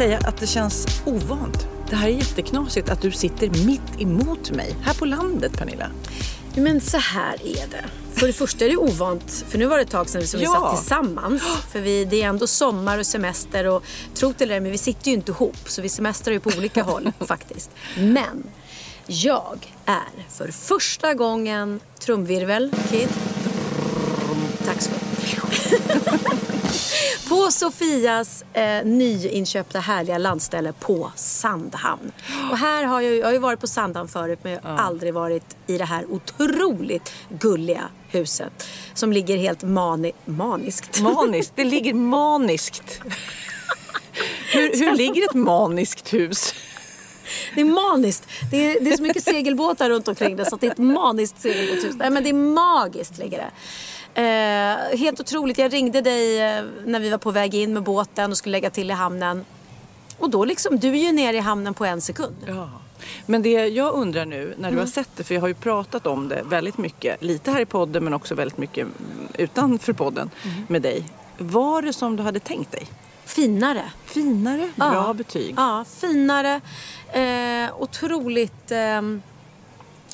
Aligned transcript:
Säga 0.00 0.18
att 0.18 0.36
det 0.36 0.46
känns 0.46 0.86
ovant. 1.04 1.66
Det 1.90 1.96
här 1.96 2.08
är 2.08 2.12
jätteknasigt 2.12 2.88
att 2.88 3.02
du 3.02 3.10
sitter 3.10 3.66
mitt 3.66 4.00
emot 4.00 4.50
mig. 4.50 4.76
Här 4.82 4.94
på 4.94 5.04
landet, 5.04 5.52
Pernilla. 5.58 5.90
Men 6.56 6.80
så 6.80 6.96
här 6.98 7.34
är 7.46 7.66
det. 7.70 7.84
För 8.14 8.26
det 8.26 8.32
första 8.32 8.64
är 8.64 8.68
det 8.68 8.76
ovant, 8.76 9.44
för 9.48 9.58
nu 9.58 9.66
var 9.66 9.76
det 9.76 9.82
ett 9.82 9.90
tag 9.90 10.08
sedan 10.08 10.26
som 10.26 10.40
vi 10.40 10.44
Ja. 10.44 10.52
satt 10.52 10.76
tillsammans. 10.78 11.42
För 11.72 11.80
vi, 11.80 12.04
det 12.04 12.22
är 12.22 12.28
ändå 12.28 12.46
sommar 12.46 12.98
och 12.98 13.06
semester 13.06 13.66
och 13.66 13.84
tro 14.14 14.34
det 14.38 14.46
men 14.46 14.70
vi 14.70 14.78
sitter 14.78 15.08
ju 15.08 15.14
inte 15.14 15.32
ihop. 15.32 15.56
Så 15.66 15.82
vi 15.82 15.88
semestrar 15.88 16.32
ju 16.34 16.40
på 16.40 16.50
olika 16.58 16.82
håll 16.82 17.12
faktiskt. 17.26 17.70
Men 17.96 18.44
jag 19.06 19.74
är 19.86 20.26
för 20.30 20.48
första 20.52 21.14
gången, 21.14 21.80
trumvirvel, 21.98 22.72
Kid. 22.90 23.08
Tack 24.66 24.82
så 24.82 24.90
mycket. 24.90 26.50
På 27.30 27.50
Sofias 27.50 28.44
eh, 28.52 28.84
nyinköpta 28.84 29.80
härliga 29.80 30.18
landställe 30.18 30.72
på 30.72 31.12
Sandhamn. 31.16 32.12
Och 32.50 32.58
här 32.58 32.84
har 32.84 33.00
jag, 33.00 33.16
jag 33.16 33.26
har 33.26 33.32
ju 33.32 33.38
varit 33.38 33.60
på 33.60 33.66
Sandhamn 33.66 34.08
förut 34.08 34.38
men 34.42 34.52
jag 34.52 34.60
har 34.62 34.76
aldrig 34.76 35.14
varit 35.14 35.56
i 35.66 35.78
det 35.78 35.84
här 35.84 36.04
otroligt 36.10 37.12
gulliga 37.28 37.82
huset. 38.08 38.68
Som 38.94 39.12
ligger 39.12 39.36
helt 39.36 39.62
mani, 39.62 40.12
maniskt. 40.24 41.00
Maniskt. 41.00 41.52
Det 41.56 41.64
ligger 41.64 41.94
maniskt. 41.94 43.00
Hur, 44.52 44.78
hur 44.78 44.96
ligger 44.96 45.24
ett 45.24 45.34
maniskt 45.34 46.12
hus? 46.12 46.54
Det 47.54 47.60
är 47.60 47.64
maniskt. 47.64 48.26
Det 48.50 48.56
är, 48.56 48.80
det 48.80 48.92
är 48.92 48.96
så 48.96 49.02
mycket 49.02 49.24
segelbåtar 49.24 49.90
runt 49.90 50.08
omkring 50.08 50.36
det 50.36 50.44
så 50.44 50.56
det 50.56 50.66
är 50.66 50.70
ett 50.70 50.78
maniskt 50.78 51.40
segelbåtshus. 51.40 51.94
Nej 51.96 52.10
men 52.10 52.22
det 52.22 52.28
är 52.28 52.34
magiskt 52.34 53.18
ligger 53.18 53.38
det. 53.38 53.50
Eh, 54.14 54.98
helt 54.98 55.20
otroligt. 55.20 55.58
Jag 55.58 55.72
ringde 55.72 56.00
dig 56.00 56.40
eh, 56.40 56.64
när 56.86 57.00
vi 57.00 57.10
var 57.10 57.18
på 57.18 57.30
väg 57.30 57.54
in 57.54 57.72
med 57.74 57.82
båten 57.82 58.30
och 58.30 58.36
skulle 58.36 58.52
lägga 58.52 58.70
till 58.70 58.90
i 58.90 58.92
hamnen. 58.94 59.44
Och 60.18 60.30
då 60.30 60.44
liksom, 60.44 60.78
du 60.78 60.88
är 60.88 60.94
ju 61.06 61.12
nere 61.12 61.36
i 61.36 61.40
hamnen 61.40 61.74
på 61.74 61.84
en 61.84 62.00
sekund. 62.00 62.36
Ja. 62.46 62.70
Men 63.26 63.42
det 63.42 63.50
jag 63.50 63.94
undrar 63.94 64.24
nu 64.26 64.54
när 64.58 64.70
du 64.70 64.78
har 64.78 64.86
sett 64.86 65.08
det, 65.16 65.24
för 65.24 65.34
jag 65.34 65.40
har 65.40 65.48
ju 65.48 65.54
pratat 65.54 66.06
om 66.06 66.28
det 66.28 66.42
väldigt 66.44 66.78
mycket, 66.78 67.22
lite 67.22 67.50
här 67.50 67.60
i 67.60 67.66
podden 67.66 68.04
men 68.04 68.14
också 68.14 68.34
väldigt 68.34 68.58
mycket 68.58 68.86
utanför 69.34 69.92
podden 69.92 70.30
med 70.68 70.82
dig. 70.82 71.04
Var 71.38 71.82
det 71.82 71.92
som 71.92 72.16
du 72.16 72.22
hade 72.22 72.40
tänkt 72.40 72.72
dig? 72.72 72.86
Finare. 73.24 73.82
Finare, 74.04 74.70
bra 74.76 74.92
Ja. 74.94 75.12
betyg. 75.12 75.54
Ja, 75.58 75.84
finare. 76.00 76.60
Eh, 77.12 77.70
otroligt... 77.82 78.70
ehm, 78.70 79.22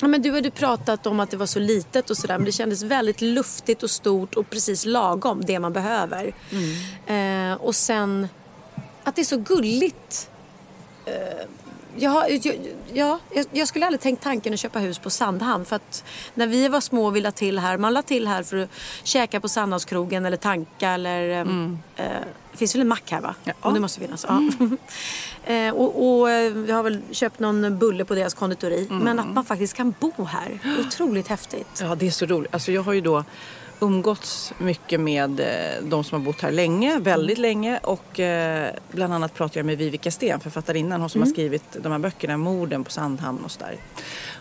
ja, 0.01 0.07
men 0.07 0.21
du 0.21 0.31
hade 0.31 0.51
pratat 0.51 1.07
om 1.07 1.19
att 1.19 1.31
det 1.31 1.37
var 1.37 1.45
så 1.45 1.59
litet 1.59 2.09
och 2.09 2.17
sådär 2.17 2.37
men 2.37 2.45
det 2.45 2.51
kändes 2.51 2.83
väldigt 2.83 3.21
luftigt 3.21 3.83
och 3.83 3.89
stort 3.89 4.35
och 4.35 4.49
precis 4.49 4.85
lagom 4.85 5.41
det 5.45 5.59
man 5.59 5.73
behöver. 5.73 6.33
Eh, 7.07 7.53
och 7.53 7.75
sen 7.75 8.27
att 9.03 9.15
det 9.15 9.21
är 9.21 9.25
så 9.25 9.37
gulligt. 9.37 10.29
Eh, 11.05 11.47
jag, 11.97 12.11
har- 12.11 12.27
jag, 12.29 12.57
ja, 12.93 13.19
jag, 13.33 13.45
jag 13.51 13.67
skulle 13.67 13.85
aldrig 13.85 14.01
tänkt 14.01 14.23
tanken 14.23 14.53
att 14.53 14.59
köpa 14.59 14.79
hus 14.79 14.99
på 14.99 15.09
Sandhamn 15.09 15.65
för 15.65 15.75
att 15.75 16.03
när 16.33 16.47
vi 16.47 16.67
var 16.67 16.81
små 16.81 17.05
och 17.05 17.15
vi 17.15 17.21
la 17.21 17.31
till 17.31 17.59
här, 17.59 17.77
man 17.77 17.93
la 17.93 18.01
till 18.01 18.27
här 18.27 18.43
för 18.43 18.57
att 18.57 18.69
käka 19.03 19.39
på 19.39 19.49
Sandhamnskrogen 19.49 20.25
eller 20.25 20.37
tanka 20.37 20.89
eller 20.89 21.29
ehm, 21.29 21.79
eh, 21.95 22.05
det 22.51 22.57
finns 22.57 22.75
väl 22.75 22.81
en 22.81 22.87
mack 22.87 23.11
här 23.11 23.21
va? 23.21 23.35
Ja. 23.43 23.53
Om 23.61 23.73
det 23.73 23.79
måste 23.79 23.99
finnas. 23.99 24.25
Ja. 24.29 24.41
eh, 25.53 25.73
och, 25.73 26.19
och 26.19 26.29
eh, 26.31 26.51
vi 26.53 26.71
har 26.71 26.83
väl 26.83 27.01
köpt 27.11 27.39
någon 27.39 27.77
bulle 27.79 28.05
på 28.05 28.15
deras 28.15 28.33
konditori. 28.33 28.87
Men 28.89 29.19
att 29.19 29.33
man 29.33 29.45
faktiskt 29.45 29.73
kan 29.73 29.93
bo 29.99 30.23
här. 30.23 30.59
Otroligt 30.79 31.27
häftigt. 31.27 31.79
Ja, 31.81 31.95
det 31.95 32.07
är 32.07 32.11
så 32.11 32.25
roligt. 32.25 32.53
Alltså 32.53 32.71
jag 32.71 32.81
har 32.83 32.93
ju 32.93 33.01
då 33.01 33.23
umgåtts 33.79 34.53
mycket 34.57 34.99
med 34.99 35.39
eh, 35.39 35.83
de 35.83 36.03
som 36.03 36.19
har 36.19 36.25
bott 36.25 36.41
här 36.41 36.51
länge, 36.51 36.99
väldigt 36.99 37.37
länge. 37.37 37.79
Och 37.83 38.19
eh, 38.19 38.71
bland 38.91 39.13
annat 39.13 39.33
pratar 39.33 39.59
jag 39.59 39.65
med 39.65 39.77
Vivica 39.77 40.11
Sten, 40.11 40.39
författarinnan, 40.39 41.01
hon 41.01 41.09
som 41.09 41.21
har 41.21 41.29
skrivit 41.29 41.77
de 41.83 41.91
här 41.91 41.99
böckerna, 41.99 42.37
Morden 42.37 42.83
på 42.83 42.91
Sandhamn 42.91 43.45
och 43.45 43.51
sådär. 43.51 43.75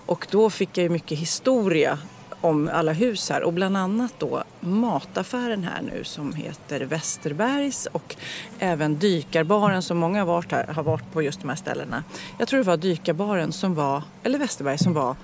Och 0.06 0.26
då 0.30 0.50
fick 0.50 0.78
jag 0.78 0.82
ju 0.82 0.88
mycket 0.88 1.18
historia 1.18 1.98
om 2.40 2.70
alla 2.72 2.92
hus 2.92 3.30
här 3.30 3.42
och 3.42 3.52
bland 3.52 3.76
annat 3.76 4.14
då 4.18 4.42
mataffären 4.60 5.64
här 5.64 5.82
nu 5.82 6.04
som 6.04 6.32
heter 6.32 6.80
Västerbergs 6.80 7.86
och 7.92 8.16
även 8.58 8.98
dykarbaren 8.98 9.82
som 9.82 9.98
många 9.98 10.18
har 10.18 10.26
varit 10.26 10.52
här 10.52 10.66
har 10.66 10.82
varit 10.82 11.12
på 11.12 11.22
just 11.22 11.40
de 11.40 11.48
här 11.48 11.56
ställena. 11.56 12.04
Jag 12.38 12.48
tror 12.48 12.58
det 12.58 12.66
var 12.66 12.76
dykarbaren 12.76 13.52
som 13.52 13.74
var, 13.74 14.02
eller 14.22 14.38
Västerberg 14.38 14.78
som 14.78 14.92
var 14.92 15.16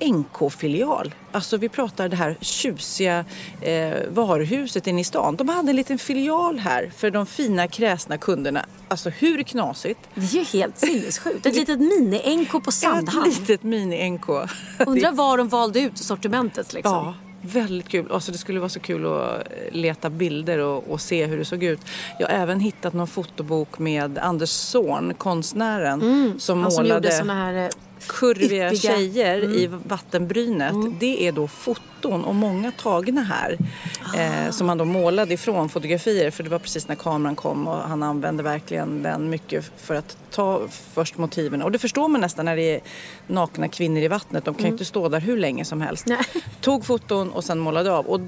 NK-filial. 0.00 1.14
Alltså 1.32 1.56
vi 1.56 1.68
pratar 1.68 2.08
det 2.08 2.16
här 2.16 2.36
tjusiga 2.40 3.24
eh, 3.60 3.92
varuhuset 4.08 4.86
inne 4.86 5.00
i 5.00 5.04
stan. 5.04 5.36
De 5.36 5.48
hade 5.48 5.70
en 5.70 5.76
liten 5.76 5.98
filial 5.98 6.58
här 6.58 6.90
för 6.96 7.10
de 7.10 7.26
fina 7.26 7.68
kräsna 7.68 8.18
kunderna. 8.18 8.66
Alltså 8.88 9.10
hur 9.10 9.42
knasigt? 9.42 10.00
Det 10.14 10.20
är 10.20 10.38
ju 10.38 10.44
helt 10.44 10.78
sinnessjukt. 10.78 11.46
Ett 11.46 11.54
litet 11.54 11.80
mini-NK 11.80 12.64
på 12.64 12.72
Sandhamn. 12.72 13.28
Ett 13.28 13.38
litet 13.38 13.62
mini-NK. 13.62 14.48
Undrar 14.86 15.12
vad 15.12 15.38
de 15.38 15.48
valde 15.48 15.80
ut 15.80 15.98
sortimentet 15.98 16.72
liksom. 16.72 16.92
Ja, 16.92 17.14
väldigt 17.42 17.88
kul. 17.88 18.12
Alltså 18.12 18.32
det 18.32 18.38
skulle 18.38 18.60
vara 18.60 18.68
så 18.68 18.80
kul 18.80 19.06
att 19.06 19.42
leta 19.70 20.10
bilder 20.10 20.58
och, 20.58 20.90
och 20.90 21.00
se 21.00 21.26
hur 21.26 21.38
det 21.38 21.44
såg 21.44 21.62
ut. 21.62 21.80
Jag 22.18 22.28
har 22.28 22.34
även 22.34 22.60
hittat 22.60 22.92
någon 22.92 23.06
fotobok 23.06 23.78
med 23.78 24.18
Anders 24.18 24.50
Zorn, 24.50 25.14
konstnären, 25.14 26.00
som 26.38 26.62
Han 26.62 26.72
som 26.72 26.84
gjorde 26.84 26.94
målade 26.94 27.12
såna 27.12 27.34
här... 27.34 27.70
eh, 28.00 28.06
kurviga 28.06 28.70
yppiga- 28.70 28.76
tjejer 28.96 29.44
i 29.44 29.66
vattenbrynet. 29.66 30.74
Det 31.00 31.26
är 31.28 31.32
då 31.32 31.48
foton 31.48 32.24
och 32.24 32.34
många 32.34 32.70
tagna 32.72 33.22
här. 33.22 33.58
Eh, 34.16 34.50
som 34.50 34.68
han 34.68 34.78
då 34.78 34.84
målade 34.84 35.34
ifrån 35.34 35.68
fotografier 35.68 36.30
för 36.30 36.42
det 36.42 36.50
var 36.50 36.58
precis 36.58 36.88
när 36.88 36.94
kameran 36.94 37.36
kom 37.36 37.68
och 37.68 37.76
han 37.76 38.02
använde 38.02 38.42
verkligen 38.42 39.02
den 39.02 39.30
mycket 39.30 39.70
för 39.76 39.94
att 39.94 40.16
ta 40.30 40.62
först 40.94 41.18
motiven. 41.18 41.62
Och 41.62 41.72
det 41.72 41.78
förstår 41.78 42.08
man 42.08 42.20
nästan 42.20 42.44
när 42.44 42.56
det 42.56 42.74
är 42.74 42.80
nakna 43.26 43.68
kvinnor 43.68 44.02
i 44.02 44.08
vattnet. 44.08 44.44
De 44.44 44.54
kan 44.54 44.64
ju 44.66 44.72
inte 44.72 44.84
stå 44.84 45.08
där 45.08 45.20
hur 45.20 45.36
länge 45.36 45.64
som 45.64 45.80
helst. 45.80 46.06
Nej. 46.06 46.18
Tog 46.60 46.84
foton 46.84 47.30
och 47.32 47.44
sen 47.44 47.58
målade 47.58 47.92
av. 47.92 48.06
Och 48.06 48.20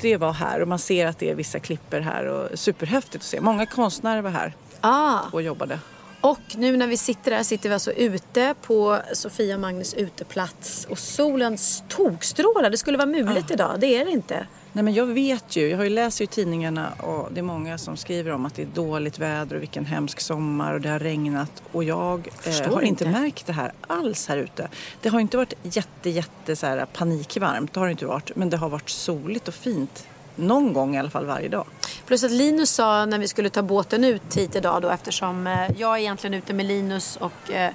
det 0.00 0.16
var 0.16 0.32
här 0.32 0.62
och 0.62 0.68
man 0.68 0.78
ser 0.78 1.06
att 1.06 1.18
det 1.18 1.30
är 1.30 1.34
vissa 1.34 1.58
klipper 1.58 2.00
här 2.00 2.24
och 2.26 2.58
superhäftigt 2.58 3.16
att 3.16 3.22
se. 3.22 3.40
Många 3.40 3.66
konstnärer 3.66 4.22
var 4.22 4.30
här 4.30 4.54
Ah. 4.80 5.18
och 5.32 5.42
jobbade. 5.42 5.78
Och 6.24 6.56
nu 6.56 6.76
när 6.76 6.86
vi 6.86 6.96
sitter 6.96 7.32
här 7.32 7.42
sitter 7.42 7.68
vi 7.68 7.72
alltså 7.72 7.92
ute 7.92 8.54
på 8.62 9.00
Sofia 9.12 9.54
och 9.54 9.60
Magnus 9.60 9.94
uteplats 9.94 10.86
och 10.90 10.98
solen 10.98 11.58
tokstrålar. 11.88 12.70
Det 12.70 12.76
skulle 12.76 12.98
vara 12.98 13.06
mulet 13.06 13.50
idag, 13.50 13.80
det 13.80 13.86
är 13.86 14.04
det 14.04 14.10
inte. 14.10 14.46
Nej 14.72 14.84
men 14.84 14.94
jag 14.94 15.06
vet 15.06 15.56
ju, 15.56 15.68
jag 15.68 15.76
har 15.76 15.84
ju 15.84 15.90
läst 15.90 16.20
i 16.20 16.26
tidningarna 16.26 16.92
och 16.92 17.32
det 17.32 17.40
är 17.40 17.42
många 17.42 17.78
som 17.78 17.96
skriver 17.96 18.32
om 18.32 18.46
att 18.46 18.54
det 18.54 18.62
är 18.62 18.68
dåligt 18.74 19.18
väder 19.18 19.56
och 19.56 19.62
vilken 19.62 19.86
hemsk 19.86 20.20
sommar 20.20 20.74
och 20.74 20.80
det 20.80 20.88
har 20.88 20.98
regnat 20.98 21.62
och 21.72 21.84
jag 21.84 22.28
eh, 22.44 22.72
har 22.72 22.82
inte 22.82 23.04
inte. 23.04 23.20
märkt 23.20 23.46
det 23.46 23.52
här 23.52 23.72
alls 23.80 24.28
här 24.28 24.36
ute. 24.36 24.68
Det 25.02 25.08
har 25.08 25.20
inte 25.20 25.36
varit 25.36 25.54
jätte, 25.62 26.10
jätte 26.10 26.56
så 26.56 26.66
här 26.66 26.86
panikvarmt, 26.92 27.74
det 27.74 27.80
har 27.80 27.86
det 27.86 27.92
inte 27.92 28.06
varit, 28.06 28.36
men 28.36 28.50
det 28.50 28.56
har 28.56 28.68
varit 28.68 28.90
soligt 28.90 29.48
och 29.48 29.54
fint. 29.54 30.06
Någon 30.36 30.72
gång 30.72 30.96
i 30.96 30.98
alla 30.98 31.10
fall 31.10 31.26
varje 31.26 31.48
dag. 31.48 31.66
Plus 32.06 32.24
att 32.24 32.30
Linus 32.30 32.70
sa 32.70 33.06
när 33.06 33.18
vi 33.18 33.28
skulle 33.28 33.50
ta 33.50 33.62
båten 33.62 34.04
ut 34.04 34.36
hit 34.36 34.56
idag 34.56 34.82
då 34.82 34.88
eftersom 34.88 35.46
eh, 35.46 35.70
jag 35.76 35.94
är 35.94 35.98
egentligen 35.98 36.34
ute 36.34 36.52
med 36.52 36.66
Linus 36.66 37.16
och 37.16 37.50
eh, 37.50 37.72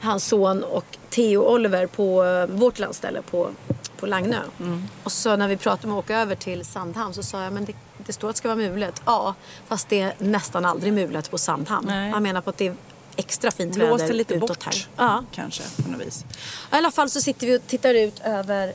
hans 0.00 0.26
son 0.26 0.64
och 0.64 0.98
Theo 1.10 1.42
Oliver 1.42 1.86
på 1.86 2.24
eh, 2.24 2.46
vårt 2.46 2.78
landställe 2.78 3.22
på, 3.22 3.50
på 3.96 4.06
Lagnö. 4.06 4.40
Mm. 4.60 4.84
Och 5.02 5.12
så 5.12 5.36
när 5.36 5.48
vi 5.48 5.56
pratade 5.56 5.92
om 5.92 5.98
att 5.98 6.04
åka 6.04 6.18
över 6.18 6.34
till 6.34 6.64
Sandhamn 6.64 7.14
så 7.14 7.22
sa 7.22 7.42
jag 7.42 7.52
men 7.52 7.64
det, 7.64 7.72
det 7.98 8.12
står 8.12 8.28
att 8.28 8.34
det 8.34 8.38
ska 8.38 8.48
vara 8.48 8.56
mulet. 8.56 9.02
Ja, 9.04 9.34
fast 9.66 9.88
det 9.88 10.00
är 10.00 10.14
nästan 10.18 10.64
aldrig 10.64 10.92
mulet 10.92 11.30
på 11.30 11.38
Sandhamn. 11.38 11.86
Nej. 11.86 12.10
Han 12.10 12.22
menar 12.22 12.40
på 12.40 12.50
att 12.50 12.58
det 12.58 12.66
är 12.66 12.74
extra 13.16 13.50
fint 13.50 13.74
Blåser 13.74 13.98
väder 13.98 14.14
lite 14.14 14.34
utåt 14.34 14.48
bort 14.48 14.64
här. 14.64 14.86
Ja. 14.96 15.24
kanske 15.32 15.62
på 15.82 15.90
något 15.90 16.00
vis. 16.00 16.24
I 16.72 16.76
alla 16.76 16.90
fall 16.90 17.10
så 17.10 17.20
sitter 17.20 17.46
vi 17.46 17.58
och 17.58 17.66
tittar 17.66 17.94
ut 17.94 18.20
över 18.24 18.74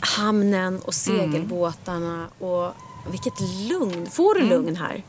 hamnen 0.00 0.80
och 0.84 0.94
segelbåtarna 0.94 2.28
och 2.38 2.72
vilket 3.10 3.40
lugn. 3.70 4.06
Får 4.06 4.34
du 4.34 4.40
lugn 4.42 4.76
här? 4.76 5.02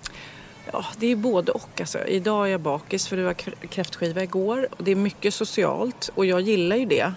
Ja, 0.73 0.85
det 0.97 1.07
är 1.07 1.15
både 1.15 1.51
och. 1.51 1.69
Alltså. 1.79 2.05
Idag 2.07 2.47
är 2.47 2.51
jag 2.51 2.61
bakis 2.61 3.07
för 3.07 3.17
det 3.17 3.23
var 3.23 3.33
kr- 3.33 3.67
kräftskiva 3.67 4.23
igår. 4.23 4.67
Och 4.71 4.83
det 4.83 4.91
är 4.91 4.95
mycket 4.95 5.33
socialt 5.33 6.09
och 6.15 6.25
jag 6.25 6.41
gillar 6.41 6.75
ju 6.75 6.85
det. 6.85 7.13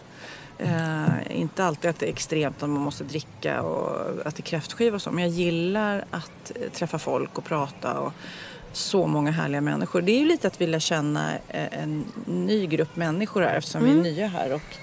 Eh, 0.58 1.40
inte 1.40 1.64
alltid 1.64 1.90
att 1.90 1.98
det 1.98 2.06
är 2.06 2.10
extremt 2.10 2.62
att 2.62 2.68
man 2.70 2.80
måste 2.80 3.04
dricka 3.04 3.62
och 3.62 4.06
att 4.26 4.36
det 4.36 4.40
är 4.40 4.42
kräftskiva 4.42 4.94
och 4.94 5.02
så. 5.02 5.10
Men 5.10 5.24
jag 5.24 5.32
gillar 5.32 6.04
att 6.10 6.52
eh, 6.54 6.70
träffa 6.72 6.98
folk 6.98 7.38
och 7.38 7.44
prata 7.44 8.00
och 8.00 8.12
så 8.72 9.06
många 9.06 9.30
härliga 9.30 9.60
människor. 9.60 10.02
Det 10.02 10.12
är 10.12 10.18
ju 10.18 10.26
lite 10.26 10.46
att 10.46 10.60
vilja 10.60 10.80
känna 10.80 11.32
eh, 11.48 11.80
en 11.82 12.04
ny 12.26 12.66
grupp 12.66 12.96
människor 12.96 13.42
här 13.42 13.56
eftersom 13.56 13.84
vi 13.84 13.90
är 13.90 13.94
nya 14.02 14.26
här. 14.26 14.52
Och 14.54 14.76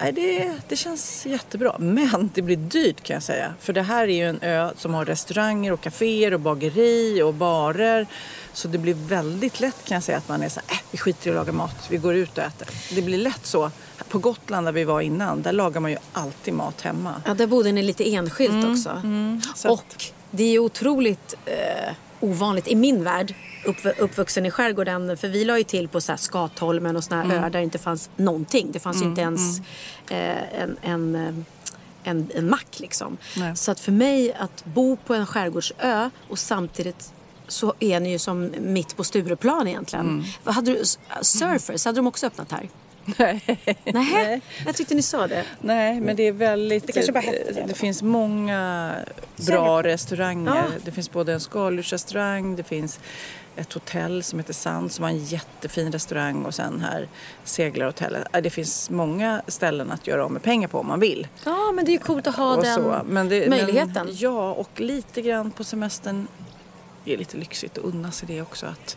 Nej, 0.00 0.12
det, 0.12 0.52
det 0.68 0.76
känns 0.76 1.26
jättebra. 1.26 1.76
Men 1.78 2.30
det 2.34 2.42
blir 2.42 2.56
dyrt 2.56 3.02
kan 3.02 3.14
jag 3.14 3.22
säga. 3.22 3.54
För 3.60 3.72
det 3.72 3.82
här 3.82 4.02
är 4.08 4.16
ju 4.16 4.28
en 4.28 4.38
ö 4.42 4.70
som 4.76 4.94
har 4.94 5.04
restauranger 5.04 5.72
och 5.72 5.80
kaféer 5.80 6.34
och 6.34 6.40
bageri 6.40 7.22
och 7.22 7.34
barer. 7.34 8.06
Så 8.52 8.68
det 8.68 8.78
blir 8.78 8.94
väldigt 8.94 9.60
lätt 9.60 9.84
kan 9.84 9.94
jag 9.94 10.02
säga 10.04 10.18
att 10.18 10.28
man 10.28 10.42
är 10.42 10.48
så 10.48 10.60
här, 10.66 10.76
äh, 10.76 10.80
vi 10.90 10.98
skiter 10.98 11.26
i 11.26 11.30
att 11.30 11.36
laga 11.36 11.52
mat, 11.52 11.86
vi 11.90 11.96
går 11.96 12.14
ut 12.14 12.38
och 12.38 12.44
äter. 12.44 12.68
Det 12.94 13.02
blir 13.02 13.18
lätt 13.18 13.46
så. 13.46 13.70
På 14.08 14.18
Gotland 14.18 14.66
där 14.66 14.72
vi 14.72 14.84
var 14.84 15.00
innan, 15.00 15.42
där 15.42 15.52
lagar 15.52 15.80
man 15.80 15.90
ju 15.90 15.96
alltid 16.12 16.54
mat 16.54 16.80
hemma. 16.80 17.22
Ja, 17.26 17.34
där 17.34 17.46
bodde 17.46 17.72
ni 17.72 17.82
lite 17.82 18.14
enskilt 18.14 18.64
också. 18.70 19.02
så 19.54 19.72
att- 19.72 19.80
och 19.80 20.04
det 20.30 20.42
är 20.44 20.50
ju 20.50 20.58
otroligt 20.58 21.34
eh, 21.46 21.94
ovanligt 22.24 22.68
i 22.68 22.74
min 22.74 23.04
värld, 23.04 23.34
upp, 23.64 23.76
uppvuxen 23.98 24.46
i 24.46 24.50
skärgården. 24.50 25.16
För 25.16 25.28
vi 25.28 25.44
la 25.44 25.58
ju 25.58 25.64
till 25.64 25.88
på 25.88 26.00
så 26.00 26.12
här 26.12 26.16
Skatholmen 26.16 26.96
och 26.96 27.04
såna 27.04 27.22
här 27.22 27.34
öar 27.34 27.50
där 27.50 27.50
det 27.50 27.62
inte 27.62 27.78
fanns 27.78 28.10
någonting. 28.16 28.72
Det 28.72 28.78
fanns 28.78 29.02
ju 29.02 29.06
inte 29.06 29.20
ens 29.20 29.58
eh, 30.08 30.60
en, 30.62 30.76
en, 30.82 31.14
eh, 31.14 31.34
en, 32.04 32.30
en 32.34 32.50
mack 32.50 32.80
liksom. 32.80 33.16
Nej. 33.36 33.56
Så 33.56 33.70
att 33.70 33.80
för 33.80 33.92
mig 33.92 34.34
att 34.34 34.64
bo 34.64 34.96
på 34.96 35.14
en 35.14 35.26
skärgårdsö 35.26 36.10
och 36.28 36.38
samtidigt 36.38 37.12
så 37.48 37.74
är 37.80 38.00
ni 38.00 38.10
ju 38.10 38.18
som 38.18 38.52
mitt 38.60 38.96
på 38.96 39.04
Stureplan 39.04 39.68
egentligen. 39.68 40.24
Vad 40.44 40.54
Hade 40.54 40.72
du, 40.72 40.84
surfers, 41.22 41.84
hade 41.84 41.98
de 41.98 42.06
också 42.06 42.26
öppnat 42.26 42.52
här? 42.52 42.68
Nej. 43.18 43.58
Nej, 43.84 44.40
jag 44.66 44.74
tyckte 44.74 44.94
ni 44.94 45.02
sa 45.02 45.26
det. 45.26 45.44
Nej, 45.60 46.00
men 46.00 46.16
det 46.16 46.22
är 46.22 46.32
väldigt... 46.32 46.86
Det 46.86 46.92
kanske 46.92 47.12
bara 47.12 47.20
hette 47.20 47.52
det 47.52 47.64
det 47.68 47.74
finns 47.74 48.02
många 48.02 48.94
bra 49.36 49.82
restauranger. 49.82 50.54
Ja. 50.54 50.64
Det 50.84 50.90
finns 50.90 51.10
både 51.10 51.32
en 51.32 51.40
skaldjursrestaurang, 51.40 52.56
det 52.56 52.62
finns 52.62 53.00
ett 53.56 53.72
hotell 53.72 54.22
som 54.22 54.38
heter 54.38 54.52
Sand 54.52 54.92
som 54.92 55.02
har 55.02 55.10
en 55.10 55.24
jättefin 55.24 55.92
restaurang 55.92 56.44
och 56.44 56.54
sen 56.54 56.80
här 56.80 57.08
seglarhotellet. 57.44 58.28
Ja, 58.32 58.40
Det 58.40 58.50
finns 58.50 58.90
många 58.90 59.42
ställen 59.46 59.90
att 59.90 60.06
göra 60.06 60.24
av 60.24 60.30
med 60.32 60.42
pengar 60.42 60.68
på 60.68 60.78
om 60.78 60.86
man 60.86 61.00
vill. 61.00 61.28
Ja, 61.44 61.72
men 61.72 61.84
det 61.84 61.90
är 61.90 61.92
ju 61.92 61.98
coolt 61.98 62.26
att 62.26 62.36
ha 62.36 62.56
och 62.56 62.62
den 62.62 62.74
så. 62.74 63.00
Men 63.04 63.28
det, 63.28 63.48
möjligheten. 63.48 64.06
Men, 64.06 64.16
ja, 64.16 64.52
och 64.52 64.80
lite 64.80 65.22
grann 65.22 65.50
på 65.50 65.64
semestern 65.64 66.26
är 67.04 67.16
lite 67.16 67.36
lyxigt 67.36 67.78
att 67.78 67.84
unna 67.84 68.12
sig 68.12 68.28
det 68.28 68.42
också. 68.42 68.66
Att, 68.66 68.96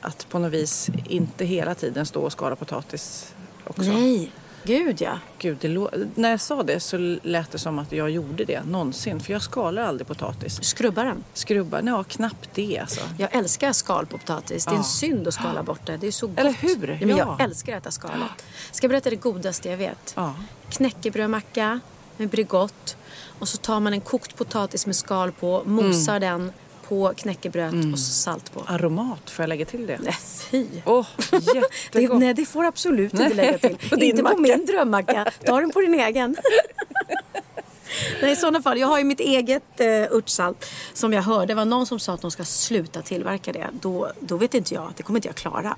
att 0.00 0.26
på 0.28 0.38
något 0.38 0.52
vis 0.52 0.90
inte 1.08 1.44
hela 1.44 1.74
tiden 1.74 2.06
stå 2.06 2.20
och 2.20 2.32
skala 2.32 2.56
potatis 2.56 3.34
också. 3.70 3.90
Nej, 3.90 4.32
gud 4.64 5.00
ja. 5.00 5.18
Gud, 5.38 5.58
lå- 5.64 6.08
när 6.14 6.30
jag 6.30 6.40
sa 6.40 6.62
det 6.62 6.80
så 6.80 6.96
lät 7.22 7.50
det 7.50 7.58
som 7.58 7.78
att 7.78 7.92
jag 7.92 8.10
gjorde 8.10 8.44
det 8.44 8.62
någonsin. 8.64 9.20
För 9.20 9.32
jag 9.32 9.42
skalar 9.42 9.82
aldrig 9.82 10.06
potatis. 10.06 10.64
Skrubba 10.64 11.04
den. 11.04 11.24
Skrubbar? 11.34 11.82
Ja, 11.86 12.04
knappt 12.04 12.50
det 12.54 12.78
alltså. 12.78 13.00
Jag 13.18 13.34
älskar 13.36 13.72
skal 13.72 14.06
på 14.06 14.18
potatis. 14.18 14.64
Det 14.64 14.70
är 14.70 14.76
en 14.76 14.84
synd 14.84 15.28
att 15.28 15.34
skala 15.34 15.62
bort 15.62 15.86
det. 15.86 15.96
Det 15.96 16.06
är 16.06 16.12
så 16.12 16.26
gott. 16.26 16.38
Eller 16.38 16.52
hur? 16.52 16.88
Ja, 17.00 17.06
men 17.06 17.16
Ja. 17.16 17.36
Jag 17.38 17.40
älskar 17.40 17.76
att 17.76 17.82
äta 17.82 17.90
skalat. 17.90 18.44
Ska 18.72 18.84
jag 18.84 18.90
berätta 18.90 19.10
det 19.10 19.16
godaste 19.16 19.68
jag 19.70 19.76
vet? 19.76 20.12
Ja. 20.16 20.34
Knäckebrödmacka 20.70 21.80
med 22.16 22.28
Bregott. 22.28 22.96
Och 23.38 23.48
så 23.48 23.56
tar 23.56 23.80
man 23.80 23.92
en 23.92 24.00
kokt 24.00 24.36
potatis 24.36 24.86
med 24.86 24.96
skal 24.96 25.32
på, 25.32 25.62
mosar 25.66 26.16
Mm. 26.16 26.20
den 26.38 26.52
på 26.90 27.12
knäckebrödet 27.16 27.92
och 27.92 27.98
så 27.98 28.12
salt 28.12 28.52
på. 28.52 28.62
Aromat, 28.66 29.30
får 29.30 29.42
jag 29.42 29.48
lägga 29.48 29.64
till 29.64 29.86
det? 29.86 29.98
Nej, 30.02 30.16
fy. 30.50 30.66
Åh, 30.84 31.06
Det, 31.92 32.08
nej, 32.14 32.34
det 32.34 32.44
får 32.44 32.64
absolut 32.64 33.12
inte 33.12 33.34
lägga 33.34 33.58
till. 33.58 33.76
på 33.90 33.96
inte 33.96 34.22
på 34.22 34.22
macka. 34.22 34.40
min 34.40 34.66
drömmacka. 34.66 35.32
Ta 35.44 35.60
den 35.60 35.70
på 35.70 35.80
din 35.80 35.94
egen. 35.94 36.36
Nej, 38.22 38.32
i 38.32 38.36
sådana 38.36 38.62
fall. 38.62 38.78
Jag 38.78 38.86
har 38.86 38.98
ju 38.98 39.04
mitt 39.04 39.20
eget 39.20 39.62
uh, 39.80 39.86
örtsalt 39.86 40.66
som 40.92 41.12
jag 41.12 41.22
hörde. 41.22 41.46
Det 41.46 41.54
var 41.54 41.64
någon 41.64 41.86
som 41.86 42.00
sa 42.00 42.14
att 42.14 42.20
de 42.20 42.30
ska 42.30 42.44
sluta 42.44 43.02
tillverka 43.02 43.52
det. 43.52 43.68
Då, 43.72 44.12
då 44.20 44.36
vet 44.36 44.54
inte 44.54 44.74
jag. 44.74 44.92
Det 44.96 45.02
kommer 45.02 45.18
inte 45.18 45.28
jag 45.28 45.36
klara. 45.36 45.76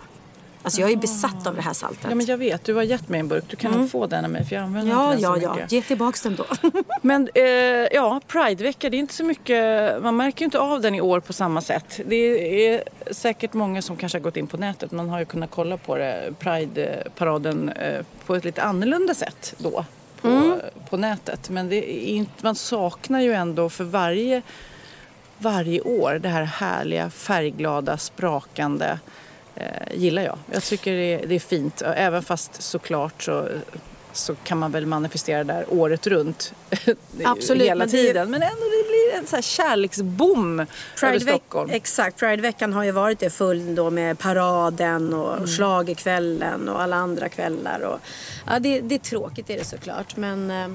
Alltså 0.63 0.81
jag 0.81 0.91
är 0.91 0.97
besatt 0.97 1.47
av 1.47 1.55
det 1.55 1.63
här 1.63 1.73
saltet. 1.73 2.07
Ja, 2.09 2.15
men 2.15 2.27
jag 2.27 2.37
vet, 2.37 2.65
du 2.65 2.75
har 2.75 2.83
gett 2.83 3.09
mig 3.09 3.21
en 3.21 3.29
burk. 3.29 3.45
Du 3.49 3.57
kan 3.57 3.73
nog 3.73 3.91
få 3.91 4.07
den 4.07 4.25
av 4.25 4.31
mig 4.31 4.45
för 4.45 4.55
jag 4.55 4.65
använder 4.65 4.93
ja, 4.93 5.13
inte 5.13 5.23
ja, 5.23 5.31
den 5.31 5.41
så 5.41 5.47
ja. 5.47 5.55
mycket. 5.55 5.73
Ge 5.73 5.83
tillbaks 5.83 6.23
den 6.23 6.37
då. 6.37 6.45
Men 7.03 7.29
eh, 7.35 7.45
ja, 7.93 8.21
Pridevecka, 8.27 8.91
det 8.91 8.97
är 8.97 8.99
inte 8.99 9.15
så 9.15 9.25
mycket, 9.25 10.03
man 10.03 10.17
märker 10.17 10.41
ju 10.41 10.45
inte 10.45 10.59
av 10.59 10.81
den 10.81 10.95
i 10.95 11.01
år 11.01 11.21
på 11.21 11.33
samma 11.33 11.61
sätt. 11.61 12.01
Det 12.07 12.17
är 12.67 12.85
säkert 13.11 13.53
många 13.53 13.83
som 13.83 13.97
kanske 13.97 14.19
har 14.19 14.23
gått 14.23 14.37
in 14.37 14.47
på 14.47 14.57
nätet. 14.57 14.91
Man 14.91 15.09
har 15.09 15.19
ju 15.19 15.25
kunnat 15.25 15.51
kolla 15.51 15.77
på 15.77 15.97
det, 15.97 16.35
Pride-paraden 16.39 17.69
eh, 17.69 18.05
på 18.27 18.35
ett 18.35 18.45
lite 18.45 18.63
annorlunda 18.63 19.15
sätt 19.15 19.55
då 19.59 19.85
på, 20.21 20.61
på 20.91 20.97
nätet. 20.97 21.51
Men 21.51 21.73
inte, 21.73 22.33
man 22.45 22.55
saknar 22.55 23.21
ju 23.21 23.33
ändå 23.33 23.69
för 23.69 23.85
varje, 23.85 24.43
varje 25.39 25.81
år 25.81 26.19
det 26.23 26.29
här 26.29 26.43
härliga, 26.45 27.11
färgglada, 27.11 27.97
sprakande 27.99 28.99
eh, 29.63 29.97
gillar 30.01 30.23
jag. 30.23 30.39
Jag 30.53 30.63
tycker 30.63 30.93
det 30.93 31.15
är, 31.15 31.27
det 31.27 31.35
är 31.35 31.39
fint, 31.41 31.83
även 31.83 32.23
fast 32.23 32.63
såklart 32.63 33.23
så 33.23 33.49
så 34.15 34.35
kan 34.35 34.59
man 34.59 34.73
väl 34.73 34.87
manifestera 34.87 35.45
där 35.45 35.65
året 35.69 36.07
runt. 36.07 36.53
Absolut, 37.25 37.67
Hela 37.67 37.79
men 37.79 37.89
tiden. 37.91 38.31
Men 38.31 38.43
ändå 38.43 38.57
det 38.63 38.89
blir 38.89 39.19
en 39.19 39.27
så 39.27 39.37
här 39.37 39.43
kärleksbom 39.43 40.61
över 40.61 40.67
Prideveck- 40.97 41.29
Stockholm. 41.29 41.71
Exakt, 41.73 42.19
Prideveckan 42.19 42.73
har 42.73 42.85
ju 42.85 42.91
varit 42.91 43.19
det 43.19 43.31
full 43.31 43.75
då 43.75 43.91
med 43.91 44.19
paraden 44.19 45.15
och 45.15 45.33
Mm. 45.37 45.47
schlagerkvällen 45.47 46.69
och 46.69 46.83
alla 46.83 46.97
andra 46.97 47.29
kvällar. 47.29 47.81
Och, 47.81 47.99
ja, 48.47 48.59
det, 48.59 48.81
det 48.81 48.95
är 48.95 48.99
tråkigt 48.99 49.51
är 49.51 49.59
det 49.59 49.65
såklart 49.65 50.17
men 50.17 50.51
eh, 50.51 50.69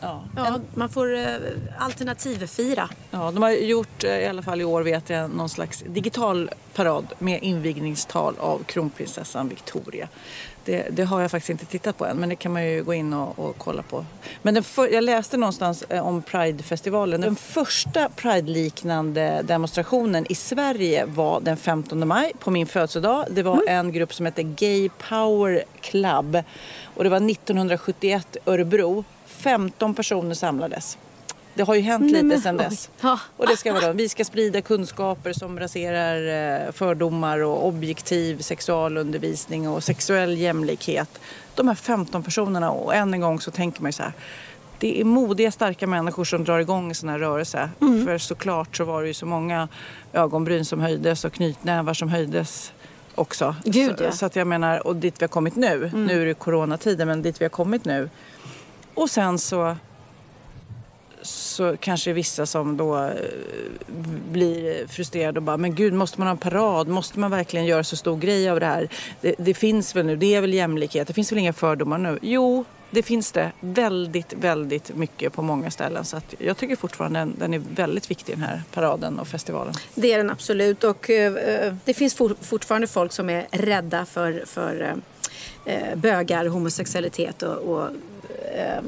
Ja. 0.00 0.24
ja, 0.36 0.60
man 0.74 0.88
får 0.88 1.16
eh, 1.16 1.36
alternativfira. 1.78 2.88
Ja, 3.10 3.30
de 3.30 3.42
har 3.42 3.50
gjort, 3.50 4.04
eh, 4.04 4.18
i 4.18 4.26
alla 4.26 4.42
fall 4.42 4.60
i 4.60 4.64
år 4.64 4.82
vet 4.82 5.10
jag, 5.10 5.30
någon 5.30 5.48
slags 5.48 5.84
digital 5.86 6.50
parad 6.74 7.06
med 7.18 7.42
invigningstal 7.42 8.34
av 8.38 8.62
kronprinsessan 8.62 9.48
Victoria. 9.48 10.08
Det, 10.64 10.86
det 10.90 11.04
har 11.04 11.20
jag 11.20 11.30
faktiskt 11.30 11.50
inte 11.50 11.64
tittat 11.64 11.98
på 11.98 12.06
än, 12.06 12.16
men 12.16 12.28
det 12.28 12.36
kan 12.36 12.52
man 12.52 12.66
ju 12.66 12.82
gå 12.82 12.94
in 12.94 13.12
och, 13.12 13.38
och 13.38 13.58
kolla 13.58 13.82
på. 13.82 14.04
Men 14.42 14.62
för, 14.62 14.88
jag 14.88 15.04
läste 15.04 15.36
någonstans 15.36 15.82
eh, 15.82 16.06
om 16.06 16.22
Pridefestivalen. 16.22 17.20
Den 17.20 17.36
första 17.36 18.08
Pride-liknande 18.08 19.42
demonstrationen 19.42 20.26
i 20.28 20.34
Sverige 20.34 21.04
var 21.04 21.40
den 21.40 21.56
15 21.56 22.08
maj 22.08 22.32
på 22.38 22.50
min 22.50 22.66
födelsedag. 22.66 23.24
Det 23.30 23.42
var 23.42 23.62
en 23.68 23.92
grupp 23.92 24.14
som 24.14 24.26
hette 24.26 24.42
Gay 24.42 24.88
Power 25.08 25.64
Club 25.80 26.42
och 26.94 27.04
det 27.04 27.10
var 27.10 27.30
1971 27.30 28.36
Örebro. 28.46 29.04
15 29.38 29.94
personer 29.94 30.34
samlades. 30.34 30.98
Det 31.54 31.62
har 31.62 31.74
ju 31.74 31.80
hänt 31.80 32.12
lite 32.12 32.40
sedan 32.40 32.56
dess. 32.56 32.90
Och 33.36 33.46
det 33.46 33.56
ska 33.56 33.72
vara 33.72 33.86
då. 33.86 33.92
Vi 33.92 34.08
ska 34.08 34.24
sprida 34.24 34.60
kunskaper 34.60 35.32
som 35.32 35.60
raserar 35.60 36.66
eh, 36.66 36.72
fördomar 36.72 37.38
och 37.38 37.66
objektiv 37.66 38.38
sexualundervisning 38.38 39.68
och 39.68 39.84
sexuell 39.84 40.38
jämlikhet. 40.38 41.20
De 41.54 41.68
här 41.68 41.74
15 41.74 42.22
personerna 42.22 42.70
och 42.70 42.94
än 42.94 43.14
en 43.14 43.20
gång 43.20 43.40
så 43.40 43.50
tänker 43.50 43.82
man 43.82 43.88
ju 43.88 43.92
så 43.92 44.02
här. 44.02 44.12
Det 44.78 45.00
är 45.00 45.04
modiga, 45.04 45.50
starka 45.50 45.86
människor 45.86 46.24
som 46.24 46.44
drar 46.44 46.58
igång 46.58 46.88
en 46.88 46.94
sån 46.94 47.08
här 47.08 47.18
rörelse. 47.18 47.70
För 48.04 48.18
såklart 48.18 48.76
så 48.76 48.84
var 48.84 49.02
det 49.02 49.08
ju 49.08 49.14
så 49.14 49.26
många 49.26 49.68
ögonbryn 50.12 50.64
som 50.64 50.80
höjdes 50.80 51.24
och 51.24 51.32
knytnävar 51.32 51.94
som 51.94 52.08
höjdes 52.08 52.72
också. 53.14 53.54
Gud, 53.64 53.98
så, 53.98 54.04
ja. 54.04 54.12
så 54.12 54.26
att 54.26 54.36
jag 54.36 54.46
menar, 54.46 54.86
och 54.86 54.96
dit 54.96 55.14
vi 55.18 55.22
har 55.22 55.28
kommit 55.28 55.56
nu. 55.56 55.90
Nu 55.94 56.22
är 56.22 56.26
det 56.26 56.34
coronatider 56.34 57.06
men 57.06 57.22
dit 57.22 57.40
vi 57.40 57.44
har 57.44 57.50
kommit 57.50 57.84
nu. 57.84 58.10
Och 58.98 59.10
sen 59.10 59.38
så 59.38 59.76
så 61.22 61.76
kanske 61.76 62.12
vissa 62.12 62.46
som 62.46 62.76
då 62.76 62.96
eh, 63.04 63.12
blir 64.32 64.86
frustrerade 64.86 65.38
och 65.38 65.42
bara 65.42 65.56
men 65.56 65.74
gud 65.74 65.92
måste 65.92 66.20
man 66.20 66.26
ha 66.26 66.32
en 66.32 66.38
parad? 66.38 66.88
Måste 66.88 67.18
man 67.18 67.30
verkligen 67.30 67.66
göra 67.66 67.84
så 67.84 67.96
stor 67.96 68.16
grej 68.16 68.50
av 68.50 68.60
det 68.60 68.66
här? 68.66 68.88
Det, 69.20 69.34
det 69.38 69.54
finns 69.54 69.96
väl 69.96 70.06
nu, 70.06 70.16
det 70.16 70.34
är 70.34 70.40
väl 70.40 70.54
jämlikhet, 70.54 71.08
det 71.08 71.14
finns 71.14 71.32
väl 71.32 71.38
inga 71.38 71.52
fördomar 71.52 71.98
nu? 71.98 72.18
Jo, 72.22 72.64
det 72.90 73.02
finns 73.02 73.32
det 73.32 73.52
väldigt, 73.60 74.32
väldigt 74.32 74.96
mycket 74.96 75.32
på 75.32 75.42
många 75.42 75.70
ställen 75.70 76.04
så 76.04 76.16
att 76.16 76.34
jag 76.38 76.56
tycker 76.56 76.76
fortfarande 76.76 77.18
den, 77.18 77.34
den 77.38 77.54
är 77.54 77.62
väldigt 77.74 78.10
viktig 78.10 78.34
den 78.34 78.44
här 78.44 78.62
paraden 78.72 79.18
och 79.18 79.28
festivalen. 79.28 79.74
Det 79.94 80.12
är 80.12 80.18
den 80.18 80.30
absolut 80.30 80.84
och 80.84 81.10
eh, 81.10 81.34
eh 81.34 81.74
det 81.84 81.94
finns 81.94 82.14
for, 82.14 82.36
fortfarande 82.40 82.86
folk 82.86 83.12
som 83.12 83.30
är 83.30 83.46
rädda 83.50 84.04
för, 84.04 84.42
för 84.46 84.98
eh, 85.64 85.74
eh, 85.74 85.96
bögar, 85.96 86.46
homosexualitet 86.46 87.42
och, 87.42 87.56
och 87.56 87.90
eh, 88.54 88.82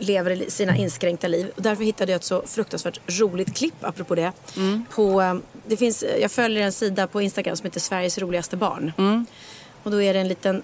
lever 0.00 0.50
sina 0.50 0.76
inskränkta 0.76 1.28
liv. 1.28 1.52
Och 1.56 1.62
därför 1.62 1.84
hittade 1.84 2.12
jag 2.12 2.16
ett 2.16 2.24
så 2.24 2.42
fruktansvärt 2.46 3.00
roligt 3.06 3.56
klipp, 3.56 3.84
apropå 3.84 4.14
det. 4.14 4.32
Mm. 4.56 4.84
På, 4.90 5.22
eh, 5.22 5.34
det 5.66 5.76
finns, 5.76 6.04
jag 6.20 6.30
följer 6.30 6.62
en 6.62 6.72
sida 6.72 7.06
på 7.06 7.22
Instagram 7.22 7.56
som 7.56 7.64
heter 7.64 7.80
Sveriges 7.80 8.18
roligaste 8.18 8.56
barn. 8.56 8.92
Mm. 8.98 9.26
Och 9.82 9.90
då 9.90 10.02
är 10.02 10.14
det 10.14 10.20
en 10.20 10.28
liten, 10.28 10.62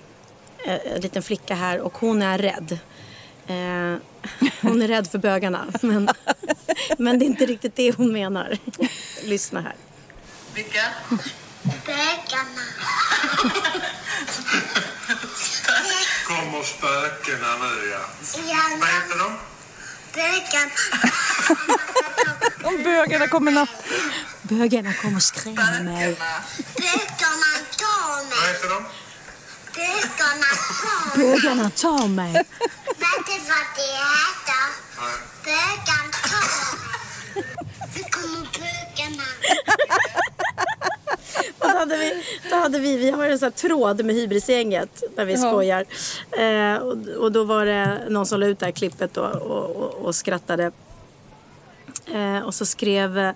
eh, 0.66 0.92
en 0.94 1.00
liten 1.00 1.22
flicka 1.22 1.54
här 1.54 1.80
och 1.80 1.98
hon 1.98 2.22
är 2.22 2.38
rädd. 2.38 2.78
Eh, 3.46 3.96
hon 4.62 4.82
är 4.82 4.88
rädd 4.88 5.06
för 5.06 5.18
bögarna. 5.18 5.66
Men, 5.80 6.08
men 6.98 7.18
det 7.18 7.24
är 7.24 7.26
inte 7.26 7.46
riktigt 7.46 7.76
det 7.76 7.96
hon 7.96 8.12
menar. 8.12 8.58
Lyssna 9.24 9.60
här. 9.60 9.74
Vilka? 10.54 10.82
Bögarna. 11.86 12.62
Kommer 16.36 16.62
spökena 16.62 17.56
nu 17.56 17.90
ja. 17.90 17.98
Ja, 18.46 18.62
Vad 18.80 18.88
heter 18.88 19.18
de? 19.18 19.38
bögarna. 20.14 20.70
Om 22.68 22.82
bögarna 22.84 23.28
kommer 23.28 23.50
natt. 23.52 23.70
Bögarna 24.42 24.94
kommer 24.94 25.16
och 25.16 25.22
skrämmer 25.22 25.82
mig. 25.82 26.16
Bögarna 26.76 27.52
tar 27.78 28.16
Vad 28.16 28.26
mig. 28.28 28.38
heter 28.48 28.68
de? 28.68 28.84
Bögarna 29.74 30.10
tar 30.18 30.38
mig. 30.38 31.14
Bögarna 31.16 31.70
tar 31.70 32.08
mig. 32.08 32.32
Vet 32.32 33.26
du 33.26 33.38
vad 33.48 33.66
det 33.76 33.92
heter? 33.92 34.66
Nej. 35.00 35.16
Bögan 35.44 36.06
tar 36.22 36.76
mig. 36.76 37.44
Nu 37.94 38.02
kommer 38.10 38.48
bögarna. 38.58 39.28
Och 41.58 41.68
då 41.68 41.74
hade 41.90 41.96
vi, 42.04 42.22
då 42.50 42.56
hade 42.56 42.78
vi, 42.78 42.96
vi 42.96 43.10
har 43.10 43.28
en 43.28 43.38
sån 43.38 43.52
tråd 43.52 44.04
med 44.04 44.14
hybrisgänget 44.14 45.02
där 45.16 45.24
vi 45.24 45.36
skojar. 45.36 45.84
Eh, 46.38 46.76
och, 46.76 46.96
och 47.18 47.32
då 47.32 47.44
var 47.44 47.66
det 47.66 47.98
någon 48.08 48.26
som 48.26 48.40
la 48.40 48.46
ut 48.46 48.58
det 48.58 48.66
här 48.66 48.72
klippet 48.72 49.14
då, 49.14 49.22
och, 49.22 49.76
och, 49.76 49.94
och 49.94 50.14
skrattade. 50.14 50.72
Eh, 52.14 52.38
och 52.38 52.54
så 52.54 52.66
skrev 52.66 53.18
eh, 53.18 53.32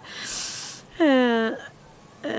eh, 2.23 2.31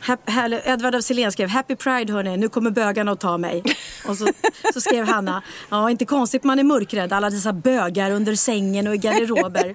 Happy, 0.00 0.32
här, 0.32 0.62
Edvard 0.64 0.94
af 0.94 1.04
Sillén 1.04 1.32
skrev 1.32 1.48
Happy 1.48 1.76
Pride 1.76 2.12
hörni, 2.12 2.36
nu 2.36 2.48
kommer 2.48 2.70
bögarna 2.70 3.12
att 3.12 3.20
ta 3.20 3.38
mig. 3.38 3.62
Och 4.08 4.16
så, 4.16 4.28
så 4.74 4.80
skrev 4.80 5.04
Hanna, 5.04 5.42
ja 5.70 5.90
inte 5.90 6.04
konstigt 6.04 6.44
man 6.44 6.58
är 6.58 6.64
mörkrädd, 6.64 7.12
alla 7.12 7.30
dessa 7.30 7.52
bögar 7.52 8.10
under 8.10 8.34
sängen 8.34 8.86
och 8.86 8.94
i 8.94 8.98
garderober. 8.98 9.74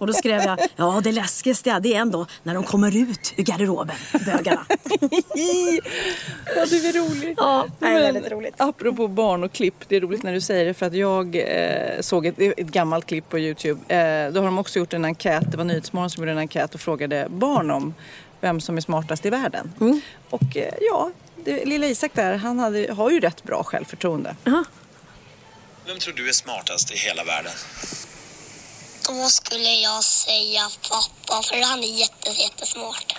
Och 0.00 0.06
då 0.06 0.12
skrev 0.12 0.42
jag, 0.42 0.58
ja 0.76 1.00
det 1.04 1.12
läskigaste 1.12 1.78
det 1.78 1.94
är 1.94 2.00
ändå 2.00 2.26
när 2.42 2.54
de 2.54 2.62
kommer 2.62 2.96
ut 2.96 3.34
ur 3.36 3.42
garderoben, 3.42 3.96
bögarna. 4.26 4.66
Ja, 6.56 6.66
du 6.70 6.88
är 6.88 6.92
rolig. 6.92 7.34
Ja, 7.36 7.66
det 7.78 7.86
är 7.86 8.00
väldigt 8.00 8.32
roligt. 8.32 8.54
Apropå 8.56 9.08
barn 9.08 9.44
och 9.44 9.52
klipp, 9.52 9.74
det 9.88 9.96
är 9.96 10.00
roligt 10.00 10.22
när 10.22 10.32
du 10.32 10.40
säger 10.40 10.64
det 10.64 10.74
för 10.74 10.86
att 10.86 10.94
jag 10.94 11.36
eh, 11.36 12.00
såg 12.00 12.26
ett, 12.26 12.38
ett 12.38 12.66
gammalt 12.66 13.06
klipp 13.06 13.28
på 13.28 13.38
Youtube. 13.38 13.94
Eh, 13.94 14.32
då 14.32 14.40
har 14.40 14.44
de 14.44 14.58
också 14.58 14.78
gjort 14.78 14.92
en 14.92 15.04
enkät, 15.04 15.50
det 15.50 15.56
var 15.56 15.64
Nyhetsmorgon 15.64 16.10
som 16.10 16.22
gjorde 16.22 16.32
en 16.32 16.38
enkät 16.38 16.74
och 16.74 16.80
frågade 16.80 17.26
barn 17.30 17.70
om 17.70 17.94
vem 18.42 18.60
som 18.60 18.76
är 18.76 18.80
smartast 18.80 19.26
i 19.26 19.30
världen. 19.30 19.72
Mm. 19.80 20.00
Och 20.30 20.56
eh, 20.56 20.74
ja, 20.80 21.10
det, 21.44 21.64
lilla 21.64 21.86
Isak 21.86 22.10
där, 22.14 22.36
han 22.36 22.58
hade, 22.58 22.92
har 22.92 23.10
ju 23.10 23.20
rätt 23.20 23.42
bra 23.42 23.64
självförtroende. 23.64 24.36
Vem 25.86 25.98
tror 25.98 26.14
du 26.14 26.28
är 26.28 26.32
smartast 26.32 26.90
i 26.92 26.96
hela 26.96 27.24
världen? 27.24 27.52
Då 29.06 29.28
skulle 29.28 29.70
jag 29.70 30.04
säga 30.04 30.70
pappa, 30.90 31.42
för 31.42 31.62
han 31.62 31.84
är 31.84 31.98
jättes, 31.98 32.38
jättesmart. 32.38 33.14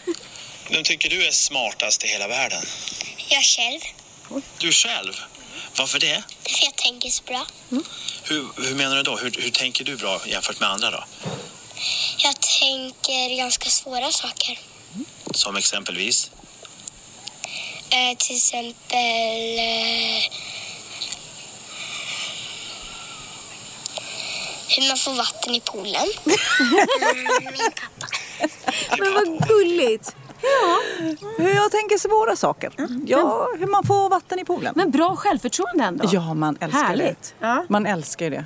Vem 0.72 0.84
tycker 0.84 1.10
du 1.10 1.28
är 1.28 1.32
smartast 1.32 2.04
i 2.04 2.08
hela 2.08 2.28
världen? 2.28 2.62
Jag 3.30 3.44
själv, 3.44 3.82
Du 4.60 4.72
själv? 4.72 5.14
Varför 5.78 6.00
det? 6.00 6.24
för 6.44 6.66
jag 6.66 6.76
tänker 6.76 7.10
så 7.10 7.24
bra. 7.24 7.46
Hur, 8.24 8.68
hur 8.68 8.76
menar 8.76 8.96
du 8.96 9.04
då? 9.04 9.18
Hur, 9.18 9.32
hur 9.40 9.50
tänker 9.50 9.84
du 9.86 9.96
bra 9.98 10.22
jämfört 10.26 10.60
med 10.60 10.70
andra 10.70 10.92
då? 10.92 11.04
Jag 12.18 12.36
tänker 12.40 13.38
ganska 13.38 13.70
svåra 13.70 14.12
saker. 14.12 14.60
Som 15.34 15.56
exempelvis? 15.56 16.32
Eh, 17.90 18.18
till 18.18 18.36
exempel... 18.36 19.60
Eh, 19.60 20.24
hur 24.76 24.88
man 24.88 24.98
får 24.98 25.14
vatten 25.14 25.56
i 25.56 25.62
poolen. 25.62 26.08
Min 26.24 27.72
pappa. 27.72 28.08
Men 29.00 29.14
vad 29.14 29.48
gulligt. 29.48 30.16
Hur 31.38 31.56
jag 31.56 31.72
tänker 31.72 31.98
svåra 31.98 32.36
saker. 32.36 32.74
Ja, 33.06 33.48
hur 33.60 33.68
man 33.68 33.84
får 33.84 34.10
vatten 34.10 34.40
i 34.40 34.46
poolen. 34.46 34.74
Men 34.76 34.92
bra 34.92 35.16
självförtroende 35.16 35.84
ändå. 35.84 36.06
Ja, 36.12 36.34
man 36.34 36.58
älskar 36.62 36.80
Härligt. 36.80 37.36
det. 37.40 37.46
Ja. 37.48 37.54
Mm. 37.54 37.66
Man 37.70 37.86
älskar 37.86 38.30
det. 38.30 38.46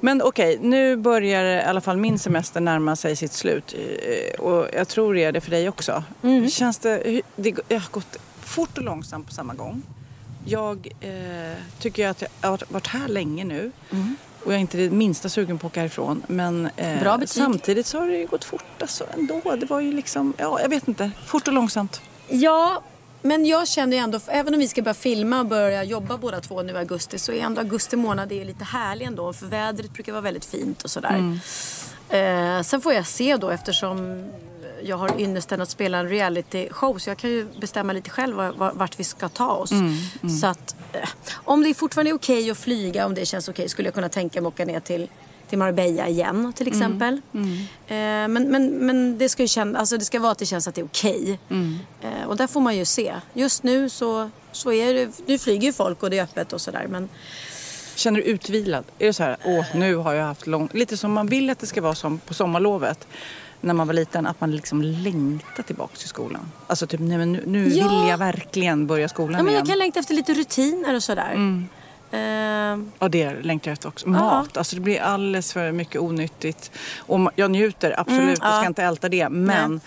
Men 0.00 0.22
okej, 0.22 0.58
nu 0.62 0.96
börjar 0.96 1.44
i 1.44 1.62
alla 1.62 1.80
fall 1.80 1.96
min 1.96 2.18
semester 2.18 2.60
närma 2.60 2.96
sig 2.96 3.16
sitt 3.16 3.32
slut. 3.32 3.74
Eh, 3.74 4.40
Och 4.40 4.66
jag 4.74 4.88
tror 4.88 5.14
det 5.14 5.24
är 5.24 5.32
det 5.32 5.40
för 5.40 5.50
dig 5.50 5.68
också. 5.68 6.02
Mm. 6.22 6.48
Känns 6.48 6.78
det, 6.78 7.02
hur- 7.04 7.22
det 7.36 7.74
har 7.74 7.90
gått 7.90 8.16
fort 8.40 8.78
och 8.78 8.84
långsamt 8.84 9.26
på 9.26 9.32
samma 9.32 9.54
gång. 9.54 9.82
Jag 10.46 10.88
eh, 11.00 11.10
tycker 11.78 12.08
att 12.08 12.22
jag 12.40 12.48
har 12.50 12.60
varit 12.68 12.86
här 12.86 13.08
länge 13.08 13.44
nu. 13.44 13.72
Och 14.44 14.52
jag 14.52 14.56
är 14.56 14.60
inte 14.60 14.76
det 14.76 14.90
minsta 14.90 15.28
sugen 15.28 15.58
på 15.58 15.66
att 15.66 15.72
åka 15.72 15.80
härifrån. 15.80 16.22
Men 16.26 16.68
eh, 16.76 17.02
Mm. 17.02 17.26
Samtidigt 17.26 17.86
så 17.86 17.98
har 17.98 18.08
det 18.08 18.16
ju 18.16 18.26
gått 18.26 18.44
fort 18.44 18.82
alltså, 18.82 19.04
ändå. 19.14 19.56
Det 19.56 19.66
var 19.66 19.80
ju 19.80 19.92
liksom, 19.92 20.34
ja 20.36 20.60
jag 20.60 20.68
vet 20.68 20.88
inte. 20.88 21.10
Fort 21.26 21.48
och 21.48 21.54
långsamt. 21.54 22.00
Ja, 22.28 22.82
men 23.22 23.46
jag 23.46 23.68
känner 23.68 23.96
ju 23.96 24.02
ändå, 24.02 24.20
även 24.28 24.54
om 24.54 24.60
vi 24.60 24.68
ska 24.68 24.82
börja 24.82 24.94
filma 24.94 25.40
och 25.40 25.46
börja 25.46 25.84
jobba 25.84 26.16
båda 26.18 26.40
två 26.40 26.62
nu 26.62 26.72
i 26.72 26.76
augusti 26.76 27.18
så 27.18 27.32
är 27.32 27.40
ändå 27.42 27.60
augusti 27.60 27.96
månad 27.96 28.32
är 28.32 28.36
ju 28.36 28.44
lite 28.44 28.64
härlig 28.64 29.06
ändå 29.06 29.32
för 29.32 29.46
vädret 29.46 29.92
brukar 29.92 30.12
vara 30.12 30.22
väldigt 30.22 30.44
fint 30.44 30.82
och 30.82 30.90
sådär. 30.90 31.38
Eh, 32.08 32.62
sen 32.62 32.80
får 32.80 32.92
jag 32.92 33.06
se 33.06 33.36
då 33.36 33.50
eftersom 33.50 34.24
jag 34.84 34.96
har 34.96 35.20
ynnesten 35.20 35.60
att 35.60 35.70
spela 35.70 35.98
en 35.98 36.08
reality 36.08 36.68
show 36.70 36.98
så 36.98 37.10
jag 37.10 37.16
kan 37.18 37.30
ju 37.30 37.46
bestämma 37.60 37.92
lite 37.92 38.10
själv 38.10 38.36
var- 38.36 38.52
var- 38.52 38.72
vart 38.74 39.00
vi 39.00 39.04
ska 39.04 39.28
ta 39.28 39.52
oss. 39.52 39.70
Så 40.40 40.46
att 40.46 40.76
eh, 40.92 41.08
om 41.34 41.62
det 41.62 41.74
fortfarande 41.74 42.10
är 42.10 42.14
okej 42.14 42.50
att 42.50 42.58
flyga, 42.58 43.06
om 43.06 43.14
det 43.14 43.26
känns 43.26 43.48
okej 43.48 43.68
skulle 43.68 43.86
jag 43.86 43.94
kunna 43.94 44.08
tänka 44.08 44.40
mig 44.40 44.48
att 44.48 44.54
åka 44.54 44.64
ner 44.64 44.80
till 44.80 45.08
till 45.48 45.58
Marbella 45.58 46.08
igen 46.08 46.52
till 46.56 46.68
exempel. 46.68 47.20
Eh, 47.34 47.48
men, 47.88 48.32
men, 48.32 48.66
men 48.86 49.18
det 49.18 49.28
ska 49.28 49.42
ju 49.42 49.48
känna, 49.48 49.78
alltså 49.78 49.98
det 49.98 50.04
ska 50.04 50.20
vara 50.20 50.32
att 50.32 50.38
det 50.38 50.46
känns 50.46 50.68
att 50.68 50.74
det 50.74 50.80
är 50.80 50.84
okej. 50.84 51.38
Eh, 52.02 52.24
och 52.28 52.36
där 52.36 52.46
får 52.46 52.60
man 52.60 52.76
ju 52.76 52.84
se. 52.84 53.14
Just 53.34 53.62
nu 53.62 53.88
så, 53.88 54.30
så 54.52 54.72
är 54.72 54.94
det, 54.94 55.08
nu 55.26 55.38
flyger 55.38 55.66
ju 55.66 55.72
folk 55.72 56.02
och 56.02 56.10
det 56.10 56.18
är 56.18 56.22
öppet 56.24 56.52
och 56.52 56.60
sådär. 56.60 56.86
Men 56.88 57.08
Känner 57.96 58.20
du 58.20 58.26
utvilad? 58.26 58.84
Är 58.98 59.06
det 59.06 59.12
så 59.12 59.22
här, 59.22 59.36
åh 59.44 59.64
nu 59.74 59.96
har 59.96 60.14
jag 60.14 60.24
haft 60.24 60.46
lång... 60.46 60.68
Lite 60.72 60.96
som 60.96 61.12
man 61.12 61.26
vill 61.26 61.50
att 61.50 61.58
det 61.58 61.66
ska 61.66 61.80
vara 61.80 61.94
som 61.94 62.18
på 62.18 62.34
sommarlovet. 62.34 63.06
När 63.64 63.74
man 63.74 63.86
var 63.86 63.94
liten, 63.94 64.26
att 64.26 64.40
man 64.40 64.50
liksom 64.50 64.82
längtar 64.82 65.62
tillbaka 65.62 65.96
till 65.96 66.08
skolan. 66.08 66.50
Alltså 66.66 66.86
typ, 66.86 67.00
nej 67.00 67.18
men 67.18 67.32
nu, 67.32 67.42
nu 67.46 67.68
Ja. 67.68 67.88
vill 67.88 68.08
jag 68.08 68.18
verkligen 68.18 68.86
börja 68.86 69.08
skolan 69.08 69.32
ja, 69.38 69.42
men 69.42 69.52
igen. 69.52 69.58
jag 69.58 69.66
kan 69.68 69.78
längta 69.78 70.00
efter 70.00 70.14
lite 70.14 70.34
rutiner 70.34 70.94
och 70.94 71.02
sådär. 71.02 71.34
Eh, 72.10 72.18
Ja, 72.98 73.08
det 73.08 73.42
längtar 73.42 73.70
jag 73.70 73.72
efter 73.72 73.88
också. 73.88 74.08
Mat, 74.08 74.56
alltså 74.56 74.76
det 74.76 74.82
blir 74.82 75.00
alldeles 75.00 75.52
för 75.52 75.72
mycket 75.72 76.00
onyttigt. 76.00 76.70
Och 76.98 77.30
jag 77.36 77.50
njuter 77.50 78.00
absolut, 78.00 78.20
Mm, 78.20 78.34
jag 78.42 78.54
ska 78.60 78.66
inte 78.66 78.82
älta 78.82 79.08
det. 79.08 79.28
Men 79.28 79.80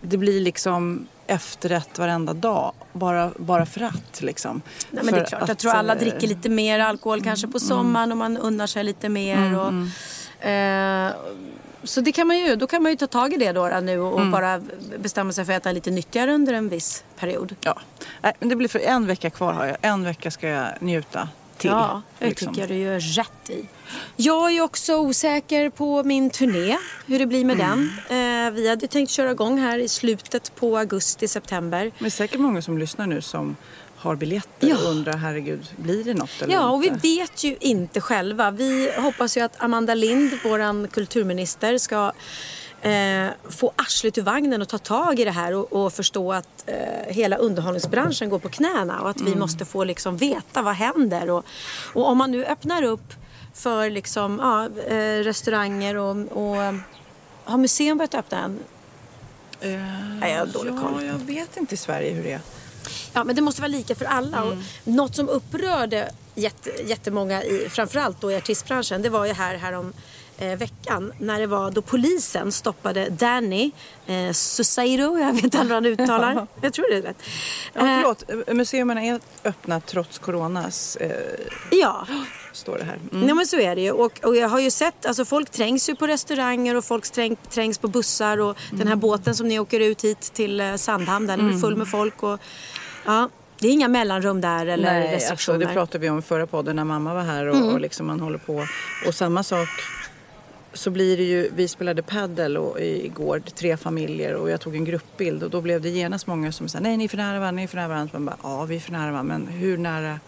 det 0.00 0.16
blir 0.16 0.40
liksom 0.40 1.06
efterrätt 1.26 1.98
varenda 1.98 2.32
dag. 2.34 2.72
Bara, 2.92 3.30
bara 3.36 3.66
för 3.66 3.80
att 3.82 4.20
liksom. 4.22 4.62
Nej, 4.90 5.04
men 5.04 5.14
det 5.14 5.20
är 5.20 5.24
klart. 5.24 5.40
Jag 5.40 5.50
att, 5.50 5.58
tror 5.58 5.72
alla 5.72 5.92
eh, 5.94 5.98
dricker 6.00 6.28
lite 6.28 6.48
mer 6.48 6.78
alkohol 6.78 7.22
kanske 7.22 7.48
på 7.48 7.60
sommaren 7.60 8.12
och 8.12 8.18
man 8.18 8.36
unnar 8.36 8.66
sig 8.66 8.84
lite 8.84 9.08
mer. 9.08 9.58
Och, 9.58 9.72
eh, 10.48 11.10
så 11.84 12.00
det 12.00 12.12
kan 12.12 12.26
man 12.26 12.38
ju, 12.38 12.56
då 12.56 12.66
kan 12.66 12.82
man 12.82 12.92
ju 12.92 12.96
ta 12.96 13.06
tag 13.06 13.32
i 13.32 13.36
det 13.36 13.52
då, 13.52 13.68
då 13.68 13.80
nu 13.80 13.98
och 14.00 14.26
bara 14.26 14.60
bestämma 14.98 15.32
sig 15.32 15.44
för 15.44 15.52
att 15.52 15.62
äta 15.62 15.72
lite 15.72 15.90
nyttigare 15.90 16.32
under 16.32 16.52
en 16.52 16.68
viss 16.68 17.04
period. 17.18 17.56
Ja, 17.60 17.80
Nej, 18.20 18.32
men 18.38 18.48
det 18.48 18.56
blir 18.56 18.68
för 18.68 18.78
en 18.78 19.06
vecka 19.06 19.30
kvar 19.30 19.52
har 19.52 19.66
jag. 19.66 19.76
En 19.80 20.04
vecka 20.04 20.30
ska 20.30 20.48
jag 20.48 20.68
njuta 20.80 21.28
till. 21.62 21.70
Ja, 21.70 22.02
det 22.18 22.28
liksom. 22.28 22.48
tycker 22.48 22.60
jag 22.60 22.70
du 22.70 22.76
gör 22.76 23.00
rätt 23.00 23.50
i. 23.50 23.68
Jag 24.16 24.52
är 24.52 24.60
också 24.60 24.96
osäker 24.96 25.70
på 25.70 26.02
min 26.02 26.30
turné, 26.30 26.76
hur 27.06 27.18
det 27.18 27.26
blir 27.26 27.44
med 27.44 27.58
den. 27.58 27.90
Eh, 28.08 28.50
vi 28.50 28.68
hade 28.68 28.86
tänkt 28.86 29.10
köra 29.10 29.30
igång 29.30 29.58
här 29.58 29.78
i 29.78 29.88
slutet 29.88 30.54
på 30.54 30.78
augusti, 30.78 31.28
september. 31.28 31.82
Men 31.84 31.92
det 31.98 32.06
är 32.06 32.10
säkert 32.10 32.40
många 32.40 32.62
som 32.62 32.78
lyssnar 32.78 33.06
nu 33.06 33.22
som 33.22 33.56
har 34.02 34.16
biljetter 34.16 34.68
Ja. 34.68 34.76
och 34.76 34.90
undrar 34.90 35.16
herregud, 35.16 35.70
blir 35.76 36.04
det 36.04 36.14
något 36.14 36.42
eller 36.42 36.54
Ja, 36.54 36.70
och 36.70 36.82
vi 36.84 36.88
vet 36.88 37.44
ju 37.44 37.56
inte 37.60 38.00
själva. 38.00 38.50
Vi 38.50 38.92
hoppas 38.98 39.36
ju 39.36 39.40
att 39.40 39.62
Amanda 39.62 39.94
Lind, 39.94 40.32
vår 40.44 40.86
kulturminister, 40.86 41.78
ska 41.78 42.12
eh, 42.82 43.26
få 43.50 43.72
arslet 43.76 44.18
ur 44.18 44.22
vagnen 44.22 44.62
och 44.62 44.68
ta 44.68 44.78
tag 44.78 45.20
i 45.20 45.24
det 45.24 45.30
här 45.30 45.54
och, 45.54 45.72
och 45.72 45.92
förstå 45.92 46.32
att 46.32 46.64
eh, 46.66 47.14
hela 47.14 47.36
underhållningsbranschen 47.36 48.28
går 48.30 48.38
på 48.38 48.48
knäna 48.48 49.00
och 49.00 49.10
att 49.10 49.20
vi 49.20 49.34
måste 49.34 49.64
få 49.64 49.84
liksom 49.84 50.16
veta 50.16 50.62
vad 50.62 50.74
händer. 50.74 51.30
Och, 51.30 51.44
och 51.94 52.06
om 52.08 52.18
man 52.18 52.30
nu 52.30 52.44
öppnar 52.44 52.82
upp 52.82 53.12
för 53.54 53.90
liksom, 53.90 54.38
ja, 54.42 54.68
eh, 54.94 55.22
restauranger 55.24 55.96
och, 55.96 56.16
och 56.16 56.74
har 57.44 57.58
museum 57.58 57.98
börjat 57.98 58.14
öppna 58.14 58.38
än? 58.38 58.58
Eh, 59.60 59.70
Nej, 60.20 60.32
jag 60.32 60.38
har 60.38 60.46
dålig 60.46 60.72
ja, 60.72 60.80
koll. 60.82 61.04
jag 61.04 61.14
vet 61.18 61.56
inte 61.56 61.74
i 61.74 61.78
Sverige 61.78 62.10
hur 62.10 62.22
det 62.22 62.32
är. 62.32 62.40
Ja, 63.12 63.24
men 63.24 63.36
det 63.36 63.42
måste 63.42 63.60
vara 63.60 63.68
lika 63.68 63.94
för 63.94 64.04
alla. 64.04 64.42
Och 64.44 64.54
något 64.84 65.16
som 65.16 65.28
upprörde 65.28 66.10
jätte, 66.34 66.70
jättemånga, 66.84 67.44
i, 67.44 67.68
framförallt 67.68 68.20
då 68.20 68.32
i 68.32 68.36
artistbranschen, 68.36 69.02
det 69.02 69.08
var 69.08 69.26
ju 69.26 69.32
här, 69.32 69.54
här 69.56 69.72
om 69.72 69.92
eh, 70.38 70.56
veckan 70.58 71.12
när 71.18 71.40
det 71.40 71.46
var 71.46 71.70
då 71.70 71.82
polisen 71.82 72.52
stoppade 72.52 73.08
Danny 73.10 73.70
eh, 74.06 74.32
Susairo, 74.32 75.18
jag 75.18 75.32
vet 75.32 75.44
inte 75.44 75.58
hur 75.58 75.74
han 75.74 75.86
uttalar. 75.86 76.46
jag 76.60 76.72
tror 76.72 76.90
det 76.90 76.96
är 76.96 77.02
rätt. 77.02 77.22
Ja, 77.74 77.80
Eh, 77.80 78.00
förlåt, 78.00 78.48
museerna 78.56 79.02
är 79.02 79.20
öppna 79.44 79.80
trots 79.80 80.18
coronas, 80.18 80.96
eh, 80.96 81.10
ja. 81.70 82.06
står 82.52 82.78
det 82.78 82.84
här. 82.84 82.98
Mm. 83.12 83.26
Nej 83.26 83.34
men 83.34 83.46
så 83.46 83.60
är 83.60 83.74
det 83.76 83.80
ju. 83.82 83.90
Och, 83.92 84.24
och 84.24 84.36
jag 84.36 84.48
har 84.48 84.60
ju 84.60 84.70
sett, 84.70 85.06
alltså 85.06 85.24
folk 85.24 85.50
trängs 85.50 85.88
ju 85.88 85.94
på 85.94 86.06
restauranger 86.06 86.74
och 86.76 86.84
folk 86.84 87.10
träng, 87.12 87.36
trängs 87.50 87.78
på 87.78 87.88
bussar 87.88 88.38
och 88.40 88.56
den 88.72 88.88
här 88.88 88.96
båten 88.96 89.34
som 89.34 89.48
ni 89.48 89.58
åker 89.58 89.80
ut 89.80 90.04
hit 90.04 90.20
till 90.20 90.60
eh, 90.60 90.74
Sandhamn, 90.76 91.26
den 91.26 91.48
är 91.54 91.58
full 91.58 91.76
med 91.76 91.88
folk 91.88 92.22
och 92.22 92.38
ja, 93.06 93.28
det 93.58 93.68
är 93.68 93.72
inga 93.72 93.88
mellanrum 93.88 94.40
där 94.40 94.66
eller 94.66 94.92
Nej, 94.92 95.14
alltså, 95.14 95.14
restriktioner. 95.32 95.66
det 95.66 95.72
pratade 95.72 95.98
vi 95.98 96.10
om 96.10 96.18
i 96.18 96.22
förra 96.22 96.46
podden 96.46 96.76
när 96.76 96.84
mamma 96.84 97.14
var 97.14 97.22
här 97.22 97.46
och, 97.46 97.56
Mm. 97.56 97.68
och 97.68 97.80
liksom 97.80 98.06
man 98.06 98.20
håller 98.20 98.38
på. 98.38 98.66
Och 99.06 99.14
samma 99.14 99.42
sak 99.42 99.68
så 100.74 100.90
blir 100.90 101.16
det 101.16 101.22
ju, 101.22 101.50
vi 101.54 101.68
spelade 101.68 102.02
paddel 102.02 102.56
och 102.56 102.80
igår, 102.80 103.42
tre 103.54 103.76
familjer 103.76 104.34
och 104.34 104.50
jag 104.50 104.60
tog 104.60 104.76
en 104.76 104.84
gruppbild 104.84 105.42
och 105.42 105.50
då 105.50 105.60
blev 105.60 105.80
det 105.80 105.88
genast 105.88 106.26
många 106.26 106.52
som 106.52 106.68
sa 106.68 106.80
nej 106.80 106.96
ni 106.96 107.04
är 107.04 107.08
för 107.08 107.16
nära 107.16 107.38
varandra, 107.38 107.50
ni 107.56 107.62
är 107.62 107.66
för 107.68 107.76
nära 107.76 107.88
varandra. 107.88 108.10
Man 108.12 108.24
bara, 108.24 108.36
ja 108.42 108.64
vi 108.64 108.76
är 108.76 108.80
för 108.80 108.92
nära 108.92 109.10
varandra 109.12 109.38
men 109.38 109.46
hur 109.46 109.78
nära? 109.78 110.20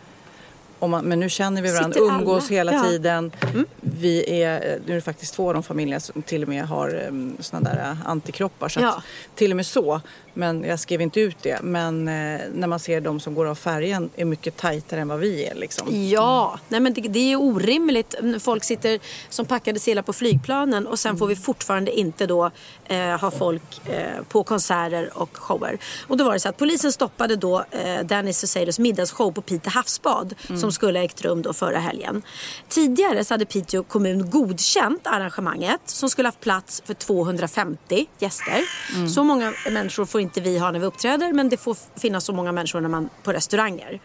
Man, 0.86 1.04
men 1.04 1.20
nu 1.20 1.28
känner 1.28 1.62
vi 1.62 1.72
varandra, 1.72 1.92
Sitter 1.94 2.08
alla? 2.10 2.18
umgås 2.18 2.48
hela 2.50 2.72
Ja. 2.72 2.82
tiden. 2.84 3.32
Vi 3.80 4.42
är, 4.42 4.78
nu 4.86 4.92
är 4.92 4.94
det 4.94 5.00
faktiskt 5.00 5.34
två 5.34 5.48
av 5.48 5.54
de 5.54 5.62
familjerna 5.62 6.00
som 6.00 6.22
till 6.22 6.42
och 6.42 6.48
med 6.48 6.64
har 6.68 7.04
um, 7.08 7.36
såna 7.40 7.62
där 7.70 7.90
uh, 7.90 8.08
antikroppar. 8.10 8.68
Så 8.68 8.80
Ja. 8.80 8.88
att, 8.92 9.02
till 9.34 9.50
och 9.52 9.56
med 9.56 9.66
så. 9.66 10.00
Men 10.36 10.64
jag 10.64 10.80
skrev 10.80 11.00
inte 11.00 11.20
ut 11.20 11.36
det. 11.42 11.58
Men 11.62 12.08
eh, 12.08 12.40
när 12.54 12.66
man 12.66 12.78
ser 12.78 13.00
de 13.00 13.20
som 13.20 13.34
går 13.34 13.46
av 13.46 13.54
färjan 13.54 14.10
är 14.16 14.24
mycket 14.24 14.56
tajtare 14.56 15.00
än 15.00 15.08
vad 15.08 15.18
vi 15.18 15.44
är. 15.46 15.54
Liksom. 15.54 16.08
Ja, 16.08 16.58
nej 16.68 16.80
men 16.80 16.92
det, 16.94 17.00
det 17.00 17.32
är 17.32 17.36
orimligt. 17.42 18.14
Folk 18.40 18.64
sitter 18.64 18.98
som 19.28 19.46
packade 19.46 19.78
sillar 19.80 20.02
på 20.02 20.12
flygplanen 20.12 20.86
och 20.86 20.98
sen 20.98 21.16
får 21.18 21.26
vi 21.26 21.36
fortfarande 21.36 21.90
inte 21.98 22.26
då 22.26 22.50
eh, 22.84 22.98
ha 23.20 23.30
folk 23.30 23.88
eh, 23.88 24.22
på 24.28 24.44
konserter 24.44 25.10
och 25.14 25.36
shower. 25.36 25.78
Och 26.08 26.16
då 26.16 26.24
var 26.24 26.32
det 26.32 26.40
så 26.40 26.48
att 26.48 26.56
polisen 26.56 26.92
stoppade 26.92 27.36
då 27.36 27.64
eh, 27.70 28.00
Danny 28.04 28.32
Suseiros 28.32 28.78
middagsshow 28.78 29.32
på 29.32 29.42
Piteå 29.42 29.70
havsbad 29.70 30.34
som 30.60 30.72
skulle 30.74 30.98
ha 30.98 31.04
ägt 31.04 31.22
rum 31.22 31.42
då 31.42 31.52
förra 31.52 31.78
helgen. 31.78 32.22
Tidigare 32.68 33.24
så 33.24 33.34
hade 33.34 33.44
Piteå 33.46 33.82
kommun 33.82 34.30
godkänt 34.30 35.06
arrangemanget 35.06 35.80
som 35.84 36.10
skulle 36.10 36.28
haft 36.28 36.40
plats 36.40 36.82
för 36.86 36.94
250 36.94 38.06
gäster. 38.18 38.64
Så 39.08 39.24
många 39.24 39.52
människor 39.70 40.04
får 40.06 40.20
inte 40.20 40.40
vi 40.40 40.58
ha 40.58 40.70
när 40.70 40.78
vi 40.80 40.86
uppträder 40.86 41.32
men 41.32 41.48
det 41.48 41.56
får 41.56 41.76
finnas 42.00 42.24
så 42.24 42.32
många 42.32 42.52
människor 42.52 42.80
när 42.80 42.88
man 42.88 43.08
på 43.22 43.32
restauranger. 43.32 44.00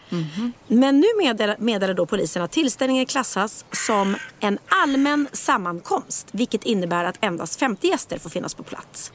Men 0.67 0.99
nu 0.99 1.07
meddelar, 1.17 1.55
meddelar 1.59 1.93
då 1.93 2.05
polisen 2.05 2.41
att 2.43 2.51
tillställningen 2.51 3.05
klassas 3.05 3.65
som 3.71 4.15
en 4.39 4.59
allmän 4.83 5.27
sammankomst 5.31 6.27
vilket 6.31 6.63
innebär 6.63 7.03
att 7.05 7.17
endast 7.21 7.59
50 7.59 7.87
gäster 7.87 8.19
får 8.19 8.29
finnas 8.29 8.53
på 8.53 8.63
plats. 8.63 9.11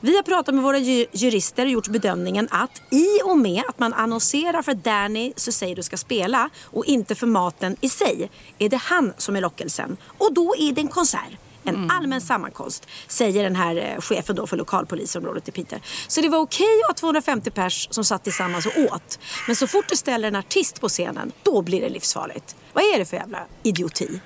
Vi 0.00 0.16
har 0.16 0.22
pratat 0.22 0.54
med 0.54 0.64
våra 0.64 0.78
ju- 0.78 1.06
jurister 1.12 1.64
och 1.64 1.70
gjort 1.70 1.88
bedömningen 1.88 2.48
att 2.50 2.82
i 2.90 3.06
och 3.24 3.38
med 3.38 3.62
att 3.68 3.78
man 3.78 3.92
annonserar 3.94 4.62
för 4.62 4.74
Danny 4.74 5.32
Suseiro 5.36 5.82
ska 5.82 5.96
spela 5.96 6.50
och 6.64 6.85
inte 6.86 7.14
för 7.14 7.26
maten 7.26 7.76
i 7.80 7.88
sig 7.88 8.30
är 8.58 8.68
det 8.68 8.76
han 8.76 9.12
som 9.16 9.36
är 9.36 9.40
lockelsen 9.40 9.96
och 10.18 10.34
då 10.34 10.54
är 10.58 10.72
det 10.72 10.80
en 10.80 10.88
konsert. 10.88 11.30
En 11.68 11.90
allmän 11.90 12.20
sammankomst, 12.20 12.86
säger 13.08 13.42
den 13.42 13.56
här 13.56 13.76
eh, 13.76 14.00
chefen 14.00 14.36
då 14.36 14.46
för 14.46 14.56
lokalpolisområdet 14.56 15.48
i 15.48 15.52
Piteå. 15.52 15.78
Så 16.08 16.20
det 16.20 16.28
var 16.28 16.38
okej 16.38 16.80
att 16.84 16.88
ha 16.88 17.00
250 17.00 17.50
pers 17.50 17.88
som 17.90 18.04
satt 18.04 18.24
tillsammans 18.24 18.66
och 18.66 18.72
åt. 18.78 19.18
Men 19.46 19.56
så 19.56 19.66
fort 19.66 19.84
du 19.88 19.96
ställer 19.96 20.28
en 20.28 20.36
artist 20.36 20.80
på 20.80 20.88
scenen, 20.88 21.32
då 21.42 21.62
blir 21.62 21.80
det 21.80 21.88
livsfarligt. 21.88 22.56
Vad 22.72 22.84
är 22.84 22.98
det 22.98 23.04
för 23.04 23.16
jävla 23.16 23.46
idioti? 23.62 24.20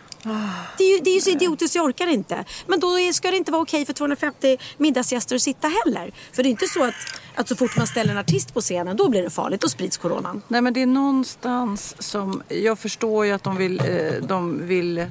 Det 0.79 0.85
är, 0.85 0.97
ju, 0.97 1.03
det 1.05 1.11
är 1.11 1.15
ju 1.15 1.21
så 1.21 1.31
idiotiskt 1.31 1.73
så 1.73 1.79
jag 1.79 1.85
orkar 1.85 2.07
inte. 2.07 2.45
Men 2.67 2.81
då 2.81 2.89
ska 3.13 3.31
det 3.31 3.37
inte 3.37 3.53
vara 3.53 3.63
okej 3.63 3.87
för 3.87 3.93
250 3.93 4.59
middagsgäster 4.77 5.37
att 5.37 5.43
sitta 5.43 5.69
heller. 5.69 6.13
För 6.33 6.43
det 6.43 6.49
är 6.49 6.51
inte 6.51 6.67
så 6.67 6.85
att, 6.85 6.95
att 7.35 7.49
så 7.49 7.57
fort 7.57 7.77
man 7.77 7.87
ställer 7.87 8.13
en 8.13 8.19
artist 8.19 8.55
på 8.55 8.61
scenen, 8.61 8.97
då 8.97 9.09
blir 9.09 9.23
det 9.23 9.31
farligt. 9.31 9.61
Då 9.61 9.69
sprids 9.69 9.97
coronan. 9.97 10.43
Nej 10.49 10.61
men 10.61 10.73
det 10.73 10.83
är 10.83 10.87
någonstans 10.87 11.95
som, 11.99 12.43
jag 12.49 12.79
förstår 12.79 13.27
ju 13.27 13.33
att 13.33 13.43
de 13.43 13.57
vill, 13.57 13.81
eh, 13.81 14.27
de 14.27 14.67
vill 14.67 15.07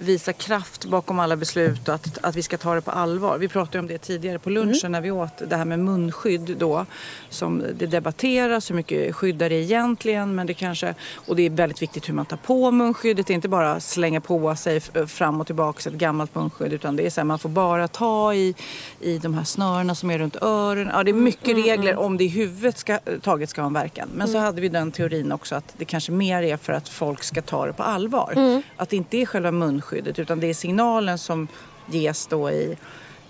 visa 0.00 0.32
kraft 0.32 0.84
bakom 0.84 1.18
alla 1.18 1.36
beslut 1.36 1.88
och 1.88 1.94
att, 1.94 2.18
att 2.22 2.36
vi 2.36 2.42
ska 2.42 2.58
ta 2.58 2.74
det 2.74 2.80
på 2.80 2.90
allvar. 2.90 3.38
Vi 3.38 3.48
pratade 3.48 3.78
om 3.78 3.86
det 3.86 3.98
tidigare 3.98 4.38
på 4.38 4.50
lunchen 4.50 4.92
när 4.92 5.00
vi 5.00 5.10
åt 5.10 5.42
det 5.48 5.56
här 5.56 5.64
med 5.64 5.78
munskydd 5.78 6.56
då. 6.58 6.86
Som 7.28 7.62
det 7.78 7.86
debatteras, 7.86 8.70
hur 8.70 8.74
mycket 8.74 9.14
skyddar 9.16 9.48
det 9.48 9.54
egentligen? 9.54 10.34
Men 10.34 10.46
det 10.46 10.54
kanske, 10.54 10.94
och 11.26 11.36
det 11.36 11.42
är 11.42 11.50
väldigt 11.50 11.82
viktigt 11.82 12.08
hur 12.08 12.14
man 12.14 12.26
tar 12.26 12.36
på 12.36 12.70
munskyddet. 12.70 13.26
Det 13.26 13.32
är 13.32 13.34
inte 13.34 13.48
bara 13.48 13.80
slänga 13.80 14.20
på 14.20 14.56
sig 14.56 14.76
f- 14.76 15.10
fram 15.10 15.40
och 15.40 15.46
tillbaka 15.46 15.88
ett 15.90 15.94
gammalt 15.96 16.34
munskydd 16.34 16.72
utan 16.72 16.96
det 16.96 17.06
är 17.06 17.10
så 17.10 17.20
här, 17.20 17.24
man 17.26 17.38
får 17.38 17.48
bara 17.48 17.88
ta 17.88 18.34
i, 18.34 18.54
i 19.00 19.18
de 19.18 19.34
här 19.34 19.44
snörena 19.44 19.94
som 19.94 20.10
är 20.10 20.18
runt 20.18 20.36
öronen. 20.42 20.90
Ja, 20.94 21.02
det 21.04 21.10
är 21.10 21.14
mycket 21.14 21.56
regler 21.66 21.96
om 21.96 22.16
det 22.16 22.24
i 22.24 22.28
huvudet 22.28 22.78
ska, 22.78 22.98
taget 23.22 23.50
ska 23.50 23.60
ha 23.62 23.66
en 23.66 23.72
verkan. 23.72 24.08
Men 24.14 24.28
så 24.28 24.38
hade 24.38 24.60
vi 24.60 24.68
den 24.68 24.92
teorin 24.92 25.32
också 25.32 25.54
att 25.54 25.74
det 25.76 25.84
kanske 25.84 26.12
mer 26.12 26.42
är 26.42 26.56
för 26.56 26.72
att 26.72 26.88
folk 26.88 27.22
ska 27.22 27.42
ta 27.42 27.66
det 27.66 27.72
på 27.72 27.82
allvar. 27.82 28.62
Att 28.76 28.88
det 28.88 28.96
inte 28.96 29.16
är 29.16 29.26
själva 29.26 29.50
munskyddet 29.50 29.89
utan 29.92 30.40
det 30.40 30.46
är 30.46 30.54
signalen 30.54 31.18
som 31.18 31.48
ges 31.86 32.26
då 32.26 32.50
i 32.50 32.76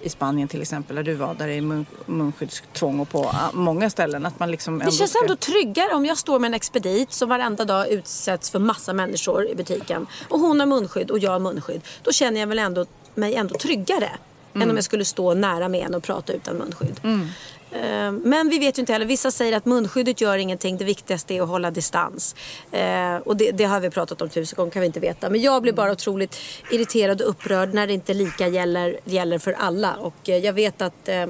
i 0.02 0.08
Spanien 0.08 0.48
till 0.48 0.62
exempel, 0.62 0.96
där 0.96 1.02
du 1.02 1.14
var, 1.14 1.34
där 1.34 1.46
det 1.46 1.54
är 1.54 1.60
mun, 1.60 1.86
munskyddstvång 2.06 3.00
och 3.00 3.08
på 3.08 3.24
ah, 3.24 3.50
många 3.52 3.90
ställen. 3.90 4.26
Att 4.26 4.38
man 4.40 4.50
liksom 4.50 4.78
Det 4.78 4.90
känns 4.90 5.10
ska- 5.10 5.20
ändå 5.20 5.36
tryggare 5.36 5.94
om 5.94 6.06
jag 6.06 6.18
står 6.18 6.38
med 6.38 6.48
en 6.48 6.54
expedit 6.54 7.12
som 7.12 7.28
varenda 7.28 7.64
dag 7.64 7.88
utsätts 7.88 8.50
för 8.50 8.58
massa 8.58 8.92
människor 8.92 9.48
i 9.48 9.54
butiken. 9.54 10.06
Och 10.28 10.40
hon 10.40 10.60
har 10.60 10.66
munskydd 10.66 11.10
och 11.10 11.18
jag 11.18 11.30
har 11.30 11.38
munskydd. 11.38 11.80
Då 12.02 12.12
känner 12.12 12.40
jag 12.40 12.46
väl 12.46 12.58
ändå, 12.58 12.86
mig 13.14 13.34
ändå 13.34 13.54
tryggare. 13.54 14.10
Än 14.54 14.70
om 14.70 14.76
jag 14.76 14.84
skulle 14.84 15.04
stå 15.04 15.34
nära 15.34 15.68
med 15.68 15.80
en 15.86 15.94
och 15.94 16.02
prata 16.02 16.32
utan 16.32 16.56
munskydd. 16.56 17.00
Eh, 17.04 17.18
Men 18.22 18.48
vi 18.48 18.58
vet 18.58 18.78
ju 18.78 18.80
inte 18.80 18.92
heller. 18.92 19.06
Vissa 19.06 19.30
säger 19.30 19.56
att 19.56 19.64
munskyddet 19.64 20.20
gör 20.20 20.38
ingenting. 20.38 20.76
Det 20.76 20.84
viktigaste 20.84 21.34
är 21.34 21.42
att 21.42 21.48
hålla 21.48 21.70
distans. 21.70 22.36
Eh, 22.72 23.16
och 23.16 23.36
det, 23.36 23.50
det 23.50 23.64
har 23.64 23.80
vi 23.80 23.90
pratat 23.90 24.22
om 24.22 24.28
tusen 24.28 24.56
gånger, 24.56 24.70
kan 24.70 24.80
vi 24.80 24.86
inte 24.86 25.00
veta. 25.00 25.30
Men 25.30 25.40
jag 25.40 25.62
blir 25.62 25.72
bara 25.72 25.92
otroligt 25.92 26.36
irriterad 26.70 27.22
och 27.22 27.28
upprörd 27.28 27.74
när 27.74 27.86
det 27.86 27.92
inte 27.92 28.14
lika 28.14 28.48
gäller, 28.48 28.98
gäller 29.04 29.38
för 29.38 29.52
alla. 29.52 29.94
Och 29.94 30.28
eh, 30.28 30.36
jag 30.36 30.52
vet 30.52 30.82
att 30.82 31.08
eh, 31.08 31.26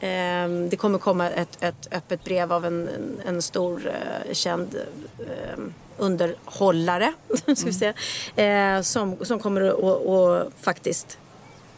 Ehm, 0.00 0.68
det 0.68 0.76
kommer 0.76 0.98
komma 0.98 1.30
ett, 1.30 1.58
ett 1.60 1.88
öppet 1.90 2.24
brev 2.24 2.52
av 2.52 2.64
en, 2.64 2.88
en, 3.26 3.42
stor 3.42 3.86
eh, 3.86 4.32
känd 4.32 4.76
eh, 5.18 5.58
underhållare 5.98 7.12
ska 7.54 7.66
vi 7.66 7.72
säga, 7.72 7.94
eh, 8.76 8.82
som, 8.82 9.16
som 9.22 9.38
kommer 9.38 9.60
att 9.60 10.52
faktiskt 10.60 11.18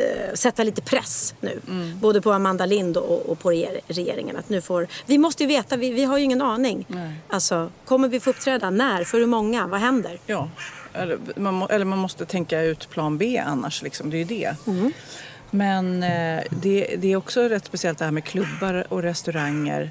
eh, 0.03 0.35
sätta 0.35 0.62
lite 0.65 0.83
press 0.83 1.35
nu. 1.41 1.61
Både 2.01 2.21
på 2.21 2.33
Amanda 2.33 2.67
Lind 2.67 2.97
och, 2.97 3.27
och 3.27 3.38
på 3.38 3.51
reger- 3.51 3.81
regeringen. 3.87 4.37
Att 4.37 4.49
nu 4.49 4.61
får, 4.61 4.87
vi 5.07 5.19
måste 5.19 5.43
ju 5.43 5.47
veta, 5.49 5.77
vi, 5.77 5.91
vi 5.91 6.05
har 6.05 6.19
ju 6.19 6.25
ingen 6.25 6.43
aning. 6.43 6.87
Alltså, 7.29 7.71
kommer 7.85 8.09
vi 8.09 8.21
få 8.21 8.31
uppträda? 8.31 8.71
När? 8.71 9.05
För 9.05 9.19
hur 9.19 9.27
många? 9.27 9.67
Vad 9.67 9.81
händer? 9.81 10.19
Ja, 10.27 10.51
eller 10.93 11.19
man, 11.37 11.71
eller 11.71 11.85
man 11.85 11.99
måste 11.99 12.27
tänka 12.27 12.61
ut 12.61 12.91
plan 12.91 13.19
B 13.19 13.43
annars. 13.47 13.83
Liksom. 13.83 14.11
Det 14.11 14.17
är 14.17 14.19
ju 14.19 14.25
det. 14.25 14.57
Men 15.51 16.03
eh, 16.03 16.43
det, 16.51 16.97
det 16.99 17.12
är 17.12 17.17
också 17.17 17.41
rätt 17.43 17.65
speciellt 17.65 17.99
det 17.99 18.05
här 18.05 18.12
med 18.12 18.25
klubbar 18.25 18.87
och 18.88 19.03
restauranger. 19.03 19.91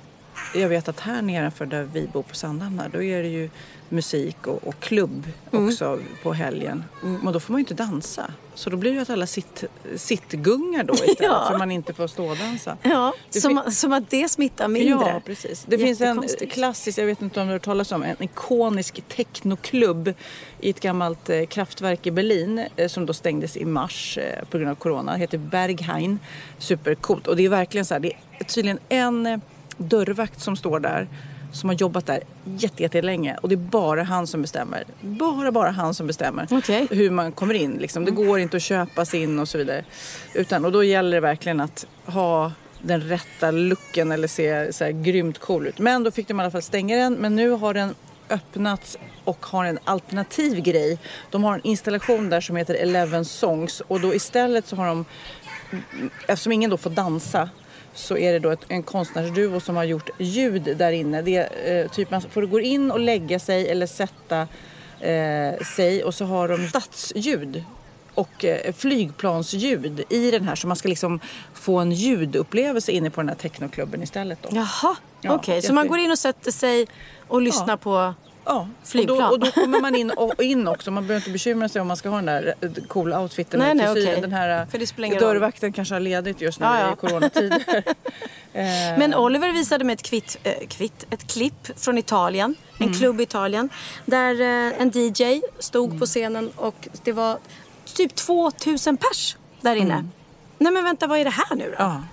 Jag 0.56 0.69
vet 0.69 0.88
att 0.88 1.00
här 1.00 1.21
nedanför 1.21 1.65
där 1.65 1.84
vi 1.84 2.08
bor 2.13 2.24
på 2.24 2.36
Sandhamn 2.36 2.82
då 2.93 3.04
är 3.04 3.24
det 3.24 3.30
ju 3.30 3.50
musik 3.91 4.47
och, 4.47 4.67
och 4.67 4.80
klubb 4.80 5.27
också 5.51 5.99
på 6.23 6.34
helgen. 6.34 6.84
Men 7.01 7.34
då 7.34 7.39
får 7.39 7.51
man 7.54 7.60
ju 7.60 7.62
inte 7.62 7.73
dansa. 7.73 8.34
Så 8.54 8.69
då 8.69 8.77
blir 8.77 8.91
det 8.91 8.95
ju 8.95 9.01
att 9.01 9.10
alla 9.10 9.27
sitt, 9.27 9.63
sittgungar 9.95 10.84
då 10.84 10.93
istället 10.93 11.17
Ja. 11.19 11.47
för 11.51 11.58
man 11.58 11.71
inte 11.71 11.93
får 11.93 12.08
stådansa. 12.08 12.77
Ja, 12.84 13.13
Det 13.32 13.41
som, 13.41 13.62
fin- 13.63 13.71
som 13.73 13.93
att 13.93 14.10
det 14.10 14.30
smittar 14.30 14.67
mindre. 14.67 14.89
Ja, 15.10 15.21
precis. 15.25 15.65
Det 15.67 15.77
finns 15.77 16.01
en 16.01 16.23
klassisk, 16.51 16.97
jag 16.97 17.06
vet 17.06 17.21
inte 17.21 17.39
om 17.39 17.45
du 17.47 17.51
har 17.51 17.56
hört 17.56 17.63
talas 17.65 17.91
om, 17.91 18.04
en 18.04 18.23
ikonisk 18.23 19.04
technoklubb 19.08 20.13
i 20.60 20.69
ett 20.69 20.80
gammalt 20.80 21.30
eh, 21.30 21.45
kraftverk 21.45 22.08
i 22.08 22.12
Berlin 22.12 22.65
eh, 22.75 22.88
som 22.88 23.06
då 23.06 23.13
stängdes 23.13 23.58
i 23.58 23.65
mars 23.65 24.17
eh, 24.17 24.43
på 24.49 24.58
grund 24.58 24.71
av 24.71 24.75
corona. 24.75 25.12
Det 25.13 25.17
heter 25.19 25.38
Berghain. 25.38 26.19
Supercoolt. 26.58 27.27
Och 27.27 27.36
det 27.36 27.45
är 27.45 27.49
verkligen 27.49 27.86
så 27.86 27.93
här, 27.93 27.99
det 28.01 28.13
är 28.39 28.43
tydligen 28.43 28.80
en 28.89 29.25
eh, 29.25 29.38
dörrvakt 29.77 30.41
som 30.41 30.56
står 30.56 30.80
där 30.80 31.08
som 31.51 31.69
har 31.69 31.75
jobbat 31.75 32.05
där 32.05 32.23
jätte- 32.45 32.83
jättelänge 32.83 33.37
och 33.41 33.49
det 33.49 33.55
är 33.55 33.57
bara 33.57 34.03
han 34.03 34.27
som 34.27 34.41
bestämmer. 34.41 34.83
Bara, 35.01 35.51
bara 35.51 35.69
han 35.71 35.93
som 35.93 36.07
bestämmer 36.07 36.47
Okej. 36.51 36.87
hur 36.91 37.09
man 37.11 37.31
kommer 37.31 37.53
in. 37.53 37.71
Liksom. 37.71 38.05
Det 38.05 38.11
går 38.11 38.39
inte 38.39 38.57
att 38.57 38.63
köpa 38.63 39.05
sig 39.05 39.21
in 39.23 39.39
och 39.39 39.47
så 39.47 39.57
vidare. 39.57 39.85
Utan, 40.33 40.65
och 40.65 40.71
då 40.71 40.83
gäller 40.83 41.17
det 41.17 41.21
verkligen 41.21 41.59
att 41.61 41.85
ha 42.05 42.51
den 42.81 43.01
rätta 43.01 43.51
looken 43.51 44.11
eller 44.11 44.27
se 44.27 44.73
så 44.73 44.83
här 44.83 44.91
grymt 44.91 45.39
cool 45.39 45.67
ut. 45.67 45.79
Men 45.79 46.03
då 46.03 46.11
fick 46.11 46.27
de 46.27 46.39
i 46.39 46.43
alla 46.43 46.51
fall 46.51 46.61
stänga 46.61 46.97
den. 46.97 47.13
Men 47.13 47.35
nu 47.35 47.49
har 47.49 47.73
den 47.73 47.95
öppnats 48.29 48.97
och 49.23 49.45
har 49.45 49.65
en 49.65 49.79
alternativ 49.83 50.59
grej. 50.61 50.97
De 51.31 51.43
har 51.43 51.53
en 51.55 51.61
installation 51.63 52.29
där 52.29 52.41
som 52.41 52.55
heter 52.55 52.73
Eleven 52.73 53.25
Songs 53.25 53.81
och 53.87 54.01
då 54.01 54.15
istället 54.15 54.67
så 54.67 54.75
har 54.75 54.87
de 54.87 55.05
eftersom 56.27 56.51
ingen 56.51 56.69
då 56.69 56.77
får 56.77 56.89
dansa 56.89 57.49
så 57.93 58.17
är 58.17 58.34
det 58.34 58.39
då 58.39 58.49
ett, 58.49 58.60
en 58.67 58.84
konstnärsduo 58.84 59.60
som 59.60 59.75
har 59.75 59.84
gjort 59.84 60.10
ljud 60.17 60.77
där 60.77 60.91
inne. 60.91 61.21
Det 61.21 61.36
är, 61.38 61.82
eh, 61.84 61.88
typ 61.91 62.12
man 62.12 62.21
får 62.21 62.41
gå 62.45 62.60
in 62.60 62.91
och 62.91 62.99
lägga 62.99 63.39
sig 63.39 63.67
eller 63.69 63.86
sätta 63.88 64.41
eh, 64.99 65.60
sig 65.75 66.04
och 66.04 66.15
så 66.15 66.25
har 66.25 66.47
de 66.47 66.67
stadsljud 66.67 67.63
och 68.13 68.45
eh, 68.45 68.73
flygplansljud 68.73 70.04
i 70.10 70.32
den 70.32 70.43
här 70.43 70.56
så 70.56 70.67
man 70.67 70.77
ska 70.77 70.89
liksom 70.89 71.19
få 71.54 71.77
en 71.80 71.91
ljudupplevelse 71.91 72.91
inne 72.91 73.10
på 73.10 73.21
den 73.21 73.30
här 73.30 73.36
technoklubben 73.36 74.04
istället. 74.04 74.39
Då. 74.41 74.49
Jaha, 74.51 74.95
Ja, 75.21 75.34
okej. 75.36 75.62
Så 75.62 75.65
jätte- 75.65 75.73
man 75.73 75.88
går 75.88 75.99
in 75.99 76.12
och 76.12 76.19
sätter 76.19 76.51
sig 76.51 76.88
och 77.27 77.41
lyssnar 77.41 77.67
Ja. 77.73 77.77
på... 77.77 78.13
Ja, 78.45 78.67
Flygplan. 78.84 79.17
Och 79.17 79.27
då, 79.27 79.34
och 79.34 79.39
då 79.39 79.62
kommer 79.62 79.82
man 79.82 79.95
in, 79.95 80.12
och, 80.12 80.43
in 80.43 80.67
också. 80.67 80.91
Man 80.91 81.08
behöver 81.08 81.19
inte 81.21 81.32
bekymra 81.32 81.69
sig 81.69 81.82
om 81.82 81.88
man 81.88 81.97
ska 81.97 82.10
ha 82.10 82.15
den 82.15 82.25
där 82.25 82.54
eh, 82.62 82.69
coola 82.88 83.21
outfiten. 83.21 83.60
Nej, 83.60 83.75
nej, 83.75 83.91
okej. 83.91 84.17
Den 84.21 84.34
här 84.34 84.65
För 84.65 84.77
eh, 84.77 84.88
ingen 85.08 85.12
roll. 85.19 85.19
dörrvakten 85.34 85.73
kanske 85.73 85.95
har 85.95 85.99
ledigt 85.99 86.41
just 86.41 86.60
nu 86.60 86.65
Ja, 86.65 86.80
ja. 86.80 86.93
i 86.93 86.95
coronatider. 86.95 87.63
Eh, 88.54 88.97
Men 88.97 89.15
Oliver 89.15 89.54
visade 89.54 89.84
mig 89.86 89.93
ett, 89.93 90.01
kvitt, 90.04 90.38
kvitt, 90.67 91.06
ett 91.10 91.27
klipp 91.34 91.80
från 91.80 91.97
Italien. 91.97 92.56
En 92.77 92.86
Mm. 92.86 92.99
klubb 92.99 93.19
i 93.19 93.23
Italien. 93.23 93.69
Där 94.06 94.41
en 94.80 94.91
DJ 94.93 95.41
stod 95.60 95.99
på 95.99 96.06
scenen 96.06 96.49
och 96.56 96.88
det 97.04 97.12
var 97.12 97.38
typ 97.93 98.15
2000 98.15 98.97
pers 98.97 99.38
där 99.62 99.75
inne. 99.75 100.06
Nej 100.58 100.71
men 100.73 100.84
vänta, 100.84 101.08
vad 101.08 101.19
är 101.19 101.23
det 101.23 101.30
här 101.30 101.56
nu 101.56 101.73
då? 101.77 101.84
Mm. 101.84 101.91
Ja. 101.97 102.04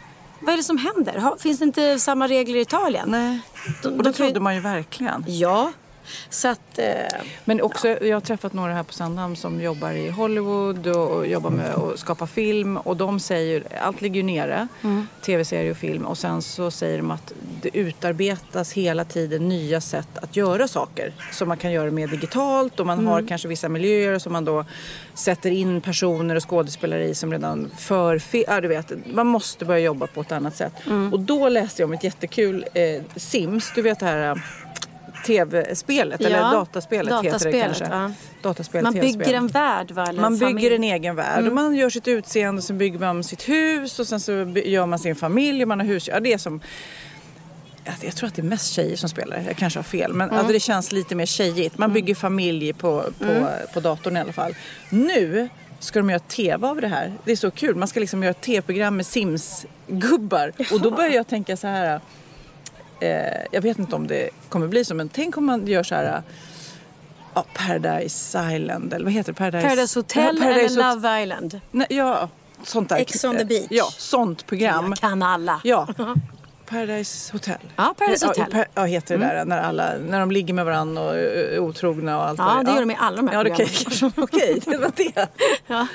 Vad 0.41 0.53
är 0.53 0.57
det 0.57 0.63
som 0.63 0.79
händer? 0.79 1.39
Finns 1.39 1.59
det 1.59 1.65
inte 1.65 1.99
samma 1.99 2.29
regler 2.29 2.57
i 2.57 2.61
Italien? 2.61 3.09
Nej. 3.11 3.41
De- 3.83 3.89
Och 3.89 3.95
de 3.97 4.03
det 4.03 4.09
ju- 4.09 4.13
trodde 4.13 4.41
man 4.41 4.55
ju 4.55 4.61
verkligen. 4.61 5.25
Ja. 5.29 5.73
Så 6.31 6.49
att... 6.49 6.79
Eh, 6.79 6.87
Men 7.45 7.61
också, 7.61 7.89
jag 7.89 8.17
har 8.17 8.21
träffat 8.21 8.53
några 8.53 8.73
här 8.75 8.83
på 8.83 8.93
Sandhamn 8.93 9.37
som 9.37 9.61
jobbar 9.61 9.91
i 9.91 10.11
Hollywood 10.11 10.87
och, 10.87 11.11
och 11.11 11.27
jobbar 11.27 11.51
med 11.51 11.75
att 11.75 11.99
skapa 11.99 12.27
film. 12.27 12.77
Och 12.77 12.97
de 12.97 13.21
säger, 13.21 13.63
allt 13.81 14.01
ligger 14.01 14.17
ju 14.17 14.23
nere, 14.23 14.69
tv-serie 15.23 15.71
och 15.71 15.77
film. 15.77 16.07
Och 16.07 16.19
sen 16.19 16.43
så 16.43 16.71
säger 16.71 16.99
de 16.99 17.11
att 17.11 17.33
det 17.63 17.77
utarbetas 17.77 18.73
hela 18.73 19.05
tiden 19.05 19.49
nya 19.49 19.81
sätt 19.81 20.19
att 20.19 20.37
göra 20.37 20.69
saker. 20.69 21.13
Som 21.33 21.49
man 21.49 21.57
kan 21.57 21.73
göra 21.73 21.91
mer 21.91 22.07
digitalt 22.07 22.81
och 22.81 22.87
man 22.87 23.07
har 23.07 23.29
kanske 23.29 23.49
vissa 23.49 23.69
miljöer 23.69 24.19
som 24.19 24.33
man 24.33 24.45
då 24.45 24.65
sätter 25.15 25.51
in 25.51 25.81
personer 25.81 26.37
och 26.37 26.51
skådespelare 26.51 27.05
i 27.05 27.15
som 27.15 27.33
redan 27.33 27.71
för... 27.79 28.23
Ja, 28.47 28.61
du 28.61 28.69
vet, 28.69 28.93
man 29.07 29.27
måste 29.27 29.65
börja 29.65 29.81
jobba 29.81 30.07
på 30.07 30.21
ett 30.21 30.33
annat 30.33 30.57
sätt. 30.57 30.73
Och 31.13 31.21
då 31.21 31.49
läste 31.49 31.83
jag 31.83 31.89
om 31.89 31.93
ett 31.93 32.05
jättekul 32.05 32.65
eh, 32.75 33.03
Sims, 33.17 33.73
du 33.75 33.83
vet 33.83 34.01
det 34.01 34.07
här... 34.07 34.43
tv-spelet, 35.29 36.21
eller 36.21 36.37
Ja, 36.39 36.51
dataspelet 36.53 37.13
heter 37.13 37.23
det 37.23 37.29
dataspelet, 37.31 37.65
kanske. 37.65 37.85
ja. 37.85 38.13
Dataspel, 38.43 38.83
man 38.83 38.93
bygger 38.93 39.35
en 39.35 39.47
värld 39.47 39.91
va? 39.91 40.07
Eller 40.07 40.21
Man 40.21 40.33
en 40.33 40.39
bygger 40.39 40.51
familj. 40.53 40.75
en 40.75 40.85
egen 40.85 41.17
värld 41.17 41.47
och 41.47 41.53
man 41.53 41.75
gör 41.75 41.91
sitt 41.91 42.09
utseende, 42.09 42.63
sen 42.63 42.79
bygger 42.79 42.99
man 42.99 43.25
sitt 43.25 43.49
hus 43.49 43.99
och 43.99 44.07
sen 44.07 44.21
så 44.21 44.33
gör 44.65 44.87
man 44.87 44.99
sin 44.99 45.17
familj 45.17 45.63
och 45.63 45.69
man 45.69 45.81
har 45.81 45.87
hus. 45.87 46.09
Ja, 46.09 46.21
det 46.21 46.33
är 46.33 46.39
som... 46.39 46.61
ja, 47.85 47.93
Jag 48.03 48.17
tror 48.17 48.27
att 48.29 48.35
det 48.35 48.43
är 48.43 48.45
mest 48.45 48.73
tjejer 48.73 48.97
som 48.97 49.09
spelar, 49.09 49.43
jag 49.47 49.57
kanske 49.57 49.79
har 49.79 49.85
fel. 49.85 50.13
Men 50.13 50.31
alltså, 50.31 50.53
det 50.53 50.61
känns 50.61 50.93
lite 50.93 51.15
mer 51.15 51.27
tjejigt. 51.27 51.79
Man 51.79 51.93
bygger 51.93 52.15
familj 52.15 52.73
på, 52.73 53.05
på, 53.19 53.47
på 53.75 53.81
datorn 53.81 54.17
i 54.17 54.21
alla 54.21 54.33
fall. 54.33 54.55
Nu 54.91 55.49
ska 55.81 55.99
de 55.99 56.11
göra 56.11 56.21
tv 56.21 56.67
av 56.67 56.81
det 56.81 56.89
här. 56.89 57.13
Det 57.25 57.33
är 57.33 57.37
så 57.37 57.51
kul. 57.51 57.77
Man 57.77 57.89
ska 57.89 58.01
liksom 58.01 58.23
göra 58.23 58.31
ett 58.31 58.41
tv-program 58.41 58.97
med 58.97 59.07
Sims-gubbar. 59.07 60.53
Och 60.73 60.81
då 60.81 60.91
börjar 60.91 61.11
jag 61.13 61.27
tänka 61.29 61.57
så 61.57 61.67
här. 61.67 62.01
Eh, 63.01 63.45
jag 63.53 63.61
vet 63.61 63.79
inte 63.79 63.97
om 63.97 64.07
det 64.07 64.31
kommer 64.49 64.69
bli 64.69 64.85
så, 64.85 64.95
men 64.95 65.09
tänk 65.09 65.37
om 65.37 65.47
man 65.47 65.67
gör 65.67 65.83
så 65.83 65.95
här. 65.95 66.23
Ja, 67.35 67.45
Paradise 67.55 68.55
Island, 68.57 68.95
eller 68.95 69.05
vad 69.05 69.13
heter 69.13 69.33
det? 69.33 69.39
Paradise, 69.39 69.69
Paradise 69.69 69.99
Hotel 69.99 70.37
Ja, 70.39 70.45
Paradise 70.45 70.81
eller 70.81 70.95
Love 70.95 71.23
Island? 71.23 71.61
Nej, 71.71 71.87
ja, 71.91 72.29
sånt 72.63 72.89
där. 72.89 72.97
Ex 72.97 73.25
on 73.25 73.37
the 73.37 73.45
beach. 73.45 73.67
Ja, 73.71 73.89
sånt 73.97 74.47
program. 74.47 74.89
Jag 74.89 74.99
kan 74.99 75.23
alla. 75.23 75.61
Ja. 75.65 75.89
Paradise 76.71 77.33
Hotel. 77.33 77.57
Ja, 77.77 77.95
Paradise 77.99 78.25
Ja, 78.25 78.29
Hotel. 78.29 78.45
Mm. 78.53 78.65
pa- 78.65 78.71
Ja, 78.81 78.85
heter 78.85 79.19
det 79.19 79.25
där 79.25 79.45
när, 79.45 79.59
alla, 79.63 79.93
när 80.09 80.21
de 80.21 80.31
ligger 80.31 80.55
med 80.55 80.65
varandra 80.65 81.03
och 81.03 81.17
är 81.17 81.59
otrogna 81.59 82.19
och 82.19 82.25
allt 82.29 82.39
Ja, 82.39 82.63
det 82.65 82.71
gör 82.73 82.81
de 82.81 82.91
i 82.91 82.97
alla 82.99 83.17
de 83.17 83.29
här 83.29 83.35
ja, 83.35 83.45
det 83.45 83.51
programmen. 83.51 84.13
Okej, 84.17 84.61
det 84.65 84.77
var 84.77 84.93
det. 84.97 85.29
Ja. 85.67 85.87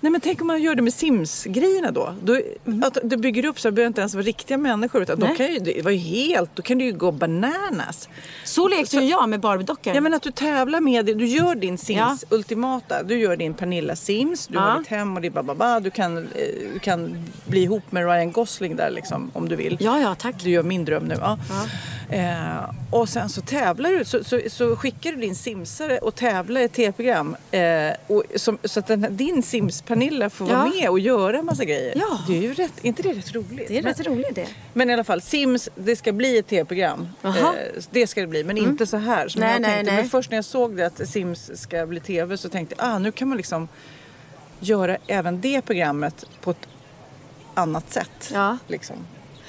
Nej 0.00 0.12
men 0.12 0.20
tänk 0.20 0.40
om 0.40 0.46
man 0.46 0.62
gör 0.62 0.74
det 0.74 0.82
med 0.82 0.94
Sims-grejerna 0.94 1.90
då. 1.90 2.14
då 2.22 2.40
att 2.84 2.98
du 3.02 3.16
bygger 3.16 3.44
upp 3.44 3.60
så 3.60 3.68
det 3.68 3.72
behöver 3.72 3.86
inte 3.88 4.00
ens 4.00 4.14
vara 4.14 4.24
riktiga 4.24 4.58
människor. 4.58 5.02
Utan 5.02 5.18
Nej. 5.18 5.36
kan 5.36 5.46
ju, 5.52 5.58
det 5.58 5.82
var 5.84 5.90
ju 5.90 5.96
helt, 5.98 6.50
då 6.56 6.62
kan 6.62 6.78
du 6.78 6.84
ju 6.84 6.92
gå 6.92 7.12
bananas. 7.12 8.08
Så 8.44 8.68
lekte 8.68 8.96
ju 8.96 9.02
jag 9.04 9.28
med 9.28 9.40
Barbie-dockor. 9.40 9.94
Ja 9.94 10.00
men 10.00 10.14
att 10.14 10.22
du 10.22 10.30
tävlar 10.30 10.80
med 10.80 11.06
det. 11.06 11.14
Du 11.14 11.26
gör 11.26 11.54
din 11.54 11.78
Sims 11.78 11.98
Ja. 11.98 12.36
ultimata. 12.36 13.02
Du 13.02 13.18
gör 13.18 13.36
din 13.36 13.54
Pernilla 13.54 13.96
Sims. 13.96 14.46
Du 14.46 14.54
Ja. 14.54 14.60
har 14.60 14.78
ditt 14.78 14.86
hem 14.88 15.16
och 15.16 15.22
ditt 15.22 15.32
bababa. 15.32 15.80
Du 15.80 15.90
kan, 15.90 16.18
eh, 16.18 16.22
du 16.72 16.78
kan 16.78 17.24
bli 17.46 17.62
ihop 17.62 17.92
med 17.92 18.06
Ryan 18.06 18.32
Gosling 18.32 18.76
där 18.76 18.90
liksom 18.90 19.30
om 19.34 19.48
du 19.48 19.56
vill. 19.56 19.76
Ja, 19.80 20.00
ja, 20.00 20.14
tack. 20.22 20.34
Du 20.42 20.50
gör 20.50 20.62
min 20.62 20.84
dröm 20.84 21.04
nu. 21.04 21.16
Ja. 21.20 21.38
Eh, 22.10 22.70
och 22.90 23.08
sen 23.08 23.28
så 23.28 23.40
tävlar 23.40 23.90
du. 23.90 24.04
Så, 24.04 24.24
så, 24.24 24.40
så 24.48 24.76
skickar 24.76 25.12
du 25.12 25.16
din 25.20 25.34
simsare 25.36 25.98
och 25.98 26.14
tävlar 26.14 26.60
i 26.60 26.64
ett 26.64 26.72
tv-program. 26.72 27.36
Eh, 27.50 27.90
och, 28.06 28.22
som, 28.36 28.58
så 28.64 28.80
att 28.80 28.86
den, 28.86 29.16
din 29.16 29.42
Sims 29.42 29.82
Pernilla 29.82 30.30
får 30.30 30.44
vara 30.46 30.66
med 30.66 30.88
och 30.88 31.00
göra 31.00 31.38
en 31.38 31.44
massa 31.44 31.64
grejer. 31.64 31.92
Ja. 31.96 32.18
Det 32.28 32.36
är 32.38 32.42
ju 32.42 32.54
rätt, 32.54 32.72
är 32.82 32.86
inte 32.86 33.02
det 33.02 33.12
rätt 33.12 33.34
roligt? 33.34 33.68
Det 33.68 33.78
är 33.78 33.82
Men- 33.82 33.92
rätt 33.94 34.06
roligt 34.06 34.34
det. 34.34 34.46
men 34.72 34.90
i 34.90 34.92
alla 34.92 35.04
fall, 35.04 35.20
Sims, 35.22 35.68
det 35.74 35.96
ska 35.96 36.12
bli 36.12 36.38
ett 36.38 36.46
tv-program. 36.46 37.08
Eh, 37.22 37.30
det 37.90 38.06
ska 38.06 38.20
det 38.20 38.26
bli, 38.26 38.44
men 38.44 38.58
inte 38.58 38.86
så 38.86 38.96
här 38.96 39.28
som 39.28 39.40
Nej, 39.40 39.52
jag 39.52 39.62
nej, 39.62 39.70
tänkte. 39.74 39.92
nej. 39.92 40.02
Men 40.02 40.10
först 40.10 40.30
när 40.30 40.38
jag 40.38 40.44
såg 40.44 40.76
det 40.76 40.86
att 40.86 41.08
Sims 41.08 41.50
ska 41.60 41.86
bli 41.86 42.00
tv 42.00 42.36
så 42.38 42.48
tänkte 42.48 42.74
jag, 42.78 42.86
ah, 42.88 42.98
nu 42.98 43.12
kan 43.12 43.28
man 43.28 43.36
liksom 43.36 43.68
göra 44.60 44.96
även 45.06 45.40
det 45.40 45.62
programmet 45.62 46.24
på 46.40 46.50
ett 46.50 46.66
annat 47.54 47.92
sätt. 47.92 48.30
Ja. 48.32 48.58
Liksom. 48.66 48.96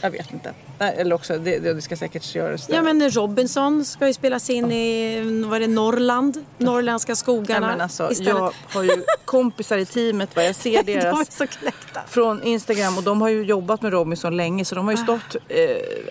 Jag 0.03 0.11
vet 0.11 0.33
inte. 0.33 0.53
Nej, 0.79 0.95
Eller 0.97 1.15
också, 1.15 1.37
det, 1.37 1.59
det 1.59 1.81
ska 1.81 1.95
säkert 1.95 2.35
göras 2.35 2.67
där. 2.67 2.75
Ja 2.75 2.81
men 2.81 3.09
Robinson 3.09 3.85
ska 3.85 4.07
ju 4.07 4.13
spelas 4.13 4.49
in 4.49 4.71
i, 4.71 5.21
vad 5.45 5.55
är 5.55 5.59
det, 5.59 5.67
Norrland? 5.67 6.45
Norrländska 6.57 7.09
Nej, 7.09 7.15
skogarna 7.17 7.67
men 7.67 7.81
alltså, 7.81 8.11
istället. 8.11 8.33
jag 8.33 8.53
har 8.69 8.83
ju 8.83 9.03
kompisar 9.25 9.77
i 9.77 9.85
teamet, 9.85 10.35
vad 10.35 10.45
jag 10.45 10.55
ser 10.55 10.83
De 10.83 10.93
deras 10.93 11.37
knäckta. 11.37 12.01
från 12.07 12.43
Instagram 12.43 12.97
och 12.97 13.03
de 13.03 13.21
har 13.21 13.29
ju 13.29 13.43
jobbat 13.43 13.81
med 13.81 13.91
Robinson 13.91 14.37
länge 14.37 14.65
så 14.65 14.75
de 14.75 14.85
har 14.85 14.91
ju 14.91 14.97
stått 14.97 15.35
eh, 15.49 15.59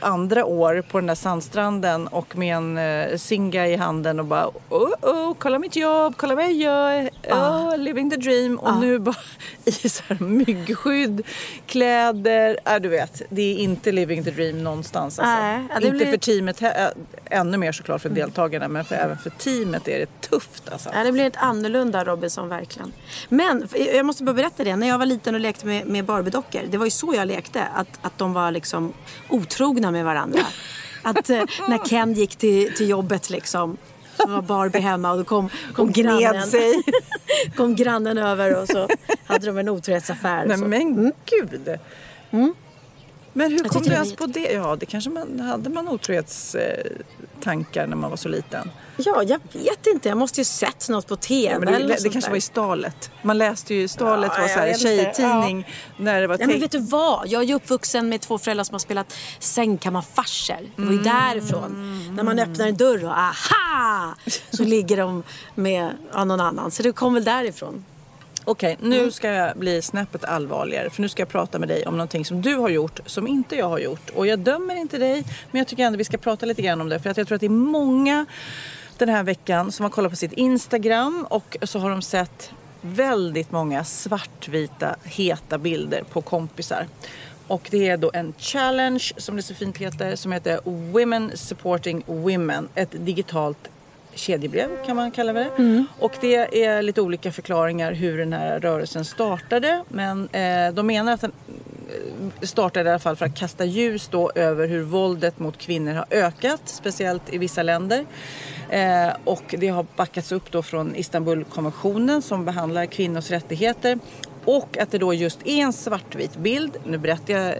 andra 0.00 0.44
år 0.44 0.83
på 0.90 0.98
den 0.98 1.07
där 1.07 1.14
sandstranden 1.14 2.07
och 2.09 2.37
med 2.37 2.57
en 2.57 2.78
eh, 2.78 3.16
singa 3.16 3.66
i 3.68 3.76
handen 3.76 4.20
och 4.20 4.26
bara 4.26 4.46
oh, 4.68 4.92
oh, 5.02 5.35
kolla 5.38 5.59
mitt 5.59 5.76
jobb, 5.76 6.14
kolla 6.16 6.35
vad 6.35 6.44
jag 6.44 6.52
gör, 6.52 7.11
oh, 7.31 7.79
living 7.79 8.11
the 8.11 8.17
dream 8.17 8.59
och 8.59 8.77
nu 8.81 8.99
bara 8.99 9.17
i 9.65 9.73
så 9.73 10.03
här 10.07 10.19
myggskydd, 10.25 11.23
kläder, 11.67 12.59
äh, 12.65 12.77
du 12.77 12.89
vet 12.89 13.23
det 13.31 13.43
är 13.43 13.57
inte 13.57 13.93
living 13.93 14.25
the 14.25 14.31
dream 14.31 14.65
någonstans 14.65 15.19
alltså. 15.19 15.45
Ja, 15.75 15.77
inte 15.77 15.91
blir- 15.91 16.11
för 16.11 16.17
teamet, 16.17 16.63
ännu 17.25 17.57
mer 17.57 17.73
såklart 17.73 18.03
för 18.03 18.09
deltagarna 18.09 18.69
men 18.69 18.85
för, 18.85 18.95
även 18.95 19.19
för 19.19 19.31
teamet 19.31 19.89
är 19.89 19.99
det 19.99 20.21
tufft 20.21 20.69
alltså. 20.73 20.91
Ja, 20.95 21.05
det 21.05 21.13
blir 21.13 21.27
ett 21.27 21.37
annorlunda 21.37 22.05
Robinson 22.05 22.49
verkligen. 22.49 22.93
Men 23.29 23.69
jag 23.95 24.07
måste 24.07 24.25
bara 24.25 24.35
berätta 24.35 24.65
det. 24.65 24.77
När 24.77 24.89
jag 24.89 24.99
var 24.99 25.07
liten 25.07 25.35
och 25.35 25.41
lekte 25.41 25.67
med, 25.67 25.87
med 25.87 26.05
Barbie-dockor. 26.05 26.61
Det 26.71 26.79
var 26.79 26.85
ju 26.85 26.91
så 26.91 27.15
jag 27.15 27.29
lekte. 27.29 27.63
Att, 27.75 27.89
att 28.03 28.19
de 28.19 28.33
var 28.33 28.51
liksom 28.51 28.93
otrogna 29.29 29.91
med 29.91 30.05
varandra. 30.05 30.41
Att 31.03 31.31
eh, 31.31 31.43
när 31.69 31.89
Ken 31.89 32.13
gick 32.13 32.37
till, 32.37 32.75
till 32.77 32.89
jobbet 32.89 33.31
liksom. 33.31 33.77
Var 34.27 34.43
Barbie 34.43 34.79
hemma 34.81 35.11
och 35.13 35.19
då 35.19 35.25
kom, 35.25 35.49
kom, 35.75 35.93
grannen, 35.93 36.47
sig. 36.47 36.83
kom 37.57 37.77
grannen 37.77 38.19
över 38.19 38.63
och 38.63 38.69
så 38.69 38.89
hade 39.27 39.47
de 39.47 39.59
en 39.59 39.69
otrohetsaffär. 39.69 40.45
Nej 40.47 40.59
så. 40.59 40.65
men 40.65 41.13
gud. 41.25 41.79
Men 43.33 43.53
hur 43.53 43.59
kom 43.59 43.83
du 43.83 43.92
ens 43.92 44.11
var 44.11 44.16
på 44.16 44.27
det? 44.27 44.53
Ja, 44.53 44.77
det 44.77 44.87
kanske 44.87 45.11
man 45.11 45.40
hade 45.40 45.71
man 45.71 45.88
otrohetstankar 45.88 47.87
när 47.87 47.97
man 47.97 48.11
var 48.11 48.16
så 48.16 48.29
liten. 48.29 48.71
Ja, 48.97 49.23
jag 49.23 49.40
vet 49.53 49.87
inte. 49.87 50.09
Jag 50.09 50.18
måste 50.18 50.40
ju 50.40 50.45
sett 50.45 50.88
något 50.88 51.07
på 51.07 51.16
TV. 51.16 51.53
Ja, 51.53 51.59
men 51.59 51.68
det, 51.68 51.75
eller 51.79 51.88
det, 51.88 52.09
kanske 52.09 52.21
där. 52.21 52.31
var 52.31 52.37
i 52.37 52.40
Stalet. 52.40 53.11
Man 53.23 53.38
läste 53.38 53.75
ju 53.75 53.88
Stalet 53.88 54.33
Ja, 54.37 54.40
var 54.42 54.49
så 54.49 54.59
här 54.59 54.75
tjejtidning 54.79 55.68
när 55.97 56.21
det 56.21 56.27
var 56.27 56.37
Ja, 56.40 56.47
men 56.47 56.61
vet 56.61 56.71
du 56.71 56.79
vad? 56.79 57.29
Jag 57.29 57.42
är 57.42 57.47
ju 57.47 57.55
uppvuxen 57.55 58.09
med 58.09 58.21
två 58.21 58.38
föräldrar 58.38 58.64
som 58.64 58.75
har 58.75 58.79
spelat 58.79 59.14
sängkammarfarser. 59.38 60.61
Det 60.77 60.83
var 60.83 60.92
ju 60.92 60.99
Mm. 60.99 61.05
därifrån. 61.14 61.73
När 62.16 62.23
man 62.23 62.38
öppnar 62.38 62.66
en 62.66 62.77
dörr 62.77 63.05
och 63.05 63.18
aha! 63.18 64.14
Så 64.51 64.64
ligger 64.64 64.97
de 64.97 65.23
med 65.55 65.90
ja, 66.12 66.25
någon 66.25 66.40
annan. 66.40 66.71
Så 66.71 66.83
det 66.83 66.92
kom 66.92 67.14
väl 67.14 67.25
därifrån. 67.25 67.85
Okej, 68.44 68.76
nu 68.81 68.98
Mm. 68.98 69.11
ska 69.12 69.28
jag 69.28 69.57
bli 69.57 69.83
snäppet 69.83 70.24
allvarligare. 70.24 70.90
För 70.90 71.02
nu 71.02 71.09
ska 71.09 71.22
jag 71.22 71.28
prata 71.28 71.59
med 71.59 71.68
dig 71.68 71.87
om 71.87 71.96
någonting 71.96 72.24
som 72.24 72.42
du 72.42 72.55
har 72.57 72.68
gjort 72.68 73.00
som 73.07 73.26
inte 73.26 73.57
jag 73.57 73.68
har 73.68 73.78
gjort. 73.78 74.11
Och 74.11 74.26
jag 74.26 74.38
dömer 74.38 74.74
inte 74.76 74.98
dig, 74.98 75.24
men 75.50 75.59
jag 75.59 75.68
tycker 75.68 75.83
ändå 75.85 75.96
vi 75.96 76.05
ska 76.05 76.16
prata 76.18 76.46
lite 76.46 76.62
grann 76.62 76.81
om 76.81 76.88
det. 76.88 77.00
För 77.00 77.11
att 77.11 77.16
jag 77.16 77.26
tror 77.26 77.35
att 77.37 77.40
det 77.40 77.46
är 77.46 77.50
många 77.50 78.26
den 78.98 79.09
här 79.09 79.22
veckan 79.22 79.72
som 79.72 79.83
har 79.85 79.90
kollat 79.90 80.11
på 80.12 80.16
sitt 80.16 80.33
Instagram 80.33 81.26
och 81.31 81.57
så 81.62 81.78
har 81.78 81.90
de 81.90 82.02
sett 82.02 82.50
väldigt 82.81 83.52
många 83.52 83.85
svartvita 83.85 84.96
heta 85.05 85.59
bilder 85.59 86.02
på 86.12 86.22
kompisar. 86.22 86.87
Och 87.46 87.68
det 87.70 87.88
är 87.88 87.96
då 87.96 88.11
en 88.14 88.33
challenge 88.38 89.12
som 89.16 89.37
det 89.37 89.42
så 89.42 89.55
fint 89.55 89.78
heter 89.78 90.16
som 90.16 90.33
heter 90.33 90.61
Women 90.64 91.31
Supporting 91.35 92.02
Women. 92.07 92.68
Ett 92.74 92.90
digitalt 92.92 93.68
kedjebrev 94.14 94.68
kan 94.87 94.96
man 94.96 95.11
kalla 95.11 95.33
det. 95.33 95.51
Och 95.98 96.12
det 96.20 96.64
är 96.64 96.83
lite 96.83 97.01
olika 97.01 97.33
förklaringar 97.33 97.92
hur 97.92 98.18
den 98.18 98.33
här 98.33 98.61
rörelsen 98.61 99.05
startade. 99.05 99.85
Men 99.88 100.29
eh, 100.29 100.75
de 100.75 100.87
menar 100.87 101.12
att 101.12 101.20
den, 101.20 101.33
eh, 102.40 102.46
startade 102.46 102.88
i 102.88 102.92
alla 102.92 102.98
fall 102.98 103.16
för 103.16 103.27
att 103.27 103.38
kasta 103.38 103.64
ljus 103.64 104.09
då 104.09 104.33
över 104.35 104.68
hur 104.68 104.83
våldet 104.83 105.38
mot 105.38 105.59
kvinnor 105.59 105.92
har 105.92 106.07
ökat, 106.11 106.62
speciellt 106.64 107.35
i 107.35 107.38
vissa 107.38 107.62
länder. 107.62 108.07
Eh, 108.70 109.09
och 109.25 109.55
det 109.59 109.68
har 109.68 109.87
backats 109.96 110.33
upp 110.33 110.53
då 110.53 110.62
från 110.62 110.96
Istanbulkonventionen 110.96 112.22
som 112.22 112.44
behandlar 112.44 112.87
kvinnors 112.87 113.31
rättigheter. 113.31 113.98
Och 114.44 114.79
att 114.79 114.90
det 114.90 114.98
då 114.98 115.14
just 115.14 115.38
är 115.44 115.62
en 115.62 115.72
svartvit 115.72 116.37
bild. 116.37 116.77
Nu 116.85 116.98
berättar 116.98 117.35
jag 117.35 117.55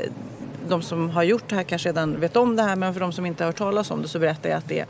de 0.68 0.83
som 0.83 1.11
har 1.11 1.22
gjort 1.22 1.48
det 1.48 1.55
här 1.55 1.62
kanske 1.62 1.88
redan 1.88 2.20
vet 2.20 2.37
om 2.37 2.57
det 2.57 2.62
här 2.62 2.77
men 2.77 2.92
för 2.92 3.01
de 3.01 3.12
som 3.12 3.27
inte 3.27 3.44
har 3.44 3.48
hört 3.48 3.59
talas 3.59 3.90
om 3.90 4.03
det 4.03 4.09
så 4.09 4.18
berättar 4.18 4.51
jag 4.51 4.59
att 4.59 4.68
det 4.68 4.85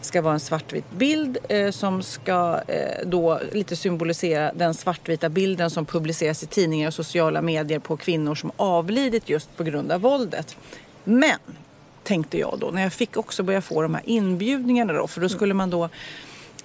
ska 0.00 0.22
vara 0.22 0.34
en 0.34 0.40
svartvit 0.40 0.90
bild 0.90 1.38
eh, 1.48 1.70
som 1.70 2.02
ska 2.02 2.60
eh, 2.68 3.06
då 3.06 3.40
lite 3.52 3.76
symbolisera 3.76 4.52
den 4.52 4.74
svartvita 4.74 5.28
bilden 5.28 5.70
som 5.70 5.86
publiceras 5.86 6.42
i 6.42 6.46
tidningar 6.46 6.88
och 6.88 6.94
sociala 6.94 7.42
medier 7.42 7.78
på 7.78 7.96
kvinnor 7.96 8.34
som 8.34 8.50
avlidit 8.56 9.28
just 9.28 9.56
på 9.56 9.64
grund 9.64 9.92
av 9.92 10.00
våldet. 10.00 10.56
Men 11.04 11.38
tänkte 12.02 12.38
jag 12.38 12.58
då 12.60 12.70
när 12.70 12.82
jag 12.82 12.92
fick 12.92 13.16
också 13.16 13.42
börja 13.42 13.60
få 13.60 13.82
de 13.82 13.94
här 13.94 14.02
inbjudningarna 14.06 14.92
då 14.92 15.06
för 15.06 15.20
då 15.20 15.28
skulle 15.28 15.54
man 15.54 15.70
då 15.70 15.88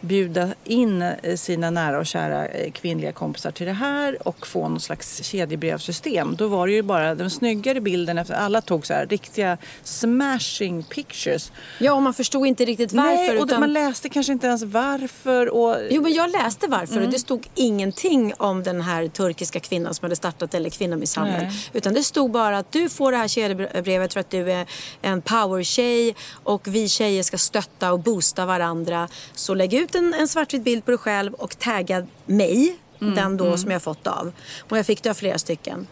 bjuda 0.01 0.49
in 0.63 1.01
eh, 1.01 1.35
sina 1.35 1.69
nära 1.69 1.99
och 1.99 2.05
kära 2.05 2.47
eh, 2.47 2.71
kvinnliga 2.71 3.11
kompisar 3.11 3.51
till 3.51 3.65
det 3.65 3.73
här 3.73 4.27
och 4.27 4.47
få 4.47 4.67
någon 4.69 4.79
slags 4.79 5.23
kedjebrevssystem. 5.23 6.35
Då 6.35 6.47
var 6.47 6.67
det 6.67 6.73
ju 6.73 6.81
bara 6.81 7.15
den 7.15 7.29
snyggare 7.29 7.81
bilden 7.81 8.17
efter 8.17 8.33
alla 8.33 8.61
tog 8.61 8.85
så 8.85 8.93
här 8.93 9.05
riktiga 9.05 9.57
smashing 9.83 10.83
pictures. 10.83 11.51
Ja, 11.79 11.93
och 11.93 12.01
man 12.01 12.13
förstod 12.13 12.47
inte 12.47 12.65
riktigt 12.65 12.93
varför. 12.93 13.15
Nej, 13.15 13.37
och 13.37 13.45
utan... 13.45 13.59
man 13.59 13.73
läste 13.73 14.09
kanske 14.09 14.33
inte 14.33 14.47
ens 14.47 14.63
varför. 14.63 15.49
Och... 15.49 15.77
Jo, 15.89 16.01
men 16.01 16.13
jag 16.13 16.31
läste 16.31 16.67
varför 16.67 16.91
Mm. 16.91 17.05
och 17.05 17.11
det 17.11 17.19
stod 17.19 17.47
ingenting 17.55 18.33
om 18.37 18.63
den 18.63 18.81
här 18.81 19.07
turkiska 19.07 19.59
kvinnan 19.59 19.93
som 19.93 20.05
hade 20.05 20.15
startat 20.15 20.53
eller 20.53 20.69
kvinnomisshandel. 20.69 21.41
Nej. 21.41 21.69
Utan 21.73 21.93
det 21.93 22.03
stod 22.03 22.31
bara 22.31 22.57
att 22.57 22.71
du 22.71 22.89
får 22.89 23.11
det 23.11 23.17
här 23.17 23.27
kedjebrevet 23.27 24.13
för 24.13 24.19
att 24.19 24.29
du 24.29 24.51
är 24.51 24.65
en 25.01 25.21
powertjej 25.21 26.15
och 26.43 26.67
vi 26.67 26.89
tjejer 26.89 27.23
ska 27.23 27.37
stötta 27.37 27.91
och 27.91 27.99
boosta 27.99 28.45
varandra. 28.45 29.07
Så 29.33 29.53
lägg 29.53 29.73
ut 29.73 29.90
en, 29.95 30.13
en 30.13 30.27
svartvit 30.27 30.63
bild 30.63 30.85
på 30.85 30.91
dig 30.91 30.97
själv 30.97 31.33
och 31.33 31.59
tagga 31.59 32.07
mig, 32.25 32.77
Mm, 33.01 33.15
den 33.15 33.37
då 33.37 33.57
som 33.57 33.71
jag 33.71 33.81
fått 33.81 34.07
av. 34.07 34.31
Och 34.69 34.77
jag 34.77 34.85
fick 34.85 35.03
det 35.03 35.09
av 35.09 35.13
flera 35.13 35.37
stycken. 35.37 35.87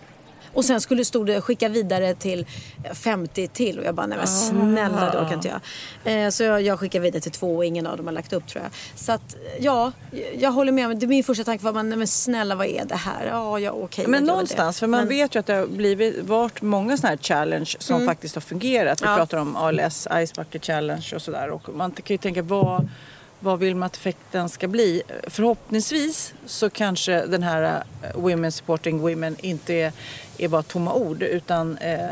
Och 0.53 0.65
sen 0.65 0.81
skulle 0.81 1.05
stod 1.05 1.27
det 1.27 1.41
skicka 1.41 1.69
vidare 1.69 2.13
till 2.15 2.45
50 2.93 3.47
till 3.47 3.79
och 3.79 3.85
jag 3.85 3.95
bara 3.95 4.07
nej 4.07 4.17
men 4.17 4.27
snälla 4.27 5.09
det 5.11 5.17
orkar 5.19 5.33
inte 5.33 5.59
jag. 6.03 6.23
Eh, 6.25 6.29
så 6.29 6.43
jag, 6.43 6.61
jag 6.61 6.79
skickade 6.79 7.03
vidare 7.03 7.21
till 7.21 7.31
två 7.31 7.55
och 7.57 7.65
ingen 7.65 7.87
av 7.87 7.97
dem 7.97 8.05
har 8.07 8.13
lagt 8.13 8.33
upp 8.33 8.47
tror 8.47 8.63
jag. 8.63 8.71
Så 8.99 9.11
att 9.11 9.35
ja, 9.59 9.91
jag 10.37 10.51
håller 10.51 10.71
med. 10.71 10.97
Det- 10.97 11.07
Min 11.07 11.23
första 11.23 11.43
tanke 11.43 11.63
var 11.65 11.73
man, 11.73 11.89
nej 11.89 11.97
men 11.97 12.07
snälla 12.07 12.55
vad 12.55 12.67
är 12.67 12.85
det 12.85 12.95
här? 12.95 13.27
Ja, 13.27 13.59
ja 13.59 13.71
okej. 13.71 14.07
Men 14.07 14.21
det. 14.25 14.31
någonstans, 14.31 14.79
för 14.79 14.87
man 14.87 14.99
Men- 14.99 15.09
vet 15.09 15.35
ju 15.35 15.39
att 15.39 15.45
det 15.45 15.53
har 15.53 15.67
blivit, 15.67 16.23
varit 16.23 16.61
många 16.61 16.97
sådana 16.97 17.09
här 17.15 17.17
challenge 17.23 17.75
som 17.79 18.05
faktiskt 18.05 18.35
har 18.35 18.41
fungerat. 18.41 19.01
Vi 19.01 19.05
Ja. 19.05 19.15
pratar 19.15 19.37
om 19.37 19.55
ALS, 19.55 20.07
Ice 20.25 20.33
Bucket 20.33 20.65
Challenge 20.65 21.11
och 21.15 21.21
sådär. 21.21 21.49
Och 21.49 21.69
man 21.75 21.91
kan 21.91 22.03
ju 22.13 22.17
tänka 22.17 22.41
vad, 22.41 22.89
vad 23.39 23.59
vill 23.59 23.75
man 23.75 23.87
att 23.87 23.95
effekten 23.95 24.49
ska 24.49 24.67
bli? 24.67 25.01
Förhoppningsvis 25.27 26.33
så 26.45 26.69
kanske 26.69 27.25
den 27.25 27.43
här 27.43 27.83
eh, 28.03 28.09
Women 28.21 28.51
Supporting 28.51 28.99
Women 28.99 29.35
inte 29.39 29.73
är, 29.73 29.91
är 30.37 30.47
bara 30.47 30.63
tomma 30.63 30.93
ord 30.93 31.23
utan 31.23 31.77
eh, 31.77 32.09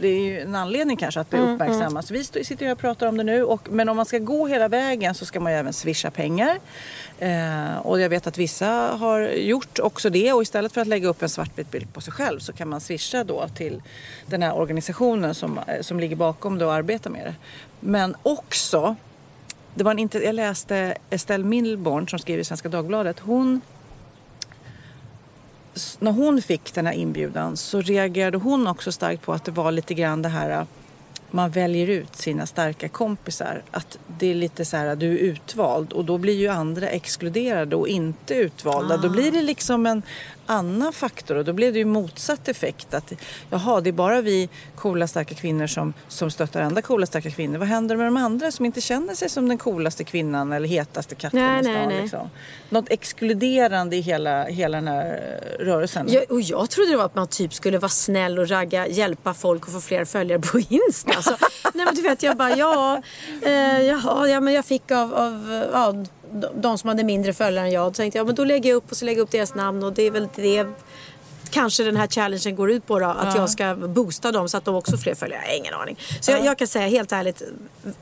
det 0.00 0.08
är 0.08 0.20
ju 0.20 0.40
en 0.40 0.54
anledning 0.54 0.96
kanske 0.96 1.20
att 1.20 1.30
bli 1.30 1.38
uppmärksammad. 1.38 2.04
Så 2.04 2.14
vi 2.14 2.24
står- 2.24 2.42
sitter 2.42 2.66
här 2.66 2.72
och 2.72 2.78
pratar 2.78 3.06
om 3.06 3.16
det 3.16 3.24
nu. 3.24 3.42
Och, 3.44 3.68
men 3.70 3.88
om 3.88 3.96
man 3.96 4.06
ska 4.06 4.18
gå 4.18 4.46
hela 4.46 4.68
vägen 4.68 5.14
så 5.14 5.24
ska 5.26 5.40
man 5.40 5.52
ju 5.52 5.58
även 5.58 5.72
swisha 5.72 6.10
pengar. 6.10 6.58
Eh, 7.18 7.76
och 7.76 8.00
jag 8.00 8.08
vet 8.08 8.26
att 8.26 8.38
vissa 8.38 8.66
har 8.98 9.20
gjort 9.20 9.78
också 9.78 10.10
det. 10.10 10.32
Och 10.32 10.42
istället 10.42 10.72
för 10.72 10.80
att 10.80 10.86
lägga 10.86 11.08
upp 11.08 11.22
en 11.22 11.28
svartvit 11.28 11.70
bild 11.70 11.92
på 11.92 12.00
sig 12.00 12.12
själv 12.12 12.38
så 12.40 12.52
kan 12.52 12.68
man 12.68 12.80
swisha 12.80 13.24
då 13.24 13.48
till 13.48 13.82
den 14.26 14.42
här 14.42 14.54
organisationen 14.54 15.34
som, 15.34 15.58
eh, 15.66 15.80
som 15.80 16.00
ligger 16.00 16.16
bakom 16.16 16.58
det 16.58 16.66
och 16.66 16.72
arbetar 16.74 17.10
med 17.10 17.26
det. 17.26 17.34
Men 17.80 18.16
också, 18.22 18.96
det 19.76 19.84
var 19.84 19.94
en, 19.94 20.08
jag 20.12 20.34
läste 20.34 20.94
Estelle 21.10 21.44
Milborn 21.44 22.08
som 22.08 22.18
skriver 22.18 22.40
i 22.40 22.44
Svenska 22.44 22.68
Dagbladet. 22.68 23.20
Hon 23.20 23.60
när 25.98 26.12
hon 26.12 26.42
fick 26.42 26.74
den 26.74 26.86
här 26.86 26.92
inbjudan 26.92 27.56
så 27.56 27.80
reagerade 27.80 28.38
hon 28.38 28.66
också 28.66 28.92
starkt 28.92 29.22
på 29.22 29.32
att 29.32 29.44
det 29.44 29.50
var 29.50 29.72
lite 29.72 29.94
grann 29.94 30.22
det 30.22 30.28
här 30.28 30.66
man 31.30 31.50
väljer 31.50 31.86
ut 31.86 32.16
sina 32.16 32.46
starka 32.46 32.88
kompisar. 32.88 33.62
Att 33.70 33.98
det 34.18 34.26
är 34.26 34.34
lite 34.34 34.64
så 34.64 34.76
här, 34.76 34.96
du 34.96 35.06
är 35.06 35.18
utvald 35.18 35.92
och 35.92 36.04
då 36.04 36.18
blir 36.18 36.34
ju 36.34 36.48
andra 36.48 36.88
exkluderade 36.88 37.76
och 37.76 37.88
inte 37.88 38.34
utvalda. 38.34 38.96
Då 38.96 39.08
blir 39.08 39.32
det 39.32 39.42
liksom 39.42 39.86
en 39.86 40.02
annan 40.46 40.92
faktor 40.92 41.36
och 41.36 41.44
då 41.44 41.52
blev 41.52 41.72
det 41.72 41.78
ju 41.78 41.84
motsatt 41.84 42.48
effekt. 42.48 42.94
Att 42.94 43.12
jaha, 43.50 43.80
det 43.80 43.90
är 43.90 43.92
bara 43.92 44.20
vi 44.20 44.48
coola 44.76 45.06
starka 45.06 45.34
kvinnor 45.34 45.66
som, 45.66 45.92
som 46.08 46.30
stöttar 46.30 46.60
andra 46.60 46.82
coola 46.82 47.06
starka 47.06 47.30
kvinnor. 47.30 47.58
Vad 47.58 47.68
händer 47.68 47.96
med 47.96 48.06
de 48.06 48.16
andra 48.16 48.50
som 48.50 48.64
inte 48.64 48.80
känner 48.80 49.14
sig 49.14 49.28
som 49.28 49.48
den 49.48 49.58
coolaste 49.58 50.04
kvinnan 50.04 50.52
eller 50.52 50.68
hetaste 50.68 51.14
katten 51.14 51.40
Nej, 51.40 51.60
i 51.60 51.62
nej, 51.62 51.74
stan? 51.74 51.88
nej. 51.88 52.02
Liksom. 52.02 52.30
Något 52.68 52.90
exkluderande 52.90 53.96
i 53.96 54.00
hela, 54.00 54.44
hela 54.44 54.76
den 54.76 54.88
här 54.88 55.40
rörelsen. 55.60 56.06
Jag, 56.08 56.30
och 56.30 56.40
jag 56.40 56.70
trodde 56.70 56.90
det 56.90 56.96
var 56.96 57.04
att 57.04 57.14
man 57.14 57.28
typ 57.28 57.54
skulle 57.54 57.78
vara 57.78 57.88
snäll 57.88 58.38
och 58.38 58.48
ragga, 58.48 58.86
hjälpa 58.86 59.34
folk 59.34 59.66
och 59.66 59.72
få 59.72 59.80
fler 59.80 60.04
följare 60.04 60.40
på 60.40 60.58
Insta. 60.58 61.12
Alltså, 61.16 61.36
nej 61.74 61.86
men 61.86 61.94
du 61.94 62.02
vet 62.02 62.22
jag 62.22 62.36
bara 62.36 62.56
ja, 62.56 63.02
eh, 63.42 63.80
jaha, 63.80 64.28
ja 64.28 64.40
men 64.40 64.54
jag 64.54 64.64
fick 64.64 64.90
av, 64.90 65.14
av 65.14 65.66
ja, 65.72 66.04
de- 66.54 66.78
som 66.78 66.88
hade 66.88 67.04
mindre 67.04 67.32
följare 67.32 67.66
än 67.66 67.72
jag. 67.72 67.86
Då 67.86 67.90
tänkte 67.94 68.18
jag 68.18 68.24
ja, 68.24 68.26
men 68.26 68.34
då 68.34 68.44
lägger 68.44 68.70
jag 68.70 68.76
upp 68.76 68.90
och 68.90 68.96
så 68.96 69.04
lägger 69.04 69.18
jag 69.18 69.24
upp 69.24 69.30
deras 69.30 69.54
namn 69.54 69.84
och 69.84 69.92
det 69.92 70.02
är 70.02 70.10
väl 70.10 70.28
det 70.36 70.66
kanske 71.50 71.82
den 71.84 71.96
här 71.96 72.06
challengen 72.06 72.56
går 72.56 72.70
ut 72.70 72.86
på 72.86 72.98
då. 72.98 73.06
Att 73.06 73.36
jag 73.36 73.50
ska 73.50 73.74
boosta 73.74 74.32
dem 74.32 74.48
så 74.48 74.56
att 74.56 74.64
de 74.64 74.74
också 74.74 74.92
får 74.92 74.98
fler 74.98 75.14
följare. 75.14 75.42
Jag 75.42 75.50
har 75.50 75.56
ingen 75.58 75.74
aning. 75.74 75.96
Så 76.20 76.30
jag, 76.30 76.44
jag 76.44 76.58
kan 76.58 76.66
säga 76.68 76.86
helt 76.86 77.12
ärligt, 77.12 77.42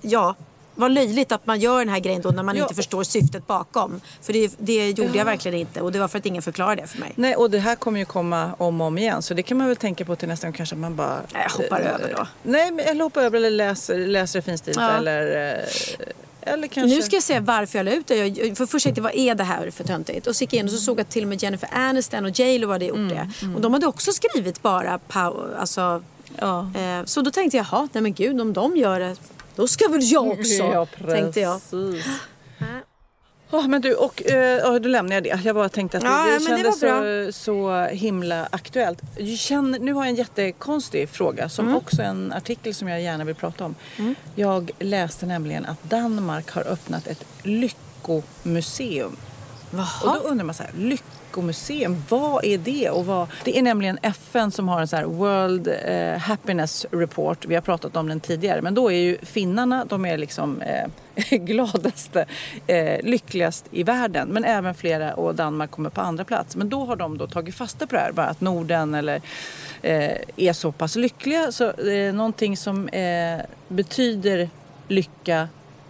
ja. 0.01 0.35
Vad 0.77 0.91
löjligt 0.93 1.33
att 1.33 1.47
man 1.47 1.61
gör 1.61 1.79
den 1.79 1.89
här 1.89 1.99
grejen 2.01 2.23
då 2.23 2.29
när 2.29 2.43
man 2.43 2.57
Ja. 2.57 2.63
inte 2.63 2.75
förstår 2.75 3.05
syftet 3.05 3.47
bakom. 3.47 4.01
För 4.23 4.33
det, 4.33 4.55
det 4.59 4.91
gjorde 4.91 5.19
jag 5.19 5.25
verkligen 5.25 5.59
inte 5.59 5.81
och 5.81 5.93
det 5.93 5.99
var 5.99 6.09
för 6.09 6.19
att 6.19 6.27
ingen 6.27 6.43
förklarade 6.43 6.83
det 6.83 6.89
för 6.89 6.99
mig. 6.99 7.13
Nej, 7.15 7.37
och 7.37 7.51
det 7.51 7.59
här 7.59 7.77
kommer 7.77 7.99
ju 7.99 8.05
komma 8.05 8.51
om 8.59 8.81
och 8.81 8.87
om 8.87 8.99
igen. 8.99 9.23
Så 9.23 9.35
det 9.35 9.43
kan 9.43 9.57
man 9.59 9.67
väl 9.67 9.77
tänka 9.77 10.05
på 10.05 10.17
till 10.17 10.29
nästa 10.29 10.47
gång 10.47 10.53
kanske 10.55 10.75
att 10.75 10.81
man 10.81 10.97
bara... 10.97 11.21
Jag 11.33 11.51
hoppar 11.51 11.81
eh, 11.81 11.95
över 11.95 12.15
då. 12.17 12.27
Nej, 12.43 12.73
eller 12.79 13.05
hoppar 13.05 13.23
över 13.23 13.37
eller 13.37 13.51
läser, 13.51 13.99
läser 14.07 14.39
det 14.39 14.43
finstilt 14.43 14.77
Ja. 14.81 14.91
eller... 14.91 15.65
kanske... 16.47 16.81
Nu 16.97 17.03
ska 17.03 17.17
jag 17.17 17.23
säga 17.23 17.41
varför 17.41 17.79
jag 17.79 17.85
la 17.85 17.91
ut 17.93 18.07
det. 18.07 18.17
Jag, 18.27 18.57
för 18.57 18.67
först 18.67 18.85
tänkte 18.85 18.99
jag, 18.99 19.03
vad 19.03 19.15
är 19.15 19.35
det 19.35 19.45
här 19.45 19.71
för 19.71 19.85
töntigt? 19.85 20.27
Och 20.27 20.37
så 20.37 20.45
gick 20.45 20.53
jag 20.53 20.59
in 20.61 20.67
och 20.67 20.73
så 20.73 20.79
såg 20.79 20.99
jag 20.99 21.05
att 21.05 21.11
till 21.11 21.23
och 21.23 21.29
med 21.29 21.43
Jennifer 21.43 21.69
Aniston 21.73 22.25
och 22.25 22.39
J 22.39 22.59
Lo 22.59 22.71
hade 22.73 22.85
gjort 22.85 23.09
det. 23.09 23.31
Och 23.55 23.61
de 23.61 23.73
hade 23.73 23.87
också 23.87 24.13
skrivit 24.13 24.63
bara 24.63 25.01
alltså, 25.59 26.03
Ja. 26.39 26.71
eh, 26.77 27.05
Så 27.05 27.21
då 27.21 27.31
tänkte 27.31 27.57
jag, 27.57 27.67
jaha, 27.73 27.89
nej 27.93 28.03
men 28.03 28.13
gud 28.15 28.41
om 28.41 28.53
de 28.53 28.77
gör 28.77 29.01
det, 29.01 29.17
då 29.57 29.69
ska 29.69 29.89
väl 29.89 30.01
jag 30.03 30.27
också. 30.29 30.53
Ja, 30.53 30.87
tänkte 31.07 31.41
jag. 31.41 31.61
Oh, 33.55 33.69
men 33.69 33.81
du, 33.81 33.95
och 33.95 34.23
ja, 34.27 34.79
då 34.79 34.88
lämnar 34.88 35.14
jag 35.14 35.23
det. 35.23 35.40
Jag 35.45 35.55
bara 35.55 35.69
tänkte 35.69 35.97
att 35.99 36.05
det, 36.05 36.11
Ja, 36.11 36.25
det 36.27 36.38
det 36.38 36.45
kändes 36.45 36.83
var 36.83 37.31
så, 37.33 37.33
så 37.33 37.85
himla 37.95 38.49
aktuellt. 38.51 38.99
Känner, 39.38 39.79
nu 39.79 39.93
har 39.93 40.03
jag 40.05 40.09
en 40.11 40.14
jättekonstig 40.17 41.09
fråga 41.09 41.49
som 41.49 41.64
Mm. 41.64 41.77
också 41.77 42.03
är 42.03 42.07
en 42.07 42.33
artikel 42.33 42.75
som 42.75 42.88
jag 42.88 43.03
gärna 43.03 43.25
vill 43.25 43.35
prata 43.35 43.64
om. 43.64 43.75
Jag 44.35 44.71
läste 44.79 45.27
nämligen 45.27 45.67
att 45.67 45.83
Danmark 45.83 46.51
har 46.51 46.62
öppnat 46.69 47.07
ett 47.07 47.25
lyckomuseum. 47.43 49.17
Och 49.71 49.79
Jaha. 49.79 50.19
då 50.23 50.29
undrar 50.29 50.45
man 50.45 50.55
så 50.55 50.62
här, 50.62 50.73
lyckomuseum, 51.35 52.05
vad 52.09 52.44
är 52.44 52.59
det? 52.59 52.90
Och 52.90 53.07
vad... 53.07 53.29
Det 53.44 53.59
är 53.59 53.62
nämligen 53.62 53.99
FN 54.03 54.51
som 54.51 54.68
har 54.68 54.81
en 54.81 54.88
så 54.88 54.97
här 54.97 55.05
World 55.05 55.68
eh, 55.85 56.18
Happiness 56.18 56.87
Report. 56.90 57.47
Vi 57.47 57.55
har 57.55 57.62
pratat 57.62 57.97
om 57.97 58.09
den 58.09 58.20
tidigare. 58.20 58.62
Men 58.62 58.75
då 58.75 58.92
är 58.92 58.99
ju 58.99 59.18
finnarna, 59.23 59.85
de 59.85 60.05
är 60.05 60.18
liksom 60.18 60.62
eh, 60.62 60.88
gladaste, 61.38 62.27
eh, 62.66 63.03
lyckligast 63.03 63.66
i 63.70 63.83
världen. 63.83 64.29
Men 64.29 64.44
även 64.44 64.75
flera 64.75 65.14
och 65.14 65.35
Danmark 65.35 65.70
kommer 65.70 65.90
på 65.90 66.01
andra 66.01 66.25
plats. 66.25 66.57
Men 66.57 66.68
då 66.68 66.85
har 66.85 66.97
de 66.97 67.18
då 67.18 67.27
tagit 67.27 67.55
fasta 67.55 67.87
på 67.87 67.94
det 67.94 68.01
här. 68.01 68.12
Bara 68.12 68.27
att 68.27 68.40
Norden 68.40 68.94
eller 68.94 69.20
eh, 69.83 70.16
är 70.37 70.53
så 70.53 70.73
pass 70.73 70.97
lyckliga. 70.97 71.53
Så 71.53 71.70
eh, 71.70 72.14
någonting 72.14 72.57
som 72.57 72.88
eh, 72.88 73.40
betyder 73.68 74.51
lycka 74.88 75.49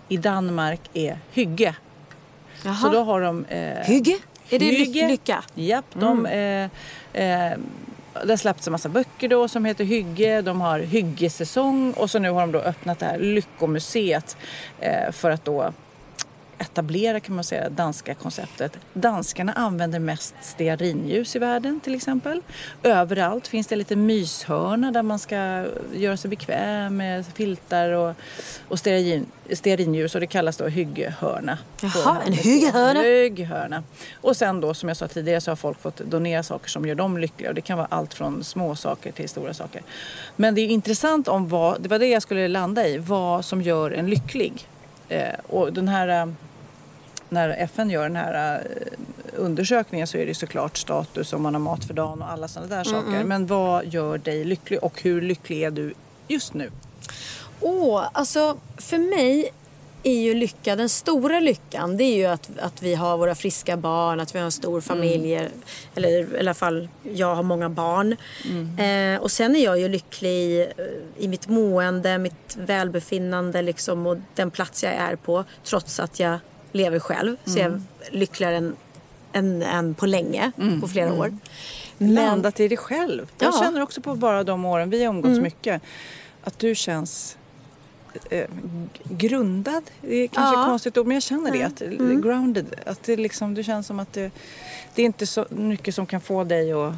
i 0.09 0.16
Danmark 0.16 0.80
är 0.94 1.18
hygge. 1.33 1.74
Jaha. 2.64 2.74
Så 2.74 2.88
då 2.88 3.04
har 3.04 3.20
de... 3.20 3.44
Eh, 3.44 3.87
Hygge? 3.87 4.18
Är 4.50 4.59
det 4.59 4.64
Hygge. 4.64 5.09
lycka? 5.09 5.42
Japp, 5.54 5.85
de... 5.92 6.26
Eh, 6.26 6.64
eh, 7.12 7.59
det 8.24 8.33
har 8.33 8.37
släppts 8.37 8.66
en 8.66 8.72
massa 8.72 8.88
böcker 8.88 9.28
då 9.28 9.48
som 9.48 9.64
heter 9.64 9.85
Hygge. 9.85 10.42
De 10.42 10.61
har 10.61 10.78
hyggesäsong 10.78 11.92
och 11.92 12.11
så 12.11 12.18
nu 12.18 12.30
har 12.30 12.40
de 12.40 12.52
då 12.52 12.59
öppnat 12.59 12.98
det 12.98 13.07
här 13.07 13.18
Lyckomuseet 13.18 14.37
eh, 14.80 15.12
för 15.12 15.30
att 15.30 15.44
då 15.44 15.72
etablera 16.64 17.20
kan 17.20 17.35
man 17.35 17.44
säga 17.44 17.70
danska 17.70 18.14
konceptet. 18.14 18.79
Danskarna 18.92 19.53
använder 19.53 19.98
mest 19.98 20.35
stearinljus 20.40 21.37
i 21.37 21.38
världen 21.38 21.81
till 21.81 21.94
exempel. 21.94 22.42
Överallt 22.83 23.46
finns 23.46 23.66
det 23.66 23.77
lite 23.77 23.96
myshörna 23.96 24.92
där 24.92 25.03
man 25.03 25.18
ska 25.18 25.66
göra 25.94 26.16
sig 26.16 26.31
bekväm 26.31 26.96
med 26.96 27.27
filtar 27.27 27.90
och, 27.90 28.14
och 28.68 28.79
stearin, 28.79 29.27
stearinljus 29.53 30.14
och 30.14 30.20
det 30.20 30.27
kallas 30.27 30.57
då 30.57 30.66
hyggehörna. 30.66 31.59
Jaha, 31.83 32.22
en 32.27 32.33
hyggehörna. 32.33 33.00
Hyggehörna. 33.00 33.83
Och 34.20 34.37
sen 34.37 34.61
då 34.61 34.74
som 34.74 34.88
jag 34.88 34.96
sa 34.96 35.09
tidigare 35.09 35.40
så 35.40 35.50
har 35.50 35.57
folk 35.57 35.81
fått 35.81 35.96
donera 35.96 36.42
saker 36.42 36.68
som 36.70 36.87
gör 36.87 36.94
dem 36.94 37.18
lyckliga 37.18 37.48
och 37.48 37.55
det 37.55 37.61
kan 37.61 37.79
vara 37.79 37.88
allt 37.90 38.14
från 38.14 38.44
små 38.44 38.77
saker 38.77 39.12
till 39.12 39.29
stora 39.29 39.55
saker. 39.55 39.83
Men 40.37 40.55
det 40.55 40.61
är 40.61 40.68
intressant 40.68 41.29
om 41.29 41.48
vad, 41.48 41.81
det 41.81 41.88
var 41.88 41.98
det 41.98 42.07
jag 42.09 42.22
skulle 42.22 42.48
landa 42.48 42.88
i, 42.88 42.98
vad 42.98 43.44
som 43.44 43.62
gör 43.62 43.90
en 43.90 44.07
lycklig. 44.07 44.68
Eh, 45.09 45.35
och 45.46 45.72
den 45.72 45.88
här, 45.88 46.09
eh, 46.09 46.33
när 47.28 47.48
FN 47.48 47.90
gör 47.90 48.02
den 48.02 48.16
här 48.16 48.54
eh, 48.54 48.87
undersökningen 49.37 50.06
så 50.06 50.18
är 50.18 50.26
det 50.26 50.34
såklart 50.34 50.76
status 50.76 51.32
om 51.32 51.42
man 51.42 51.54
har 51.54 51.60
mat 51.60 51.84
för 51.84 51.94
dagen 51.94 52.22
och 52.22 52.30
alla 52.30 52.48
sådana 52.48 52.76
där 52.76 52.84
saker. 52.84 53.24
Men 53.24 53.46
vad 53.46 53.87
gör 53.87 54.18
dig 54.18 54.44
lycklig 54.44 54.84
och 54.84 55.02
hur 55.02 55.22
lycklig 55.22 55.62
är 55.62 55.70
du 55.70 55.94
just 56.28 56.54
nu? 56.54 56.70
Åh, 57.60 58.04
alltså 58.12 58.56
för 58.76 58.98
mig 58.98 59.50
är 60.02 60.22
ju 60.22 60.34
lycka, 60.34 60.76
den 60.76 60.88
stora 60.88 61.40
lyckan 61.40 61.96
det 61.96 62.04
är 62.04 62.16
ju 62.16 62.26
att, 62.26 62.50
att 62.58 62.82
vi 62.82 62.94
har 62.94 63.16
våra 63.16 63.34
friska 63.34 63.76
barn, 63.76 64.20
att 64.20 64.34
vi 64.34 64.38
har 64.38 64.44
en 64.44 64.52
stor 64.52 64.80
familj. 64.80 65.48
Eller 65.94 66.34
i 66.37 66.38
alla 66.38 66.54
fall, 66.54 66.88
jag 67.02 67.34
har 67.34 67.42
många 67.42 67.68
barn. 67.68 68.16
Eh, 68.78 69.22
och 69.22 69.30
sen 69.30 69.56
är 69.56 69.64
jag 69.64 69.80
ju 69.80 69.88
lycklig 69.88 70.60
eh, 70.60 70.66
i 71.18 71.28
mitt 71.28 71.48
mående, 71.48 72.18
mitt 72.18 72.56
välbefinnande 72.56 73.62
liksom, 73.62 74.06
och 74.06 74.16
den 74.34 74.50
plats 74.50 74.82
jag 74.82 74.92
är 74.92 75.16
på. 75.16 75.44
Trots 75.64 76.00
att 76.00 76.20
jag 76.20 76.38
lever 76.74 76.98
själv. 76.98 77.37
Så 77.44 77.58
jag 77.58 77.66
är 77.72 77.80
lyckligare 78.10 78.56
än, 78.56 78.76
än, 79.32 79.62
än 79.62 79.94
på 79.94 80.06
länge, 80.06 80.52
på 80.80 80.88
flera 80.88 81.12
år. 81.14 81.37
Men, 81.98 82.14
Landat 82.14 82.60
i 82.60 82.68
dig 82.68 82.76
själv. 82.78 83.26
Jag 83.38 83.54
Ja. 83.54 83.58
känner 83.62 83.82
också 83.82 84.00
på 84.00 84.14
bara 84.14 84.44
de 84.44 84.64
åren 84.64 84.90
vi 84.90 85.04
har 85.04 85.14
umgåtts 85.14 85.40
mycket 85.40 85.82
att 86.44 86.58
du 86.58 86.74
känns 86.74 87.37
eh, 88.30 88.46
grundad. 89.04 89.82
Det 90.00 90.16
är 90.16 90.26
kanske 90.28 90.60
Ja. 90.60 90.64
konstigt 90.66 90.98
ord 90.98 91.06
men 91.06 91.14
jag 91.14 91.22
känner 91.22 91.50
det. 91.52 91.62
Att, 91.62 91.80
Grounded. 92.22 92.74
Att 92.87 93.02
det, 93.02 93.16
liksom, 93.16 93.54
det 93.54 93.64
känns 93.64 93.87
som 93.87 94.00
att 94.00 94.12
det, 94.12 94.30
det 94.94 95.02
är 95.02 95.06
inte 95.06 95.26
så 95.26 95.46
mycket 95.50 95.94
som 95.94 96.06
kan 96.06 96.20
få 96.20 96.44
dig 96.44 96.72
att, 96.72 96.94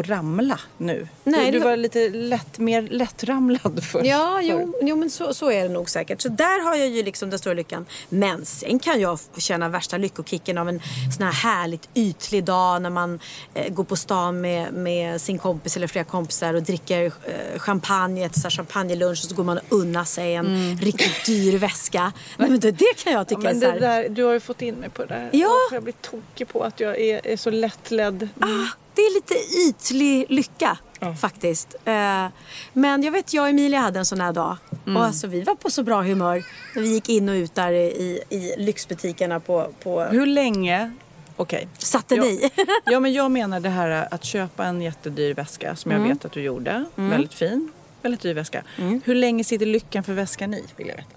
att 0.00 0.08
ramla 0.08 0.58
nu. 0.78 1.08
Nej, 1.24 1.46
du, 1.46 1.52
du 1.52 1.58
det- 1.58 1.64
var 1.64 1.76
lite 1.76 2.08
lätt, 2.08 2.58
mer 2.58 2.82
lättramlad 2.82 3.84
förr. 3.92 4.02
Ja, 4.04 4.40
jo, 4.42 4.74
jo 4.82 4.96
men 4.96 5.10
så, 5.10 5.34
så 5.34 5.50
är 5.50 5.62
det 5.62 5.68
nog 5.68 5.90
säkert. 5.90 6.20
Så 6.20 6.28
där 6.28 6.64
har 6.64 6.74
jag 6.76 6.88
ju 6.88 7.02
liksom 7.02 7.30
den 7.30 7.38
stora 7.38 7.54
lyckan. 7.54 7.86
Men 8.08 8.44
sen 8.44 8.78
kan 8.78 9.00
jag 9.00 9.18
känna 9.36 9.68
värsta 9.68 9.96
lyckokicken 9.96 10.58
av 10.58 10.68
en 10.68 10.80
sån 11.16 11.26
här 11.26 11.32
härligt 11.32 11.88
ytlig 11.94 12.44
dag 12.44 12.82
när 12.82 12.90
man 12.90 13.20
eh, 13.54 13.72
går 13.72 13.84
på 13.84 13.96
stan 13.96 14.40
med, 14.40 14.72
med 14.72 15.20
sin 15.20 15.38
kompis 15.38 15.76
eller 15.76 15.86
flera 15.86 16.04
kompisar 16.04 16.54
och 16.54 16.62
dricker 16.62 17.04
eh, 17.04 17.58
champagne, 17.58 18.24
äter 18.26 18.40
så 18.40 18.50
champagnelunch 18.50 19.24
och 19.24 19.28
så 19.30 19.34
går 19.34 19.44
man 19.44 19.58
och 19.58 19.64
unnar 19.78 20.04
sig 20.04 20.34
en 20.34 20.76
riktigt 20.82 21.26
dyr 21.26 21.58
väska. 21.58 22.12
Nej, 22.36 22.50
men 22.50 22.60
det, 22.60 22.70
det 22.70 22.94
kan 23.04 23.12
jag 23.12 23.20
Ja, 23.20 23.24
tycka 23.24 23.40
men 23.40 23.56
är 23.56 23.60
så 23.74 23.80
det 23.80 23.86
här, 23.86 24.02
där, 24.02 24.08
du 24.08 24.24
har 24.24 24.32
ju 24.32 24.40
fått 24.40 24.62
in 24.62 24.74
mig 24.74 24.90
på 24.90 25.04
det 25.04 25.14
där. 25.14 25.30
Ja. 25.32 25.48
Och 25.70 25.74
Jag 25.76 25.82
blir 25.82 25.94
tokig 26.00 26.48
på 26.48 26.62
att 26.62 26.80
jag 26.80 27.00
är, 27.00 27.26
är 27.26 27.36
så 27.36 27.50
lättledd. 27.50 28.28
Ah, 28.40 28.46
det 28.94 29.02
är 29.02 29.14
lite 29.14 29.34
ytlig 29.68 30.26
lycka 30.28 30.78
faktiskt. 31.20 31.74
Eh, 31.84 32.26
men 32.72 33.02
jag 33.02 33.12
vet, 33.12 33.34
jag 33.34 33.42
och 33.42 33.48
Emilia 33.48 33.80
hade 33.80 33.98
en 33.98 34.06
sån 34.06 34.20
här 34.20 34.32
dag. 34.32 34.56
Mm. 34.86 34.96
Och 34.96 35.04
alltså, 35.04 35.26
vi 35.26 35.42
var 35.42 35.54
på 35.54 35.70
så 35.70 35.82
bra 35.82 36.02
humör 36.02 36.44
när 36.74 36.82
vi 36.82 36.88
gick 36.94 37.08
in 37.08 37.28
och 37.28 37.32
ut 37.32 37.54
där 37.54 37.72
i, 37.72 38.20
i 38.30 38.54
lyxbutikerna 38.58 39.40
på, 39.40 39.68
på 39.82 40.00
Hur 40.02 40.26
länge... 40.26 40.92
Okej. 41.36 41.68
satte 41.78 42.14
Ja. 42.14 42.22
ni. 42.22 42.50
Ja, 42.84 43.00
men 43.00 43.12
jag 43.12 43.30
menar 43.30 43.60
det 43.60 43.68
här 43.68 44.08
att 44.14 44.24
köpa 44.24 44.64
en 44.64 44.80
jättedyr 44.82 45.34
väska 45.34 45.76
som 45.76 45.90
jag 45.90 45.98
Mm. 45.98 46.10
vet 46.12 46.24
att 46.24 46.32
du 46.32 46.42
gjorde. 46.42 46.84
Väldigt 46.94 47.34
fin, 47.34 47.72
väldigt 48.02 48.20
dyr 48.20 48.34
väska. 48.34 48.62
Hur 49.04 49.14
länge 49.14 49.44
sitter 49.44 49.66
lyckan 49.66 50.04
för 50.04 50.12
väskan 50.12 50.54
i? 50.54 50.64
Vill 50.76 50.88
jag 50.88 50.96
veta. 50.96 51.08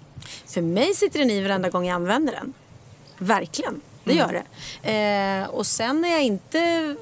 För 0.48 0.62
mig 0.62 0.94
sitter 0.94 1.20
den 1.20 1.30
i 1.30 1.42
varenda 1.44 1.70
gång 1.70 1.86
jag 1.88 1.96
använder 1.96 2.34
den. 2.34 2.54
Verkligen. 3.18 3.82
Det 4.08 4.14
Mm. 4.14 4.18
gör 4.36 4.44
det. 4.84 5.42
Eh, 5.44 5.50
och 5.50 5.66
sen 5.68 6.02
när 6.02 6.10
jag 6.10 6.24
inte 6.24 6.96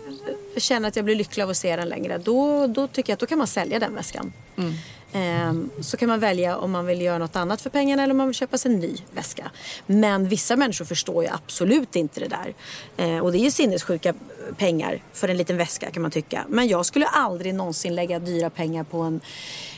känner 0.58 0.88
att 0.88 0.96
jag 0.96 1.06
blir 1.06 1.16
lycklig 1.16 1.44
av 1.44 1.50
att 1.50 1.58
se 1.58 1.76
den 1.76 1.90
längre. 1.90 2.18
Då, 2.18 2.68
då 2.68 2.88
tycker 2.88 3.12
jag 3.12 3.16
att 3.16 3.20
då 3.20 3.26
kan 3.26 3.38
man 3.38 3.48
sälja 3.48 3.80
den 3.80 3.96
väskan. 3.96 4.34
Mm. 4.58 4.74
Eh, 5.14 5.54
så 5.82 5.98
kan 5.98 6.10
man 6.10 6.20
välja 6.20 6.58
om 6.58 6.72
man 6.72 6.86
vill 6.86 7.02
göra 7.02 7.18
något 7.18 7.36
annat 7.36 7.62
för 7.62 7.70
pengarna 7.70 8.04
eller 8.04 8.12
om 8.12 8.18
man 8.18 8.28
vill 8.28 8.36
köpa 8.36 8.58
sig 8.58 8.72
en 8.74 8.80
ny 8.80 8.96
väska. 9.12 9.52
Men 9.86 10.28
vissa 10.30 10.56
människor 10.56 10.86
förstår 10.86 11.24
ju 11.24 11.30
absolut 11.30 11.96
inte 11.96 12.20
det 12.20 12.28
där. 12.28 12.54
Eh, 12.98 13.20
och 13.20 13.32
det 13.32 13.38
är 13.38 13.44
ju 13.44 13.52
sinnessjuka 13.52 14.14
pengar 14.58 15.02
för 15.14 15.28
en 15.28 15.38
liten 15.38 15.58
väska 15.58 15.92
kan 15.92 16.02
man 16.02 16.12
tycka. 16.12 16.46
Men 16.50 16.68
jag 16.68 16.86
skulle 16.86 17.06
aldrig 17.08 17.56
någonsin 17.56 17.96
lägga 17.96 18.20
dyra 18.20 18.50
pengar 18.50 18.84
på 18.84 19.00
en, 19.02 19.22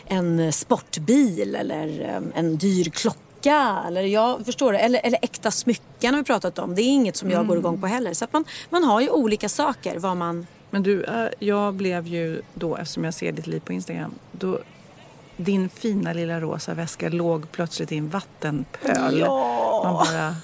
en 0.05 0.53
sportbil 0.53 1.55
eller 1.55 2.01
eh, 2.33 2.39
en 2.39 2.57
dyr 2.57 2.89
klocka 2.89 3.19
eller 3.87 4.01
jag 4.01 4.45
förstår 4.45 4.73
det. 4.73 4.79
Eller, 4.79 5.01
eller 5.03 5.19
äkta 5.21 5.51
smycken 5.51 6.13
har 6.13 6.21
vi 6.21 6.25
pratat 6.25 6.59
om. 6.59 6.75
Det 6.75 6.81
är 6.81 6.89
inget 6.89 7.15
som 7.15 7.31
jag 7.31 7.47
går 7.47 7.57
igång 7.57 7.81
på 7.81 7.87
heller. 7.87 8.13
Så 8.13 8.25
man, 8.31 8.45
man 8.69 8.83
har 8.83 9.01
ju 9.01 9.09
olika 9.09 9.49
saker 9.49 9.99
vad 9.99 10.17
man... 10.17 10.47
Men 10.69 10.83
du, 10.83 11.03
äh, 11.03 11.27
jag 11.39 11.73
blev 11.73 12.07
ju 12.07 12.41
då, 12.53 12.75
eftersom 12.77 13.03
jag 13.03 13.13
ser 13.13 13.31
ditt 13.31 13.47
liv 13.47 13.59
på 13.59 13.73
Instagram, 13.73 14.13
då 14.31 14.59
din 15.37 15.69
fina 15.69 16.13
lilla 16.13 16.39
rosa 16.39 16.73
väska 16.73 17.09
låg 17.09 17.51
plötsligt 17.51 17.91
i 17.91 17.97
en 17.97 18.09
vattenpöl. 18.09 19.19
Man 19.83 19.93
bara... 19.93 20.35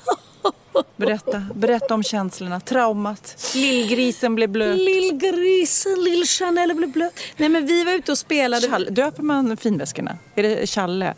Berätta, 0.96 1.46
berätta 1.56 1.94
om 1.94 2.04
känslorna, 2.04 2.60
traumat. 2.60 3.52
Lillgrisen 3.56 4.36
blev 4.36 4.50
blöt. 4.50 4.78
Lillgrisen, 4.78 6.04
lill 6.04 6.24
Chanel 6.26 6.76
blev 6.76 6.92
blöt. 6.92 7.20
Nej 7.38 7.50
men 7.50 7.66
vi 7.66 7.84
var 7.84 7.92
ute 7.92 8.12
och 8.12 8.18
spelade. 8.18 8.68
Challe, 8.68 8.89
döper 8.89 9.24
man 9.24 9.58
finväskorna? 9.58 10.18
Är 10.36 10.44
det 10.44 10.70
Challe? 10.70 11.13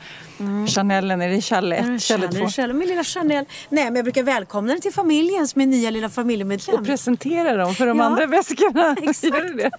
Chanelen, 0.67 1.21
är 1.21 1.29
det 1.29 1.41
Challe 1.41 1.75
1, 1.75 2.03
Challe 2.03 2.27
2? 2.27 2.33
Chanel, 2.37 2.51
Chanel, 2.51 2.73
min 2.73 2.87
lilla 2.87 3.03
Chanel. 3.03 3.45
Nej 3.69 3.83
men 3.85 3.95
jag 3.95 4.05
brukar 4.05 4.23
välkomna 4.23 4.73
den 4.73 4.81
till 4.81 4.93
familjen 4.93 5.47
som 5.47 5.61
är 5.61 5.65
nya 5.65 5.89
lilla 5.89 6.09
familjemedlem. 6.09 6.79
Och 6.79 6.85
presentera 6.85 7.57
dem 7.57 7.75
för 7.75 7.87
de 7.87 7.97
Ja, 7.97 8.03
andra 8.03 8.25
väskorna. 8.25 8.95
exakt. 9.01 9.57
Det? 9.57 9.71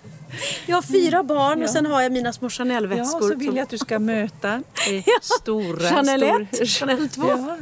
Jag 0.66 0.76
har 0.76 0.82
fyra 0.82 1.22
barn 1.22 1.62
och 1.62 1.70
sen 1.70 1.86
har 1.86 2.02
jag 2.02 2.12
mina 2.12 2.32
små 2.32 2.48
Chanel-väskor. 2.50 3.22
Ja, 3.22 3.28
så 3.28 3.34
vill 3.34 3.56
jag 3.56 3.62
att 3.62 3.68
du 3.70 3.78
ska 3.78 3.98
möta 3.98 4.54
eh, 4.54 5.04
stora... 5.20 5.88
Chanel 5.88 6.20
stor, 6.20 6.62
1, 6.62 6.68
Chanel 6.68 7.08
2. 7.08 7.28
Ja, 7.28 7.56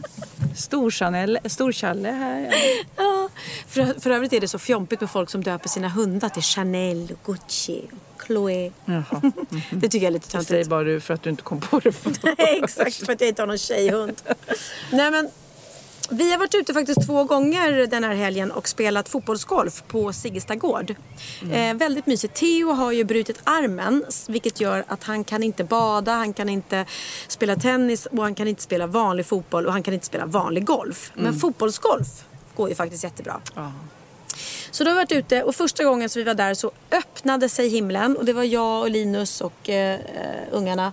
stor 0.57 0.91
Chanel, 0.91 1.39
stor 1.45 1.73
Challe 1.73 2.09
här. 2.11 2.41
Ja. 2.97 3.05
Ja, 3.05 3.29
för, 3.69 4.01
för 4.01 4.11
övrigt 4.11 4.33
är 4.33 4.41
det 4.41 4.49
så 4.49 4.59
fjompigt 4.59 5.01
med 5.01 5.11
folk 5.11 5.31
som 5.31 5.43
döper 5.43 5.69
sina 5.69 5.89
hundar 5.89 6.29
till 6.29 6.43
Chanel, 6.43 7.13
Gucci, 7.25 7.81
Chloé. 8.27 8.71
Jaha. 8.85 9.05
Det 9.71 9.89
tycker 9.89 9.99
jag 9.99 10.05
är 10.05 10.11
lite 10.11 10.27
Det 10.27 10.31
töntigt. 10.33 10.49
säger 10.49 10.65
bara 10.65 10.85
du 10.85 11.01
för 11.01 11.15
att 11.15 11.23
du 11.23 11.31
inte 11.31 11.43
kom 11.43 11.61
på 11.61 11.79
det 11.79 11.93
först. 11.93 12.23
Nej, 12.39 12.61
exakt, 12.65 13.07
för 13.07 13.13
att 13.13 13.21
jag 13.21 13.29
inte 13.29 13.43
har 13.43 13.47
någon 13.47 13.59
tjejhund. 13.59 14.23
Nej, 14.93 15.11
men 15.11 15.29
vi 16.11 16.31
har 16.33 16.39
varit 16.39 16.55
ute 16.55 16.75
faktiskt 16.75 17.07
två 17.07 17.25
gånger 17.25 17.87
den 17.87 18.05
här 18.05 18.15
helgen 18.15 18.51
och 18.51 18.69
spelat 18.69 19.09
fotbollsgolf 19.09 19.83
på 19.89 20.13
Siggesta 20.13 20.55
gård. 20.55 20.95
Eh, 21.53 21.75
väldigt 21.75 22.07
mysigt. 22.07 22.35
Theo 22.35 22.73
har 22.73 22.93
ju 22.93 23.05
brutit 23.05 23.41
armen 23.45 24.05
vilket 24.29 24.61
gör 24.61 24.85
att 24.89 25.05
han 25.05 25.25
kan 25.25 25.43
inte 25.43 25.65
bada, 25.65 26.13
han 26.13 26.33
kan 26.33 26.49
inte 26.49 26.85
spela 27.29 27.57
tennis 27.57 28.07
och 28.07 28.23
han 28.23 28.35
kan 28.35 28.49
inte 28.49 28.63
spela 28.63 28.87
vanlig 28.87 29.27
fotboll 29.27 29.67
och 29.67 29.73
han 29.73 29.83
kan 29.83 29.95
inte 29.95 30.07
spela 30.07 30.27
vanlig 30.27 30.65
golf. 30.65 31.13
Men 31.15 31.35
fotbollsgolf 31.41 32.25
går 32.57 32.69
ju 32.69 32.75
faktiskt 32.75 33.05
jättebra. 33.05 33.41
Ja. 33.55 33.73
Så 34.75 34.85
då 34.85 34.91
har 34.91 34.95
vi 34.95 35.01
varit 35.01 35.13
ute 35.13 35.43
och 35.43 35.55
första 35.55 35.85
gången 35.85 36.09
som 36.09 36.21
vi 36.21 36.25
var 36.25 36.35
där 36.35 36.55
så 36.55 36.71
öppnade 36.91 37.49
sig 37.49 37.69
himlen 37.69 38.17
och 38.17 38.25
det 38.25 38.33
var 38.33 38.43
jag 38.43 38.81
och 38.81 38.91
Linus 38.91 39.41
och 39.41 39.69
eh, 39.69 39.95
eh, 39.95 40.01
ungarna. 40.51 40.93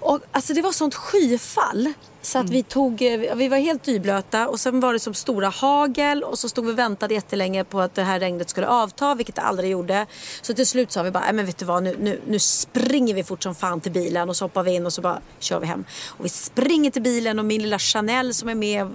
Och 0.00 0.20
alltså 0.32 0.54
det 0.54 0.62
var 0.62 0.72
sånt 0.72 0.94
skyfall 0.94 1.92
så 2.22 2.38
att 2.38 2.50
vi 2.50 2.62
tog, 2.62 3.02
eh, 3.02 3.34
vi 3.34 3.48
var 3.48 3.56
helt 3.56 3.84
dyblöta 3.84 4.48
och 4.48 4.60
sen 4.60 4.80
var 4.80 4.92
det 4.92 4.98
som 4.98 5.14
stora 5.14 5.48
hagel 5.48 6.24
och 6.24 6.38
så 6.38 6.48
stod 6.48 6.66
vi 6.66 6.72
och 6.72 6.78
väntade 6.78 7.14
jättelänge 7.14 7.64
på 7.64 7.80
att 7.80 7.94
det 7.94 8.02
här 8.02 8.20
regnet 8.20 8.50
skulle 8.50 8.66
avta 8.66 9.14
vilket 9.14 9.34
det 9.34 9.42
aldrig 9.42 9.70
gjorde. 9.70 10.06
Så 10.42 10.54
till 10.54 10.66
slut 10.66 10.92
sa 10.92 11.02
vi 11.02 11.10
bara, 11.10 11.24
"Nej, 11.24 11.32
men 11.32 11.46
vet 11.46 11.58
du 11.58 11.64
vad 11.64 11.82
nu, 11.82 11.96
nu, 12.00 12.20
nu 12.26 12.38
springer 12.38 13.14
vi 13.14 13.24
fort 13.24 13.42
som 13.42 13.54
fan 13.54 13.80
till 13.80 13.92
bilen 13.92 14.28
och 14.28 14.36
så 14.36 14.44
hoppar 14.44 14.62
vi 14.62 14.74
in 14.74 14.86
och 14.86 14.92
så 14.92 15.00
bara 15.02 15.20
kör 15.38 15.60
vi 15.60 15.66
hem. 15.66 15.84
Och 16.08 16.24
vi 16.24 16.28
springer 16.28 16.90
till 16.90 17.02
bilen 17.02 17.38
och 17.38 17.44
min 17.44 17.62
lilla 17.62 17.78
Chanel 17.78 18.34
som 18.34 18.48
är 18.48 18.54
med 18.54 18.90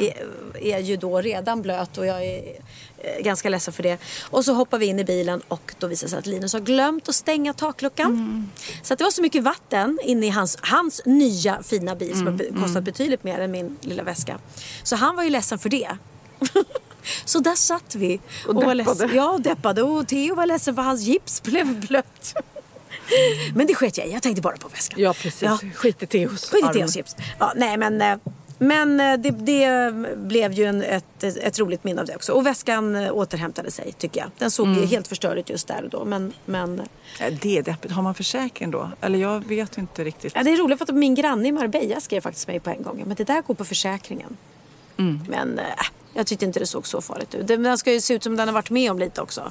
är, 0.00 0.26
är 0.60 0.78
ju 0.78 0.96
då 0.96 1.20
redan 1.20 1.62
blöt 1.62 1.98
och 1.98 2.06
jag 2.06 2.24
är 2.24 2.56
ganska 3.20 3.48
ledsen 3.48 3.74
för 3.74 3.82
det. 3.82 3.98
Och 4.22 4.44
så 4.44 4.54
hoppar 4.54 4.78
vi 4.78 4.86
in 4.86 4.98
i 4.98 5.04
bilen 5.04 5.42
och 5.48 5.74
då 5.78 5.86
visar 5.86 6.06
det 6.06 6.10
sig 6.10 6.18
att 6.18 6.26
Linus 6.26 6.52
har 6.52 6.60
glömt 6.60 7.08
att 7.08 7.14
stänga 7.14 7.52
takluckan. 7.52 8.50
Så 8.82 8.92
att 8.92 8.98
det 8.98 9.04
var 9.04 9.10
så 9.10 9.22
mycket 9.22 9.42
vatten 9.44 9.98
inne 10.04 10.26
i 10.26 10.30
hans, 10.30 10.58
hans 10.60 11.00
nya 11.06 11.62
fina 11.62 11.94
bil 11.94 12.16
som 12.16 12.26
har 12.26 12.32
be- 12.34 12.50
kostat 12.62 12.82
betydligt 12.84 13.24
mer 13.24 13.38
än 13.40 13.50
min 13.50 13.76
lilla 13.80 14.02
väska. 14.02 14.38
Så 14.82 14.96
han 14.96 15.16
var 15.16 15.22
ju 15.24 15.30
ledsen 15.30 15.58
för 15.58 15.68
det. 15.68 15.88
Så 17.24 17.38
där 17.38 17.54
satt 17.54 17.94
vi. 17.94 18.20
Och 18.48 18.54
var 18.54 18.62
deppade. 18.62 18.74
ledsen. 18.74 19.10
Ja, 19.14 19.30
och 19.32 19.40
deppade. 19.40 19.82
Och 19.82 20.08
Theo 20.08 20.34
var 20.34 20.46
ledsen 20.46 20.74
för 20.74 20.82
hans 20.82 21.00
gips 21.02 21.42
blev 21.42 21.80
blött. 21.86 22.34
Men 23.54 23.66
det 23.66 23.74
sket 23.74 23.98
jag 23.98 24.06
i. 24.06 24.12
Jag 24.12 24.22
tänkte 24.22 24.42
bara 24.42 24.56
på 24.56 24.68
väskan. 24.68 25.00
Ja, 25.00 25.12
precis. 25.12 25.42
Ja. 25.42 25.58
Skit 25.74 26.02
i 26.02 26.06
Theos 26.06 26.50
Skit 26.50 26.64
i. 26.70 26.72
Theos 26.78 26.96
gips. 26.96 27.16
Ja, 27.38 27.52
nej, 27.56 27.76
men, 27.76 28.02
eh, 28.02 28.16
Men 28.62 29.00
eh, 29.00 29.16
det, 29.16 29.30
det 29.30 29.92
blev 30.16 30.52
ju 30.52 30.64
en, 30.64 30.82
ett, 30.82 31.24
ett 31.24 31.58
roligt 31.58 31.84
minne 31.84 32.00
av 32.00 32.06
det 32.06 32.16
också. 32.16 32.32
Och 32.32 32.46
väskan 32.46 32.96
eh, 32.96 33.12
återhämtade 33.12 33.70
sig 33.70 33.92
tycker 33.92 34.20
jag. 34.20 34.30
Den 34.38 34.50
såg 34.50 34.66
Mm. 34.66 34.86
helt 34.88 35.08
förstörd 35.08 35.38
ut 35.38 35.50
just 35.50 35.68
där 35.68 35.84
och 35.84 35.90
då. 35.90 36.04
Men, 36.04 36.32
men 36.44 36.82
Det 37.42 37.58
är 37.58 37.62
deppigt. 37.62 37.92
Har 37.92 38.02
man 38.02 38.14
försäkring 38.14 38.70
då? 38.70 38.90
Eller 39.00 39.18
jag 39.18 39.48
vet 39.48 39.78
inte 39.78 40.04
riktigt. 40.04 40.32
ja, 40.36 40.42
det 40.42 40.50
är 40.52 40.56
roligt 40.56 40.78
för 40.78 40.84
att 40.84 40.94
min 40.94 41.14
granne 41.14 41.48
i 41.48 41.52
Marbella 41.52 42.00
skrev 42.00 42.20
faktiskt 42.20 42.46
mig 42.48 42.60
på 42.60 42.70
en 42.70 42.82
gång. 42.82 43.02
Men 43.06 43.16
det 43.16 43.24
där 43.24 43.42
går 43.42 43.54
på 43.54 43.64
försäkringen. 43.64 44.36
Mm. 44.96 45.20
Men 45.28 45.58
äh, 45.58 45.64
jag 46.14 46.26
tyckte 46.26 46.44
inte 46.44 46.58
det 46.58 46.66
såg 46.66 46.86
så 46.86 47.00
farligt 47.00 47.34
ut. 47.34 47.46
Den 47.46 47.78
ska 47.78 47.92
ju 47.92 48.00
se 48.00 48.14
ut 48.14 48.22
som 48.22 48.36
den 48.36 48.48
har 48.48 48.52
varit 48.54 48.70
med 48.70 48.90
om 48.90 48.98
lite 48.98 49.20
också. 49.22 49.50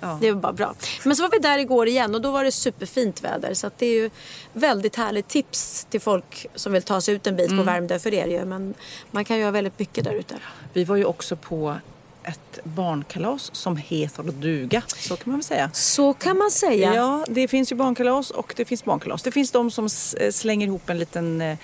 Ja. 0.00 0.18
Det 0.20 0.32
var 0.32 0.40
bara 0.40 0.52
bra. 0.52 0.74
Men 1.04 1.16
så 1.16 1.22
var 1.22 1.30
vi 1.30 1.38
där 1.38 1.58
igår 1.58 1.88
igen 1.88 2.14
och 2.14 2.20
då 2.20 2.30
var 2.30 2.44
det 2.44 2.52
superfint 2.52 3.24
väder. 3.24 3.54
Så 3.54 3.70
det 3.78 3.86
är 3.86 3.94
ju 3.94 4.10
väldigt 4.52 4.96
härligt 4.96 5.28
tips 5.28 5.86
till 5.90 6.00
folk 6.00 6.46
som 6.54 6.72
vill 6.72 6.82
ta 6.82 7.00
sig 7.00 7.14
ut 7.14 7.26
en 7.26 7.36
bit 7.36 7.46
Mm. 7.50 7.58
på 7.58 7.64
Värmdö 7.72 7.98
för 7.98 8.10
det 8.10 8.26
ju. 8.26 8.44
Men 8.44 8.74
man 9.10 9.24
kan 9.24 9.38
göra 9.38 9.50
väldigt 9.50 9.78
mycket 9.78 10.04
där 10.04 10.12
ute. 10.12 10.34
Vi 10.72 10.84
var 10.84 10.96
ju 10.96 11.04
också 11.04 11.36
på 11.36 11.76
ett 12.24 12.58
barnkalas 12.64 13.50
som 13.54 13.76
heter 13.76 14.22
duga. 14.22 14.82
Så 14.86 15.16
kan 15.16 15.30
man 15.30 15.38
väl 15.38 15.44
säga. 15.44 15.70
Så 15.72 16.12
kan 16.14 16.38
man 16.38 16.50
säga. 16.50 16.94
Ja, 16.94 17.24
det 17.28 17.48
finns 17.48 17.72
ju 17.72 17.76
barnkalas 17.76 18.30
och 18.30 18.52
det 18.56 18.64
finns 18.64 18.84
barnkalas. 18.84 19.22
Det 19.22 19.30
finns 19.32 19.50
de 19.50 19.70
som 19.70 19.88
eh, 20.20 20.30
slänger 20.30 20.66
ihop 20.66 20.90
en 20.90 20.98
liten 20.98 21.40
eh, 21.40 21.56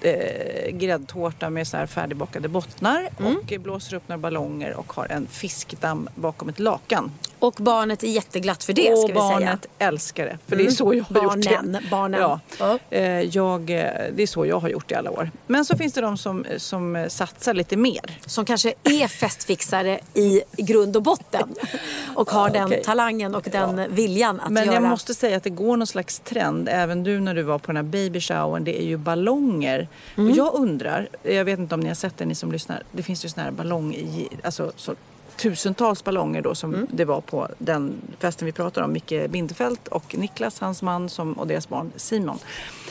eh, 0.00 0.70
gräddtårta 0.72 1.50
med 1.50 1.68
så 1.68 1.76
här 1.76 1.86
färdigbakade 1.86 2.48
bottnar 2.48 3.08
Mm. 3.18 3.36
och 3.36 3.60
blåser 3.60 3.96
upp 3.96 4.08
några 4.08 4.18
ballonger 4.18 4.74
och 4.74 4.92
har 4.92 5.06
en 5.06 5.26
fiskdamm 5.26 6.08
bakom 6.14 6.48
ett 6.48 6.58
lakan. 6.58 7.12
Och 7.38 7.54
barnet 7.58 8.02
är 8.02 8.08
jätteglatt 8.08 8.64
för 8.64 8.72
det 8.72 8.82
ska 8.82 8.92
och 8.92 9.10
vi 9.10 9.12
säga. 9.14 9.24
Mm. 9.24 9.30
barnet 9.40 9.66
älskar 9.78 10.24
det. 10.26 10.38
För 10.46 10.56
det 10.56 10.66
är 10.66 10.70
så 10.70 10.84
jag 10.94 11.04
har 11.04 11.22
gjort 11.22 11.44
Barnen, 11.44 11.72
det. 11.72 11.80
barnen. 11.90 12.20
Ja. 12.20 12.40
Ja. 12.58 12.78
Eh, 12.90 13.20
Jag, 13.20 13.60
eh, 13.70 13.86
det 14.14 14.22
är 14.22 14.26
så 14.26 14.46
jag 14.46 14.58
har 14.60 14.68
gjort 14.68 14.90
i 14.90 14.94
alla 14.94 15.10
år. 15.10 15.30
Men 15.46 15.64
så 15.64 15.76
finns 15.76 15.92
det 15.92 16.00
de 16.00 16.18
som, 16.18 16.44
som 16.56 17.06
satsar 17.08 17.54
lite 17.54 17.76
mer. 17.76 18.18
Som 18.26 18.44
kanske 18.44 18.74
är 18.84 19.08
festfixare 19.08 20.00
i 20.14 20.42
grund 20.56 20.96
och 20.96 21.02
botten. 21.02 21.54
Och 22.14 22.30
har 22.30 22.50
den 22.50 22.66
okej. 22.66 22.82
talangen 22.84 23.34
och 23.34 23.48
den 23.52 23.94
viljan 23.94 24.40
att 24.40 24.50
Men 24.50 24.64
göra. 24.64 24.74
jag 24.74 24.82
måste 24.82 25.14
säga 25.14 25.36
att 25.36 25.42
det 25.44 25.50
går 25.50 25.76
någon 25.76 25.86
slags 25.86 26.18
trend, 26.18 26.68
även 26.72 27.02
du 27.02 27.20
när 27.20 27.34
du 27.34 27.42
var 27.42 27.58
på 27.58 27.66
den 27.66 27.76
här 27.76 27.82
baby 27.82 28.20
showern, 28.20 28.64
det 28.64 28.80
är 28.82 28.84
ju 28.86 28.96
ballonger. 28.96 29.88
Mm. 30.16 30.30
Och 30.30 30.36
jag 30.36 30.54
undrar, 30.54 31.08
jag 31.22 31.44
vet 31.44 31.58
inte 31.58 31.74
om 31.74 31.80
ni 31.80 31.88
har 31.88 31.94
sett 31.94 32.16
det 32.18 32.24
ni 32.24 32.34
som 32.34 32.52
lyssnar, 32.52 32.82
det 32.92 33.02
finns 33.02 33.24
ju 33.24 33.28
såna 33.28 33.44
här 33.44 33.50
ballong, 33.50 33.94
i- 33.94 34.28
alltså 34.44 34.72
så, 34.76 34.94
tusentals 35.38 36.04
ballonger 36.04 36.42
då 36.42 36.54
som 36.54 36.74
Mm. 36.74 36.86
det 36.92 37.04
var 37.04 37.20
på 37.20 37.48
den 37.58 37.92
festen 38.18 38.46
vi 38.46 38.52
pratar 38.52 38.82
om. 38.82 38.92
Micke 38.92 39.12
Bindefeld 39.30 39.78
och 39.90 40.14
Niklas, 40.18 40.60
hans 40.60 40.82
man 40.82 41.08
som, 41.08 41.32
och 41.32 41.46
deras 41.46 41.68
barn 41.68 41.92
Simon. 41.96 42.38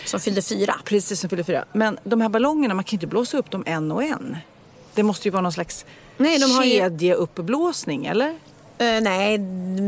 Som 0.06 0.20
fyllde 0.20 0.42
fyra. 0.42 0.76
Precis 0.86 1.20
som 1.20 1.30
fyller 1.30 1.44
fyra. 1.44 1.66
Men 1.74 1.98
de 2.04 2.22
här 2.22 2.30
ballongerna, 2.30 2.74
man 2.74 2.84
kan 2.84 2.92
ju 2.92 2.96
inte 2.96 3.08
blåsa 3.08 3.38
upp 3.38 3.52
dem 3.52 3.64
en 3.66 3.92
och 3.92 4.04
en. 4.04 4.38
Det 4.94 5.04
måste 5.04 5.28
ju 5.28 5.32
vara 5.32 5.42
någon 5.42 5.52
slags 5.54 5.86
Nej, 6.18 6.40
de 6.40 6.52
har 6.52 6.64
ju- 6.64 6.72
kedjeuppblåsning, 6.80 8.06
eller? 8.06 8.38
Eh, 8.80 9.02
nej, 9.02 9.38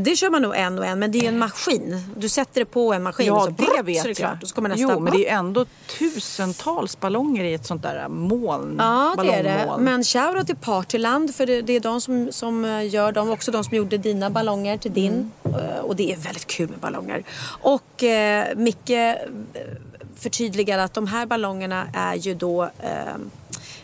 det 0.04 0.16
kör 0.16 0.30
man 0.30 0.42
nog 0.42 0.56
en 0.56 0.80
och 0.80 0.86
en. 0.86 1.00
Men 1.00 1.12
det 1.12 1.18
är 1.18 1.22
ju 1.22 1.28
en 1.28 1.38
maskin. 1.40 2.14
Du 2.18 2.30
sätter 2.30 2.62
det 2.62 2.66
på 2.66 2.94
en 2.94 3.04
maskin 3.04 3.28
Ja, 3.28 3.40
så 3.40 3.48
det 3.48 3.54
brutt, 3.54 3.70
vet 3.86 3.98
så 4.02 4.04
det 4.04 4.10
jag. 4.10 4.18
klart. 4.18 4.44
Och 4.44 4.50
så 4.50 4.56
kommer 4.56 4.70
nästa. 4.70 4.82
jo, 4.94 5.00
men 5.00 5.14
det 5.14 5.30
är 5.30 5.36
ändå 5.38 5.66
tusentals 6.00 7.00
ballonger 7.00 7.44
i 7.44 7.54
ett 7.54 7.66
sånt 7.66 7.84
där 7.84 8.08
moln. 8.08 8.76
Ja, 8.80 9.16
det 9.24 9.34
är 9.34 9.44
det. 9.44 9.76
Men 9.80 10.04
shoutout 10.04 10.48
till 10.48 10.56
Partyland 10.56 11.36
för 11.36 11.46
det, 11.46 11.62
det 11.62 11.74
är 11.74 11.80
de 11.80 12.02
som, 12.02 12.32
som 12.32 12.66
eh, 12.66 12.88
gör 12.88 13.12
dem. 13.12 13.30
Också 13.32 13.52
de 13.52 13.64
som 13.64 13.78
gjorde 13.78 13.98
dina 13.98 14.30
ballonger 14.30 14.78
till 14.78 14.94
din. 14.94 15.32
Mm. 15.44 15.60
Eh, 15.60 15.78
Och 15.80 15.96
det 15.96 16.12
är 16.14 16.18
väldigt 16.18 16.48
kul 16.48 16.70
med 16.70 16.80
ballonger. 16.80 17.24
Och 17.62 18.04
eh, 18.04 18.46
Micke 18.56 19.16
förtydligar 20.20 20.78
att 20.80 20.94
de 20.94 21.08
här 21.08 21.26
ballongerna 21.26 21.88
är 21.94 22.16
ju 22.16 22.34
då 22.36 22.64
eh, 22.64 23.16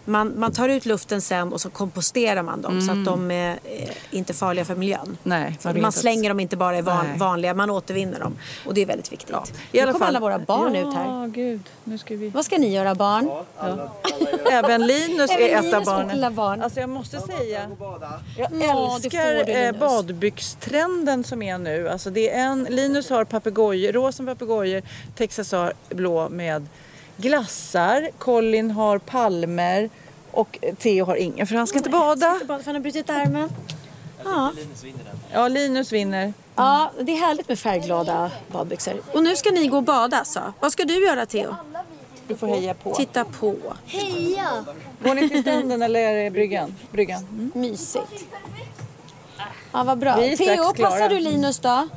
man, 0.06 0.40
man 0.40 0.52
tar 0.52 0.70
ut 0.70 0.86
luften 0.86 1.22
sen 1.22 1.54
och 1.54 1.62
så 1.62 1.70
komposterar 1.70 2.44
man 2.44 2.62
dem 2.62 2.82
så 2.82 2.92
att 2.92 3.06
de 3.06 3.32
är 3.32 3.52
eh, 3.64 3.90
inte 4.12 4.34
farliga 4.34 4.66
för 4.66 4.76
miljön. 4.76 5.00
Mm. 5.04 5.18
Nej, 5.24 5.60
man 5.64 5.82
man, 5.82 5.92
slänger 5.92 6.30
dem 6.30 6.40
inte 6.40 6.58
bara 6.58 6.78
i 6.78 6.82
van, 6.82 7.18
vanliga, 7.18 7.54
man 7.54 7.70
återvinner 7.70 8.20
dem. 8.20 8.38
Och 8.66 8.74
det 8.74 8.82
är 8.82 8.86
väldigt 8.86 9.12
viktigt. 9.12 9.36
Ja, 9.72 9.86
nu 9.86 9.92
kommer 9.94 10.06
alla 10.06 10.20
våra 10.20 10.40
barn 10.40 10.76
ut 10.76 10.94
här. 10.94 11.06
Ja, 11.06 11.26
gud. 11.28 11.62
Nu 11.84 11.98
ska 11.98 12.16
vi... 12.16 12.30
Vad 12.30 12.46
ska 12.46 12.58
ni 12.58 12.74
göra 12.74 12.96
barn? 12.96 13.30
Även 14.52 14.88
Linus 14.88 15.32
är 15.32 15.40
Även 15.40 15.66
ett 15.66 15.74
av 15.74 15.86
barnen. 15.86 16.36
barn. 16.36 16.62
Alltså 16.62 16.80
jag 16.80 16.90
måste 16.90 17.20
säga, 17.22 17.70
jag 18.38 18.52
Ja, 18.62 18.96
älskar 18.96 19.46
du, 19.46 19.52
eh, 19.52 19.76
badbyxtrenden 19.80 21.24
som 21.24 21.42
är 21.42 21.58
nu. 21.58 21.90
Alltså 21.90 22.10
det 22.10 22.30
är 22.30 22.40
en, 22.46 22.64
Linus 22.70 23.10
har 23.10 23.24
papegojor, 23.24 23.92
rosa 23.92 24.24
papegojor, 24.24 24.82
Texas 25.16 25.52
har 25.52 25.74
blå 25.90 26.30
med 26.30 26.68
glassar, 27.18 28.10
Colin 28.20 28.72
har 28.72 28.98
palmer 28.98 29.90
och 30.32 30.60
Theo 30.80 31.06
har 31.06 31.16
ingen 31.16 31.48
för 31.48 31.56
han 31.56 31.68
ska 31.68 31.78
inte 31.78 31.90
bada. 31.90 32.34
Inte 32.34 32.46
bara 32.46 32.58
för 32.58 32.66
han 32.66 32.76
har 32.76 32.82
brutit 32.82 33.10
armen. 33.10 33.50
Ja. 34.24 34.52
Ja, 35.34 35.48
Linus 35.48 35.92
vinner. 35.92 36.34
ja, 36.56 36.92
det 37.02 37.12
är 37.12 37.20
härligt 37.20 37.48
med 37.48 37.60
färgglada 37.60 38.32
badbyxor. 38.52 39.02
Och 39.14 39.24
nu 39.24 39.36
ska 39.36 39.52
ni 39.52 39.68
gå 39.68 39.78
och 39.78 39.84
bada 39.84 40.26
så. 40.26 40.40
Vad 40.60 40.72
ska 40.72 40.84
du 40.84 41.06
göra 41.06 41.26
Theo? 41.26 41.56
Du 42.28 42.36
får 42.36 42.48
heja 42.48 42.74
på. 42.74 42.96
Titta 42.96 43.26
på. 43.26 43.56
Heja! 43.86 44.66
Går 45.04 45.16
ni 45.16 45.30
till 45.30 45.42
stranden 45.42 45.82
eller 45.82 46.00
är 46.00 46.24
det 46.24 46.30
bryggan? 46.30 46.76
bryggan? 46.92 47.22
Mm. 47.22 47.52
Mysigt. 47.56 48.26
Ja, 49.72 49.84
vad 49.84 49.98
bra. 49.98 50.16
Theo, 50.16 50.74
passar 50.74 51.10
du 51.10 51.20
Linus 51.20 51.60
då? 51.60 51.88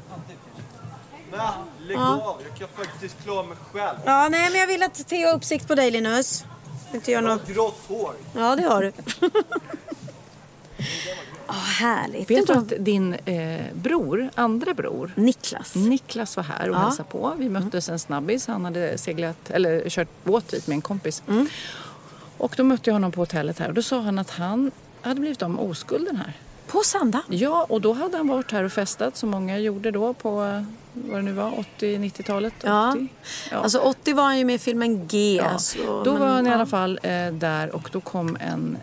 Lägg 1.88 1.98
av, 1.98 2.42
jag 2.48 2.58
kan 2.58 2.84
faktiskt 2.84 3.22
klara 3.24 3.42
mig 3.46 3.56
själv. 3.72 3.98
Ja, 4.04 4.28
nej 4.30 4.50
men 4.50 4.60
jag 4.60 4.66
vill 4.66 4.82
att 4.82 5.08
Theo 5.08 5.26
har 5.28 5.34
uppsikt 5.34 5.68
på 5.68 5.74
dig 5.74 5.90
Linus. 5.90 6.44
Inte 6.94 7.10
gör 7.10 7.22
något. 7.22 7.46
Grått 7.48 7.80
hår. 7.88 8.12
Ja, 8.36 8.56
det 8.56 8.62
har 8.62 8.82
du. 8.82 8.92
Ja, 11.46 11.54
härligt. 11.54 12.30
Vet 12.30 12.46
du 12.46 12.52
att 12.52 12.72
din 12.78 13.14
eh, 13.14 13.60
bror, 13.72 14.30
andra 14.34 14.74
bror, 14.74 15.12
Niklas. 15.16 15.74
Niklas 15.74 16.36
var 16.36 16.44
här 16.44 16.70
och 16.70 16.76
Ja. 16.76 16.80
hälsade 16.80 17.08
på. 17.08 17.34
Vi 17.38 17.48
möttes 17.48 17.88
en 17.88 17.98
snabbis. 17.98 18.46
Han 18.46 18.64
hade 18.64 18.98
seglat, 18.98 19.50
eller 19.50 19.88
kört 19.88 20.08
båt 20.24 20.48
dit 20.48 20.66
med 20.66 20.74
en 20.74 20.82
kompis. 20.82 21.22
Mm. 21.28 21.48
Och 22.38 22.54
då 22.56 22.64
mötte 22.64 22.90
jag 22.90 22.94
honom 22.94 23.12
på 23.12 23.20
hotellet 23.20 23.58
här 23.58 23.68
och 23.68 23.74
då 23.74 23.82
sa 23.82 24.00
han 24.00 24.18
att 24.18 24.30
han 24.30 24.70
hade 25.02 25.20
blivit 25.20 25.42
av 25.42 25.50
med 25.50 25.64
oskulden 25.64 26.16
här. 26.16 26.32
På 26.68 26.82
Sanda. 26.84 27.22
Ja, 27.28 27.66
och 27.68 27.80
då 27.80 27.92
hade 27.92 28.16
han 28.16 28.28
varit 28.28 28.52
här 28.52 28.64
och 28.64 28.72
festat 28.72 29.16
som 29.16 29.28
många 29.30 29.58
gjorde 29.58 29.90
då 29.90 30.12
på, 30.14 30.44
eh, 30.44 30.62
vad 30.92 31.18
det 31.18 31.22
nu 31.22 31.32
var, 31.32 31.50
80-90-talet. 31.78 32.54
Ja. 32.64 32.90
80. 32.92 33.08
Ja. 33.50 33.56
Alltså 33.56 33.78
80 33.78 34.12
var 34.14 34.22
han 34.22 34.38
ju 34.38 34.44
med 34.44 34.54
i 34.54 34.58
filmen 34.58 35.06
G. 35.06 35.40
Ja. 35.44 35.58
Så, 35.58 36.02
Då 36.04 36.12
men, 36.12 36.20
var 36.20 36.28
han 36.28 36.46
i 36.46 36.50
alla 36.52 36.66
fall 36.66 36.98
eh, 37.02 37.26
där 37.32 37.74
och 37.74 37.88
då 37.92 38.00
kom 38.00 38.36
en 38.40 38.78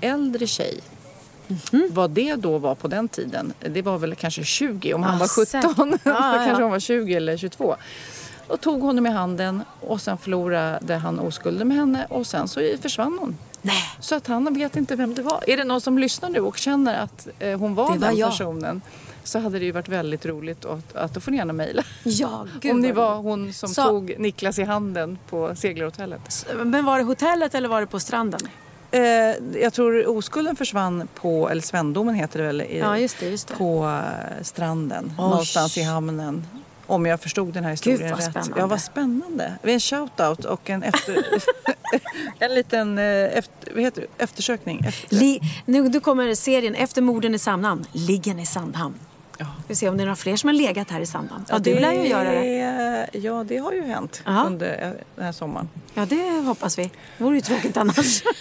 äldre 0.00 0.46
tjjej. 0.46 0.80
Mhm. 1.46 1.88
Vad 1.90 2.10
det 2.10 2.34
då 2.34 2.58
var 2.58 2.74
på 2.74 2.88
den 2.88 3.08
tiden, 3.08 3.52
det 3.60 3.82
var 3.82 3.98
väl 3.98 4.14
kanske 4.14 4.44
20 4.44 4.94
om 4.94 5.02
han 5.02 5.14
Ja, 5.14 5.18
var 5.20 5.28
17. 5.28 5.46
säkert. 5.46 5.76
då 6.04 6.10
Ja, 6.10 6.32
kanske 6.46 6.62
hon 6.62 6.70
var 6.72 6.80
20 6.80 7.14
eller 7.14 7.36
22. 7.36 7.76
Och 8.46 8.60
tog 8.60 8.80
honom 8.82 9.06
i 9.06 9.10
handen 9.10 9.62
och 9.80 10.00
sen 10.00 10.18
förlorade 10.18 10.94
han 10.94 11.18
oskulden 11.18 11.68
med 11.68 11.76
henne 11.76 12.06
och 12.08 12.26
sen 12.26 12.48
så 12.48 12.60
försvann 12.82 13.18
hon. 13.20 13.36
Nej. 13.62 13.82
Så 14.00 14.14
att 14.14 14.26
han 14.26 14.54
vet 14.54 14.76
inte 14.76 14.96
vem 14.96 15.14
det 15.14 15.22
var. 15.22 15.44
Är 15.46 15.56
det 15.56 15.64
någon 15.64 15.80
som 15.80 15.98
lyssnar 15.98 16.30
nu 16.30 16.40
och 16.40 16.56
känner 16.58 17.00
att 17.02 17.28
eh, 17.38 17.58
hon 17.58 17.74
var, 17.74 17.92
Det 17.92 17.98
var 17.98 18.08
den 18.08 18.16
jag. 18.16 18.30
personen 18.30 18.82
så 19.24 19.38
hade 19.38 19.58
det 19.58 19.64
ju 19.64 19.72
varit 19.72 19.88
väldigt 19.88 20.26
roligt 20.26 20.64
att, 20.64 20.96
att 20.96 21.14
då 21.14 21.20
får 21.20 21.30
ni 21.30 21.36
gärna 21.36 21.52
mejla. 21.52 21.82
Ja, 22.04 22.46
Om 22.70 22.80
ni 22.80 22.92
var 22.92 23.14
hon 23.16 23.52
som 23.52 23.68
Så- 23.68 23.82
tog 23.88 24.14
Niklas 24.18 24.58
i 24.58 24.62
handen 24.64 25.18
på 25.30 25.54
seglarhotellet. 25.56 26.46
Men 26.64 26.84
var 26.84 26.98
det 26.98 27.04
hotellet 27.04 27.54
eller 27.54 27.68
var 27.68 27.80
det 27.80 27.86
på 27.86 28.00
stranden? 28.00 28.40
Eh, 28.90 29.02
jag 29.62 29.72
tror 29.72 30.06
oskulden 30.16 30.56
försvann 30.56 31.08
på, 31.14 31.48
eller 31.48 31.62
Svendomen 31.62 32.14
heter 32.14 32.38
det 32.38 32.44
väl, 32.46 32.60
i, 32.62 32.78
Ja, 32.78 32.98
just 32.98 33.20
det, 33.20 33.28
just 33.28 33.48
det. 33.48 33.54
på 33.54 33.84
eh, 34.38 34.42
stranden. 34.42 35.04
Oj. 35.18 35.24
Någonstans 35.24 35.78
i 35.78 35.82
hamnen. 35.82 36.46
Om 36.92 37.06
jag 37.06 37.20
förstod 37.20 37.54
den 37.54 37.64
här 37.64 37.70
historien 37.70 38.00
Gud, 38.00 38.10
vad 38.10 38.36
rätt. 38.36 38.50
Ja, 38.56 38.66
vad 38.66 38.80
spännande. 38.80 39.52
En 39.62 39.78
shout-out 39.80 40.44
och 40.44 40.70
en, 40.70 40.82
efter, 40.82 41.24
en 42.38 42.54
liten 42.54 42.98
eh, 42.98 43.04
efter, 43.38 43.74
vad 43.74 43.82
heter 43.82 44.00
det? 44.00 44.24
eftersökning. 44.24 44.80
Efter, 44.86 45.16
Li- 45.16 45.40
nu, 45.66 45.88
nu 45.88 46.00
kommer 46.00 46.34
serien 46.34 46.74
Efter 46.74 47.02
morden 47.02 47.34
i 47.34 47.38
Sandhamn. 47.38 47.86
Liggen 47.92 48.38
i 48.40 48.46
Sandhamn. 48.46 48.94
ja. 49.38 49.46
Vi 49.68 49.74
se 49.74 49.88
om 49.88 49.96
det 49.96 50.02
är 50.02 50.04
några 50.04 50.16
fler 50.16 50.36
som 50.36 50.48
har 50.48 50.54
legat 50.54 50.90
här 50.90 51.00
i 51.00 51.06
Sandhamn. 51.06 51.44
Ja, 51.48 51.58
du 51.58 51.74
lär 51.80 51.92
ju 51.92 52.08
göra 52.08 52.30
det. 52.30 53.08
Ja, 53.12 53.44
det 53.44 53.56
har 53.58 53.72
ju 53.72 53.82
hänt 53.82 54.22
Ja. 54.24 54.44
under 54.46 54.82
eh, 54.84 54.90
den 55.16 55.24
här 55.24 55.32
sommaren. 55.32 55.68
Ja, 55.94 56.04
det 56.06 56.30
hoppas 56.46 56.78
vi. 56.78 56.90
Det 57.18 57.24
vore 57.24 57.34
ju 57.34 57.40
tråkigt 57.40 57.76
annars. 57.76 58.22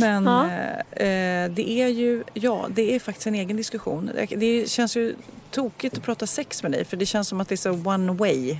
Men 0.00 0.24
Ja. 0.26 0.44
eh, 0.92 1.50
det 1.50 1.70
är 1.70 1.88
ju, 1.88 2.24
ja, 2.34 2.66
det 2.70 2.94
är 2.94 3.00
faktiskt 3.00 3.26
en 3.26 3.34
egen 3.34 3.56
diskussion. 3.56 4.10
Det, 4.30 4.70
känns 4.70 4.96
ju 4.96 5.14
tokigt 5.50 5.96
att 5.96 6.02
prata 6.02 6.26
sex 6.26 6.62
med 6.62 6.72
dig 6.72 6.84
för 6.84 6.96
det 6.96 7.06
känns 7.06 7.28
som 7.28 7.40
att 7.40 7.48
det 7.48 7.54
är 7.54 7.56
så 7.56 7.70
one 7.70 8.12
way 8.12 8.58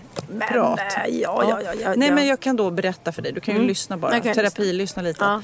prat. 0.48 0.78
eh, 0.78 0.86
ja, 1.06 1.44
ja, 1.48 1.60
ja, 1.64 1.72
ja, 1.82 1.94
Nej 1.96 2.10
men 2.10 2.26
jag 2.26 2.40
kan 2.40 2.56
då 2.56 2.70
berätta 2.70 3.12
för 3.12 3.22
dig, 3.22 3.32
du 3.32 3.40
kan 3.40 3.54
ju 3.54 3.58
Mm. 3.58 3.68
lyssna 3.68 3.96
bara, 3.96 4.20
terapi, 4.20 4.72
lyssna 4.72 5.02
lite. 5.02 5.24
Ja. 5.24 5.42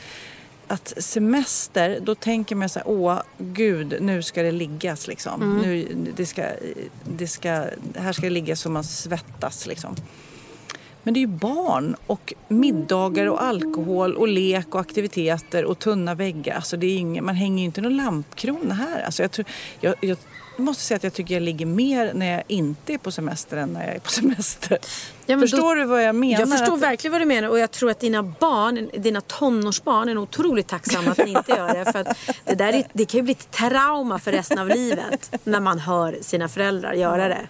Att 0.68 0.95
semester, 1.05 1.99
då 2.03 2.14
tänker 2.14 2.57
man 2.57 2.68
så 2.68 2.78
här, 2.78 2.88
åh 2.88 3.20
gud, 3.38 3.97
nu 4.01 4.22
ska 4.22 4.43
det 4.43 4.53
liggas 4.53 5.07
liksom. 5.09 5.43
Mm. 5.43 5.59
Nu, 5.59 5.88
det 6.16 6.26
ska, 6.26 6.43
det 7.18 7.26
ska, 7.28 7.64
här 7.97 8.12
ska 8.12 8.22
det 8.22 8.30
ligga 8.30 8.57
så 8.57 8.70
man 8.70 8.84
svettas 8.84 9.66
liksom. 9.66 9.97
Men 11.03 11.14
det 11.14 11.18
är 11.18 11.22
ju 11.22 11.26
barn 11.26 11.96
och 12.07 12.34
middagar 12.48 13.26
och 13.26 13.42
alkohol 13.42 14.14
och 14.14 14.28
lek 14.28 14.74
och 14.74 14.80
aktiviteter 14.80 15.64
och 15.64 15.78
tunna 15.78 16.14
väggar. 16.14 16.55
Alltså 16.55 16.76
det 16.76 16.86
är 16.86 16.98
ingen, 16.98 17.24
man 17.24 17.34
hänger 17.34 17.59
ju 17.59 17.64
inte 17.64 17.80
någon 17.80 17.96
lampkrona 17.96 18.74
här. 18.74 19.03
Alltså 19.03 19.22
jag, 19.22 19.30
tror, 19.30 19.46
jag, 19.80 19.94
jag 20.00 20.18
måste 20.57 20.82
säga 20.82 20.96
att 20.96 21.05
jag 21.05 21.12
tycker 21.14 21.34
jag 21.34 21.42
ligger 21.42 21.66
mer 21.66 22.12
när 22.14 22.32
jag 22.32 22.42
inte 22.48 22.94
är 22.94 22.98
på 22.98 23.11
semester 23.11 23.57
än 23.57 23.72
när 23.72 23.86
jag 23.86 23.94
är 23.96 24.00
på 24.00 24.11
semester. 24.11 24.78
Ja, 25.26 25.38
förstår 25.40 25.59
då- 25.76 25.80
du 25.80 25.84
vad 25.84 26.03
jag 26.05 26.14
menar? 26.14 26.40
Jag 26.40 26.50
förstår 26.50 26.74
Att- 26.74 26.80
verkligen 26.80 27.12
vad 27.12 27.20
du 27.20 27.24
menar 27.24 27.48
och 27.48 27.59
jag 27.59 27.70
tror 27.70 27.90
att 27.90 28.00
dina 28.00 28.22
barn, 28.22 28.90
dina 28.98 29.20
tonårsbarn 29.20 30.09
är 30.09 30.14
nog 30.14 30.22
otroligt 30.22 30.66
tacksamma 30.68 31.11
att 31.11 31.18
ni 31.18 31.30
inte 31.30 31.53
gör 31.53 31.74
det. 31.84 31.92
För 31.92 31.98
att 31.98 32.16
det, 32.44 32.55
där 32.55 32.72
är, 32.72 32.84
det 32.92 33.05
kan 33.05 33.18
ju 33.18 33.22
bli 33.22 33.32
ett 33.32 33.50
trauma 33.50 34.18
för 34.18 34.32
resten 34.32 34.59
av 34.59 34.68
livet 34.68 35.30
när 35.44 35.61
man 35.61 35.78
hör 35.78 36.18
sina 36.22 36.48
föräldrar 36.48 36.92
göra 36.92 37.28
det. 37.28 37.40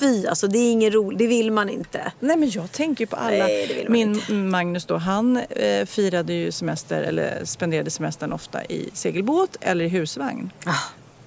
Fy, 0.00 0.26
alltså 0.26 0.46
det 0.46 0.58
är 0.58 0.72
ingen 0.72 0.90
roligt, 0.92 1.18
det 1.18 1.26
vill 1.26 1.50
man 1.50 1.68
inte. 1.68 2.12
Nej 2.20 2.36
men 2.36 2.50
jag 2.50 2.72
tänker 2.72 3.02
ju 3.02 3.06
på 3.06 3.16
alla. 3.16 3.36
Nej, 3.46 3.86
Min 3.88 4.14
inte. 4.14 4.32
Magnus 4.32 4.84
då, 4.84 4.96
han 4.96 5.36
eh, 5.36 5.86
firade 5.86 6.32
ju 6.32 6.52
semester 6.52 7.02
eller 7.02 7.44
spenderade 7.44 7.90
semestern 7.90 8.32
ofta 8.32 8.64
i 8.64 8.90
segelbåt 8.94 9.56
eller 9.60 9.84
i 9.84 9.88
husvagn. 9.88 10.50
Ah. 10.66 10.72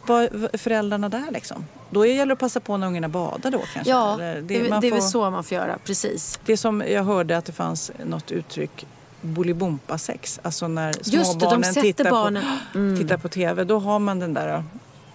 Vad- 0.10 0.60
föräldrarna 0.62 1.10
där 1.10 1.32
liksom? 1.32 1.66
Då 1.90 2.06
gäller 2.06 2.26
det 2.26 2.34
att 2.34 2.40
passa 2.40 2.60
på 2.60 2.78
när 2.78 2.88
ungarna 2.88 3.10
badar 3.10 3.52
då 3.52 3.60
kanske? 3.74 3.92
Ja, 3.92 4.14
Eller 4.14 4.42
det, 4.42 4.56
är- 4.56 4.82
det 4.82 4.88
är 4.88 4.92
väl 4.92 5.02
får- 5.02 5.08
så 5.08 5.30
man 5.32 5.44
får 5.44 5.56
göra, 5.58 5.78
precis. 5.86 6.40
Det 6.46 6.58
som 6.58 6.84
jag 6.88 7.04
hörde 7.04 7.38
att 7.38 7.46
det 7.46 7.52
fanns 7.52 7.92
något 8.06 8.32
uttryck 8.32 8.86
Bolibompa-sex. 9.22 10.40
Alltså 10.44 10.68
när 10.68 10.88
Just 10.88 11.12
det, 11.12 11.18
de 11.18 11.26
småbarnen 11.26 11.74
tittar, 11.74 12.12
barnen- 12.12 12.44
Mm. 12.76 12.96
På, 12.98 13.02
tittar 13.04 13.18
på 13.18 13.30
TV. 13.30 13.64
Då 13.64 13.80
har 13.80 14.00
man 14.00 14.20
den 14.20 14.34
där 14.34 14.64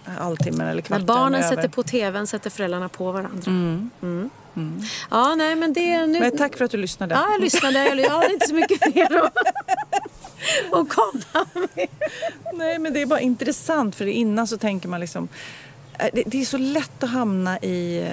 eh, 0.05 0.11
halvtimmen 0.19 0.61
eller 0.67 0.73
När 0.75 0.81
kvarten 0.81 1.05
barnen 1.05 1.43
över. 1.43 1.55
sätter 1.55 1.69
på 1.69 1.83
tvn 1.83 2.27
sätter 2.27 2.49
föräldrarna 2.49 2.89
på 2.89 3.11
varandra. 3.11 3.41
Mm. 3.47 4.29
Ja, 5.11 5.35
nej 5.35 5.55
men 5.55 5.73
det... 5.73 6.05
Nu... 6.07 6.19
Men 6.19 6.37
tack 6.37 6.57
för 6.57 6.65
att 6.65 6.71
du 6.71 6.77
lyssnade. 6.77 7.15
Ja, 7.15 7.27
jag 7.31 7.41
lyssnade. 7.41 7.83
Jag 8.01 8.09
har 8.09 8.33
inte 8.33 8.47
så 8.47 8.53
mycket 8.53 8.95
mer 8.95 9.15
att, 9.17 9.37
att 10.71 10.89
komma 10.89 11.45
med. 11.75 11.87
Nej, 12.53 12.79
men 12.79 12.93
det 12.93 13.01
är 13.01 13.05
bara 13.05 13.19
intressant 13.19 13.95
för 13.95 14.05
innan 14.05 14.47
så 14.47 14.57
tänker 14.57 14.87
man 14.89 14.99
liksom... 14.99 15.27
eh, 15.99 16.07
Det, 16.13 16.23
det 16.25 16.41
är 16.41 16.45
så 16.45 16.57
lätt 16.57 17.03
att 17.03 17.09
hamna 17.09 17.59
i... 17.59 18.05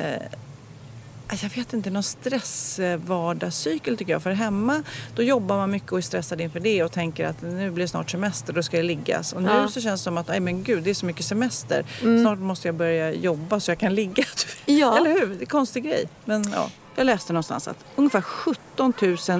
eh, 1.32 1.38
Jag 1.42 1.50
vet 1.50 1.72
inte, 1.72 1.90
någon 1.90 2.02
stressvardagscykel 2.02 3.96
tycker 3.96 4.12
jag. 4.12 4.22
För 4.22 4.30
hemma 4.30 4.82
då 5.14 5.22
jobbar 5.22 5.56
man 5.56 5.70
mycket 5.70 5.92
och 5.92 5.98
är 5.98 6.02
stressad 6.02 6.40
inför 6.40 6.60
det 6.60 6.82
och 6.84 6.92
tänker 6.92 7.26
att 7.26 7.42
nu 7.42 7.70
blir 7.70 7.84
det 7.84 7.88
snart 7.88 8.10
semester, 8.10 8.52
då 8.52 8.62
ska 8.62 8.76
det 8.76 8.82
liggas. 8.82 9.32
Och 9.32 9.42
nu 9.42 9.48
Ja. 9.48 9.68
så 9.68 9.80
känns 9.80 10.00
det 10.00 10.04
som 10.04 10.18
att, 10.18 10.28
nej 10.28 10.40
men 10.40 10.62
gud, 10.62 10.82
det 10.82 10.90
är 10.90 10.94
så 10.94 11.06
mycket 11.06 11.24
semester. 11.26 11.84
Mm. 12.02 12.22
Snart 12.24 12.38
måste 12.38 12.68
jag 12.68 12.74
börja 12.74 13.12
jobba 13.12 13.60
så 13.60 13.70
jag 13.70 13.78
kan 13.78 13.94
ligga. 13.94 14.24
Ja. 14.64 14.96
Eller 14.98 15.10
hur? 15.10 15.26
Det 15.26 15.34
är 15.34 15.40
en 15.40 15.46
konstig 15.46 15.84
grej. 15.84 16.08
Men 16.24 16.44
ja, 16.54 16.70
jag 16.96 17.04
läste 17.04 17.32
någonstans 17.32 17.68
att 17.68 17.76
ungefär 17.96 18.20
17 18.20 18.94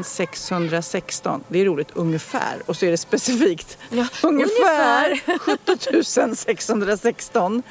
616, 0.05 1.45
det 1.49 1.61
är 1.61 1.65
roligt, 1.65 1.89
ungefär, 1.95 2.63
och 2.67 2.77
så 2.77 2.87
är 2.87 2.91
det 2.91 2.97
specifikt. 2.97 3.79
Ja, 3.91 4.07
ungefär, 4.23 5.11
ungefär. 5.11 5.39
17 6.19 6.37
616 6.37 7.63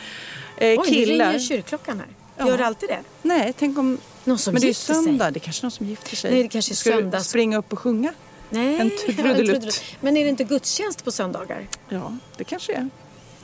eh, 0.57 0.79
Oj, 0.79 0.89
killar. 0.89 1.25
ringer 1.27 1.39
kyrkklockan 1.39 1.99
här. 1.99 2.47
Gör 2.47 2.57
det 2.57 2.65
alltid 2.65 2.89
det? 2.89 2.99
Nej, 3.21 3.53
tänk 3.59 3.77
om... 3.77 3.97
Någon 4.23 4.37
som 4.37 4.53
men 4.53 4.61
det 4.61 4.65
är 4.65 4.67
gifter 4.67 4.93
sig. 4.93 5.03
söndag, 5.03 5.31
det 5.31 5.37
är 5.37 5.41
kanske 5.41 5.65
någon 5.65 5.71
som 5.71 5.85
gifter 5.85 6.15
sig. 6.15 6.31
Nej, 6.31 6.43
det 6.43 6.49
kanske 6.49 6.73
är 6.73 6.75
Ska 6.75 6.89
du 6.91 6.95
söndags- 7.01 7.23
springa 7.29 7.57
upp 7.57 7.73
och 7.73 7.79
sjunga? 7.79 8.13
Nej, 8.49 8.79
En 8.79 8.91
trudelutt. 9.15 9.83
Men 10.01 10.17
är 10.17 10.23
det 10.23 10.29
inte 10.29 10.43
gudstjänst 10.43 11.03
på 11.05 11.11
söndagar? 11.11 11.67
Ja, 11.89 12.17
det 12.37 12.43
kanske 12.43 12.73
är. 12.73 12.89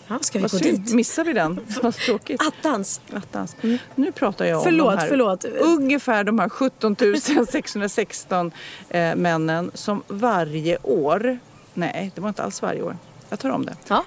Ja, 0.07 0.19
ska 0.21 0.39
vi 0.39 0.41
Vad 0.41 0.51
gå 0.51 0.57
synd, 0.57 0.79
dit? 0.79 0.93
missar 0.93 1.23
vi 1.23 1.33
den? 1.33 1.59
Vad 1.83 1.95
tråkigt. 1.95 2.41
Attans. 2.41 3.01
Attans. 3.13 3.55
Nu 3.95 4.11
pratar 4.11 4.45
jag 4.45 4.57
om 4.57 4.63
Förlåt, 4.63 4.91
de 4.93 4.97
här, 4.99 5.07
förlåt. 5.07 5.45
ungefär 5.45 6.23
de 6.23 6.39
här 6.39 6.49
17 6.49 6.95
616 7.51 8.51
eh, 8.89 9.15
männen 9.15 9.71
som 9.73 10.03
varje 10.07 10.77
år, 10.83 11.39
nej 11.73 12.11
det 12.15 12.21
var 12.21 12.29
inte 12.29 12.43
alls 12.43 12.61
varje 12.61 12.81
år, 12.81 12.97
jag 13.29 13.39
tar 13.39 13.49
om 13.49 13.65
det. 13.65 13.75
Ja. 13.87 14.03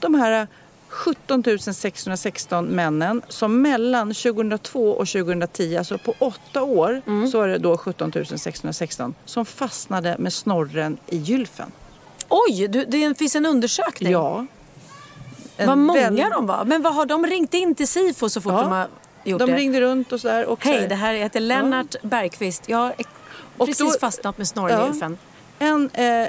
De 0.00 0.14
här 0.14 0.48
17 0.92 1.42
616 1.74 2.64
männen 2.66 3.22
som 3.28 3.62
mellan 3.62 4.14
2002 4.14 4.90
och 4.90 5.08
2010, 5.08 5.76
alltså 5.76 5.98
på 5.98 6.14
åtta 6.18 6.62
år, 6.62 7.02
Mm. 7.06 7.28
så 7.28 7.40
är 7.42 7.48
det 7.48 7.58
då 7.58 7.76
17 7.78 8.12
616 8.38 9.14
som 9.24 9.46
fastnade 9.46 10.16
med 10.18 10.32
snorren 10.32 10.96
i 11.06 11.16
gylfen. 11.16 11.72
Oj, 12.28 12.68
du, 12.68 12.84
det 12.84 13.18
finns 13.18 13.36
en 13.36 13.46
undersökning. 13.46 14.12
Ja. 14.12 14.46
En 15.56 15.68
Vad 15.68 15.78
många 15.78 16.10
väl- 16.10 16.30
de 16.30 16.46
var. 16.46 16.64
Men 16.64 16.82
vad 16.82 16.94
har 16.94 17.06
de 17.06 17.26
ringt 17.26 17.54
in 17.54 17.74
till 17.74 17.88
SIFO 17.88 18.28
så 18.28 18.40
fort 18.40 18.52
Ja, 18.52 18.60
de 18.62 18.70
har 18.72 18.88
gjort 19.24 19.38
De 19.38 19.50
det? 19.50 19.56
ringde 19.56 19.80
runt 19.80 20.12
och 20.12 20.20
sådär. 20.20 20.46
och 20.46 20.62
så 20.62 20.68
Hej, 20.68 20.88
det 20.88 20.94
här 20.94 21.14
heter 21.14 21.40
Lennart 21.40 21.94
Bergqvist. 22.02 22.68
Jag 22.68 22.78
har 22.78 22.94
precis 23.66 23.78
då- 23.92 23.98
fastnat 24.00 24.38
med 24.38 24.48
snorrgylfen. 24.48 25.18
En 25.58 25.90
eh, 25.92 26.28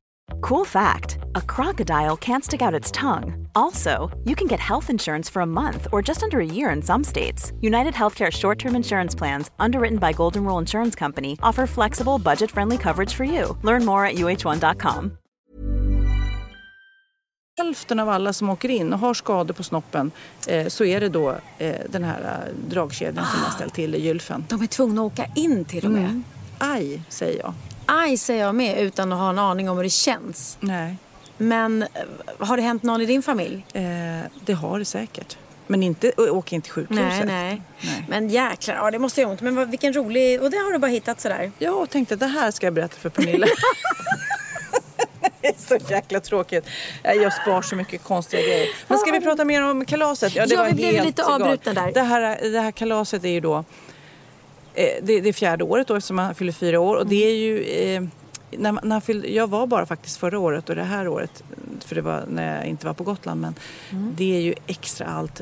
Cool 0.39 0.65
fact 0.65 1.17
a 1.35 1.41
crocodile 1.41 2.17
can't 2.17 2.43
stick 2.43 2.61
out 2.61 2.73
its 2.73 2.91
tongue. 2.91 3.47
Also, 3.55 4.09
you 4.25 4.35
can 4.35 4.47
get 4.47 4.59
health 4.59 4.89
insurance 4.89 5.29
for 5.29 5.41
a 5.41 5.45
month 5.45 5.87
or 5.91 6.01
just 6.01 6.23
under 6.23 6.39
a 6.39 6.45
year 6.45 6.69
in 6.69 6.81
some 6.81 7.03
states. 7.03 7.51
United 7.61 7.93
Healthcare 7.93 8.31
short 8.31 8.59
term 8.59 8.75
insurance 8.75 9.15
plans, 9.15 9.51
underwritten 9.59 9.97
by 9.97 10.13
Golden 10.13 10.45
Rule 10.45 10.57
Insurance 10.57 10.95
Company, 10.95 11.37
offer 11.43 11.67
flexible, 11.67 12.17
budget 12.17 12.51
friendly 12.51 12.77
coverage 12.77 13.13
for 13.13 13.23
you. 13.23 13.57
Learn 13.63 13.85
more 13.85 14.05
at 14.05 14.15
uh1.com. 14.15 15.17
hälften 17.57 17.99
av 17.99 18.09
alla 18.09 18.33
som 18.33 18.49
åker 18.49 18.69
in 18.69 18.93
och 18.93 18.99
har 18.99 19.13
skador 19.13 19.53
på 19.53 19.63
snoppen 19.63 20.11
eh, 20.47 20.67
så 20.67 20.85
är 20.85 20.99
det 20.99 21.09
då 21.09 21.35
eh, 21.57 21.75
den 21.89 22.03
här 22.03 22.21
eh, 22.21 22.69
dragkedjan 22.69 23.25
som 23.25 23.43
har 23.43 23.51
ställt 23.51 23.73
till 23.73 23.95
i 23.95 24.01
gylfen. 24.01 24.45
De 24.49 24.61
är 24.61 24.67
tvungna 24.67 25.01
att 25.01 25.13
åka 25.13 25.25
in 25.35 25.65
till 25.65 25.85
och 25.85 25.91
med. 25.91 26.03
Mm. 26.03 26.23
Aj, 26.57 27.01
säger 27.09 27.39
jag. 27.39 27.53
Aj, 27.85 28.17
säger 28.17 28.45
jag 28.45 28.55
med 28.55 28.79
utan 28.81 29.11
att 29.13 29.19
ha 29.19 29.29
en 29.29 29.39
aning 29.39 29.69
om 29.69 29.77
hur 29.77 29.83
det 29.83 29.89
känns. 29.89 30.57
Nej. 30.59 30.95
Men 31.37 31.81
eh, 31.81 31.87
har 32.39 32.57
det 32.57 32.63
hänt 32.63 32.83
någon 32.83 33.01
i 33.01 33.05
din 33.05 33.23
familj? 33.23 33.65
Eh, 33.73 33.81
det 34.45 34.53
har 34.53 34.79
det 34.79 34.85
säkert. 34.85 35.37
Men 35.67 35.83
inte 35.83 36.11
å- 36.17 36.29
åka 36.29 36.55
in 36.55 36.61
till 36.61 36.71
sjukhuset. 36.71 37.05
Nej, 37.05 37.25
nej, 37.25 37.61
Nej. 37.81 38.05
Men 38.09 38.29
jäklar, 38.29 38.75
ja 38.75 38.91
det 38.91 38.99
måste 38.99 39.21
göra 39.21 39.31
ont. 39.31 39.41
Men 39.41 39.55
vad, 39.55 39.69
vilken 39.69 39.93
rolig... 39.93 40.41
Och 40.41 40.51
det 40.51 40.57
har 40.57 40.71
du 40.71 40.77
bara 40.77 40.91
hittat 40.91 41.21
sådär? 41.21 41.51
Jag 41.59 41.89
tänkte 41.89 42.13
att 42.13 42.19
det 42.19 42.25
här 42.27 42.51
ska 42.51 42.65
jag 42.65 42.73
berätta 42.73 42.95
för 42.99 43.09
Pernilla. 43.09 43.47
det 45.41 45.47
är 45.47 45.53
så 45.57 45.77
jäkla 45.93 46.19
tråkigt. 46.19 46.65
Jag 47.03 47.33
spar 47.33 47.61
så 47.61 47.75
mycket 47.75 48.03
konstiga 48.03 48.41
grejer. 48.43 48.67
Men 48.87 48.97
ska 48.97 49.11
vi 49.11 49.21
prata 49.21 49.45
mer 49.45 49.63
om 49.63 49.85
kalaset? 49.85 50.35
Ja, 50.35 50.45
var 50.57 50.65
vi 50.67 50.73
blev 50.73 50.91
helt 50.93 51.05
lite 51.05 51.25
avbrutna 51.25 51.73
där. 51.73 51.91
Det 51.93 52.01
här, 52.01 52.49
det 52.51 52.59
här 52.59 52.71
kalaset 52.71 53.23
är 53.23 53.29
ju 53.29 53.39
då 53.39 53.63
det, 54.75 55.19
det 55.21 55.29
är 55.29 55.33
fjärde 55.33 55.63
året 55.63 55.87
då 55.87 55.95
eftersom 55.95 56.17
han 56.19 56.35
fyller 56.35 56.51
fyra 56.51 56.79
år. 56.79 56.95
Och 56.95 57.07
det 57.07 57.15
är 57.25 57.35
ju... 57.35 57.63
Eh, 57.63 58.03
när, 58.57 58.71
när 58.71 58.91
han 58.91 59.01
fyllde, 59.01 59.27
jag 59.27 59.47
var 59.47 59.67
bara 59.67 59.85
faktiskt 59.85 60.17
förra 60.17 60.39
året 60.39 60.69
och 60.69 60.75
det 60.75 60.83
här 60.83 61.07
året, 61.07 61.43
för 61.85 61.95
det 61.95 62.01
var 62.01 62.23
när 62.29 62.55
jag 62.57 62.65
inte 62.67 62.85
var 62.85 62.93
på 62.93 63.03
Gotland. 63.03 63.41
Men 63.41 63.55
Mm. 63.91 64.13
det 64.17 64.35
är 64.37 64.41
ju 64.41 64.53
extra 64.67 65.07
allt. 65.07 65.41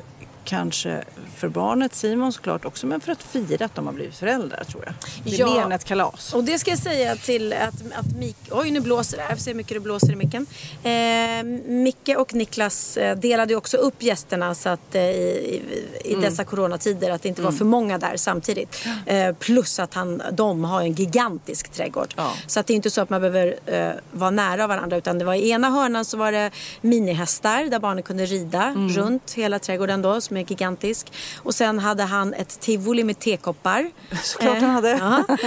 Kanske 0.49 1.03
för 1.37 1.47
barnet 1.49 1.95
Simon 1.95 2.33
såklart 2.33 2.65
också, 2.65 2.87
men 2.87 3.01
för 3.01 3.11
att 3.11 3.23
fira 3.23 3.65
att 3.65 3.75
de 3.75 3.85
har 3.85 3.93
blivit 3.93 4.15
föräldrar 4.15 4.63
tror 4.63 4.83
jag. 4.85 4.93
Det 5.23 5.35
är 5.35 5.39
Ja. 5.39 5.53
mer 5.53 5.61
än 5.61 5.71
ett 5.71 5.85
kalas. 5.85 6.33
Och 6.33 6.43
det 6.43 6.59
ska 6.59 6.71
jag 6.71 6.79
säga 6.79 7.15
till 7.15 7.53
att, 7.53 7.73
att 7.95 8.15
Mik... 8.19 8.35
Oj, 8.51 8.71
nu 8.71 8.79
blåser 8.79 9.17
det. 9.17 9.23
Jag 9.23 9.31
får 9.37 9.43
se 9.43 9.49
hur 9.51 9.57
mycket 9.57 9.73
det 9.73 9.79
blåser 9.79 10.11
i 10.11 10.15
micken. 10.15 10.45
Eh, 10.83 11.43
Micke 11.71 12.09
och 12.17 12.33
Niklas 12.33 12.97
eh, 12.97 13.17
delade 13.17 13.53
ju 13.53 13.57
också 13.57 13.77
upp 13.77 14.03
gästerna 14.03 14.55
så 14.55 14.69
att 14.69 14.95
eh, 14.95 15.01
i, 15.01 15.61
i, 16.03 16.11
i 16.11 16.15
dessa 16.15 16.43
coronatider 16.43 17.09
att 17.11 17.21
det 17.21 17.29
inte 17.29 17.41
var 17.41 17.51
för 17.51 17.65
många 17.65 17.97
där 17.97 18.17
samtidigt. 18.17 18.85
Eh, 19.05 19.33
plus 19.35 19.79
att 19.79 19.93
han, 19.93 20.21
de 20.31 20.63
har 20.63 20.81
en 20.81 20.93
gigantisk 20.93 21.69
trädgård. 21.69 22.13
Ja. 22.17 22.31
Så 22.47 22.59
att 22.59 22.67
det 22.67 22.73
är 22.73 22.75
inte 22.75 22.89
så 22.89 23.01
att 23.01 23.09
man 23.09 23.21
behöver 23.21 23.55
eh, 23.65 23.89
vara 24.11 24.31
nära 24.31 24.67
varandra 24.67 24.97
utan 24.97 25.19
det 25.19 25.25
var 25.25 25.33
i 25.33 25.49
ena 25.49 25.69
hörnan 25.69 26.05
så 26.05 26.17
var 26.17 26.31
det 26.31 26.51
minihästar 26.81 27.63
där 27.63 27.79
barnen 27.79 28.03
kunde 28.03 28.25
rida 28.25 28.73
runt 28.95 29.31
hela 29.33 29.59
trädgården 29.59 30.01
då 30.01 30.21
som 30.21 30.37
är 30.39 30.45
gigantisk. 30.45 31.11
Och 31.37 31.55
sen 31.55 31.79
hade 31.79 32.03
han 32.03 32.33
ett 32.33 32.59
tivoli 32.59 33.03
med 33.03 33.19
tekoppar. 33.19 33.91
Såklart 34.23 34.61
han 34.61 34.69
hade. 34.69 34.89
ja. 34.89 35.37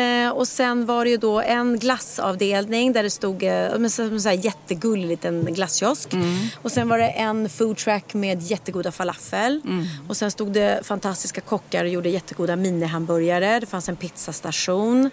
Eh, 0.00 0.30
och 0.30 0.48
sen 0.48 0.86
var 0.86 1.04
det 1.04 1.10
ju 1.10 1.16
då 1.16 1.40
en 1.40 1.78
glassavdelning 1.78 2.92
där 2.92 3.02
det 3.02 3.10
stod 3.10 3.42
eh, 3.42 3.78
men 3.78 3.90
så, 3.90 4.20
så 4.20 4.30
jättegullig 4.30 5.08
liten 5.08 5.54
glasskiosk. 5.54 6.12
Mm. 6.12 6.36
Och 6.62 6.72
sen 6.72 6.88
var 6.88 6.98
det 6.98 7.08
en 7.08 7.48
food 7.48 7.76
truck 7.76 8.14
med 8.14 8.42
jättegoda 8.42 8.92
falafel. 8.92 9.60
Mm. 9.64 9.86
Och 10.08 10.16
sen 10.16 10.30
stod 10.30 10.52
det 10.52 10.80
fantastiska 10.86 11.40
kockar 11.40 11.84
och 11.84 11.90
gjorde 11.90 12.08
jättegoda 12.08 12.56
minihamburgare. 12.56 13.60
Det 13.60 13.66
fanns 13.66 13.88
en 13.88 13.96
pizzastation. 13.96 15.10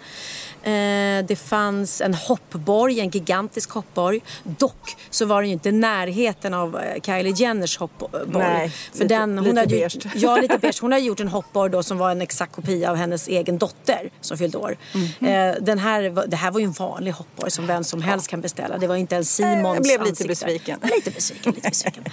Eh, 0.62 1.24
det 1.26 1.38
fanns 1.48 2.00
en 2.00 2.14
hoppborg, 2.14 3.00
en 3.00 3.10
gigantisk 3.10 3.70
hoppborg. 3.70 4.20
Dock 4.42 4.96
så 5.10 5.26
var 5.26 5.42
den 5.42 5.48
ju 5.48 5.52
inte 5.52 5.68
i 5.68 5.72
närheten 5.72 6.54
av 6.54 6.78
eh, 6.78 7.00
Kylie 7.02 7.34
Jenners 7.36 7.78
hoppborg. 7.78 8.22
Nej, 8.26 8.72
För 8.94 9.04
den, 9.20 9.38
hon 9.38 9.44
lite 9.48 9.60
hade 9.60 9.76
ju. 9.76 9.88
Ja, 10.14 10.36
lite 10.36 10.58
beige. 10.58 10.78
Hon 10.80 10.92
hade 10.92 11.04
gjort 11.04 11.20
en 11.20 11.28
hoppborg 11.28 11.70
då 11.70 11.82
som 11.82 11.98
var 11.98 12.10
en 12.10 12.20
exakt 12.20 12.52
kopia 12.52 12.90
av 12.90 12.96
hennes 12.96 13.28
egen 13.28 13.58
dotter 13.58 14.10
som 14.20 14.38
fyllde 14.38 14.58
år. 14.58 14.76
Mhm. 14.94 15.28
Eh, 15.28 15.54
den 15.60 15.78
här, 15.78 16.24
det 16.28 16.36
här 16.36 16.50
var 16.50 16.60
ju 16.60 16.64
en 16.66 16.72
vanlig 16.72 17.12
hoppborg 17.12 17.50
som 17.50 17.66
vem 17.66 17.84
som 17.84 18.02
helst 18.02 18.28
kan 18.28 18.40
beställa. 18.40 18.78
Det 18.78 18.86
var 18.86 18.96
inte 18.96 19.16
en 19.16 19.24
Simons 19.24 19.74
Jag 19.74 19.82
blev 19.82 20.00
lite 20.00 20.10
ansikte. 20.10 20.28
besviken. 20.28 20.78
Lite 20.82 21.10
besviken, 21.10 21.52
lite 21.54 21.68
besviken. 21.68 22.04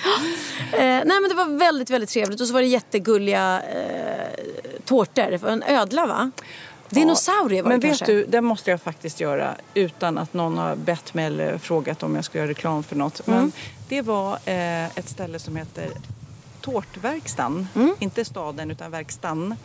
eh, 0.74 0.80
nej 0.80 1.06
men 1.06 1.30
det 1.30 1.36
var 1.36 1.58
väldigt, 1.60 1.90
väldigt 1.90 2.10
trevligt. 2.10 2.42
Och 2.42 2.48
så 2.48 2.54
var 2.54 2.62
det 2.62 2.68
jättegulliga 2.68 3.62
eh, 3.62 4.42
tårtor. 4.86 5.48
En 5.48 5.64
ödla 5.64 6.06
va? 6.06 6.32
Dinosaurie 6.90 7.62
var 7.62 7.70
Men 7.70 7.80
det 7.80 7.88
vet 7.88 7.98
kanske. 7.98 8.14
du, 8.16 8.26
det 8.26 8.42
måste 8.42 8.72
jag 8.72 8.82
faktiskt 8.82 9.20
göra 9.20 9.56
utan 9.74 10.18
att 10.18 10.34
någon 10.34 10.58
har 10.58 10.76
bett 10.76 11.14
mig 11.14 11.26
eller 11.26 11.58
frågat 11.58 12.04
om 12.04 12.16
jag 12.16 12.26
ska 12.26 12.38
göra 12.38 12.48
reklam 12.50 12.84
för 12.84 12.96
något. 12.96 13.28
Mm. 13.28 13.40
Men 13.40 13.52
det 13.90 14.02
var 14.02 14.34
eh, 14.46 14.86
ett 14.86 15.10
ställe 15.10 15.40
som 15.40 15.56
heter 15.56 15.88
Tårtverkstan. 16.66 17.68
Mm. 17.76 17.96
Inte 18.00 18.26
staden 18.26 18.72
utan 18.72 18.92
verkstan. 18.92 19.56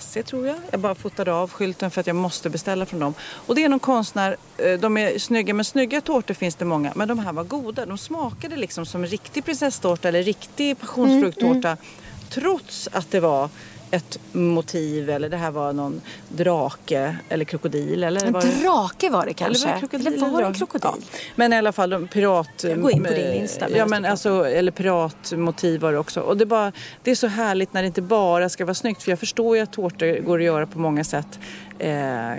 .se 0.00 0.22
tror 0.22 0.46
jag. 0.46 0.56
Jag 0.70 0.80
bara 0.80 0.94
fotade 0.94 1.32
av 1.32 1.50
skylten 1.50 1.90
för 1.90 2.00
att 2.00 2.06
jag 2.06 2.16
måste 2.16 2.50
beställa 2.50 2.86
från 2.86 3.00
dem. 3.00 3.14
Och 3.46 3.54
det 3.54 3.64
är 3.64 3.68
någon 3.68 3.78
konstnär, 3.78 4.36
eh, 4.56 4.72
de 4.72 4.96
är 4.96 5.18
snygga 5.18 5.54
men 5.54 5.64
snygga 5.64 6.00
tårtor 6.00 6.34
finns 6.34 6.54
det 6.54 6.64
många. 6.64 6.92
Men 6.96 7.08
de 7.08 7.18
här 7.18 7.32
var 7.32 7.44
goda. 7.44 7.86
De 7.86 7.98
smakade 7.98 8.56
liksom 8.56 8.86
som 8.86 9.06
riktig 9.06 9.44
prinsesstårta 9.44 10.08
eller 10.08 10.22
riktig 10.22 10.80
passionsfrukttårta. 10.80 11.76
Trots 12.30 12.88
att 12.92 13.10
det 13.10 13.20
var 13.20 13.48
ett 13.90 14.18
motiv 14.32 15.10
eller 15.10 15.28
det 15.28 15.36
här 15.36 15.50
var 15.50 15.72
någon 15.72 16.00
drake 16.28 17.16
eller 17.28 17.44
krokodil. 17.44 18.04
Eller 18.04 18.24
En 18.24 18.32
var 18.32 18.42
det... 18.42 18.46
drake 18.62 19.10
var 19.10 19.26
det 19.26 19.32
kanske. 19.34 19.68
Eller 19.68 19.74
var 19.74 19.74
det 19.74 19.80
krokodil? 19.80 20.06
Eller 20.06 20.28
var 20.30 20.38
det 20.42 20.44
drake? 20.46 20.58
krokodil? 20.58 20.90
Ja. 21.10 21.18
Men 21.36 21.52
i 21.52 21.56
alla 21.56 21.72
fall 21.72 21.90
de 21.90 22.08
pirat... 22.08 22.48
Jag 22.64 22.82
går 22.82 22.92
in 22.92 23.04
på 23.04 23.10
din 23.10 23.32
Insta 23.32 23.64
Ja 23.68 23.72
medan 23.74 23.88
men 23.90 24.04
alltså, 24.04 24.46
eller 24.48 24.72
piratmotiv 24.72 25.80
var 25.80 25.92
det 25.92 25.98
också. 25.98 26.20
Och 26.20 26.36
det, 26.36 26.46
bara, 26.46 26.72
det 27.02 27.10
är 27.10 27.14
så 27.14 27.26
härligt 27.26 27.72
när 27.72 27.82
det 27.82 27.86
inte 27.86 28.02
bara 28.02 28.48
ska 28.48 28.64
vara 28.64 28.74
snyggt. 28.74 29.02
För 29.02 29.10
jag 29.12 29.18
förstår 29.18 29.56
ju 29.56 29.62
att 29.62 29.72
tårtor 29.72 30.20
går 30.20 30.38
att 30.38 30.44
göra 30.44 30.66
på 30.66 30.78
många 30.78 31.04
sätt. 31.04 31.38
Eh, 31.78 31.92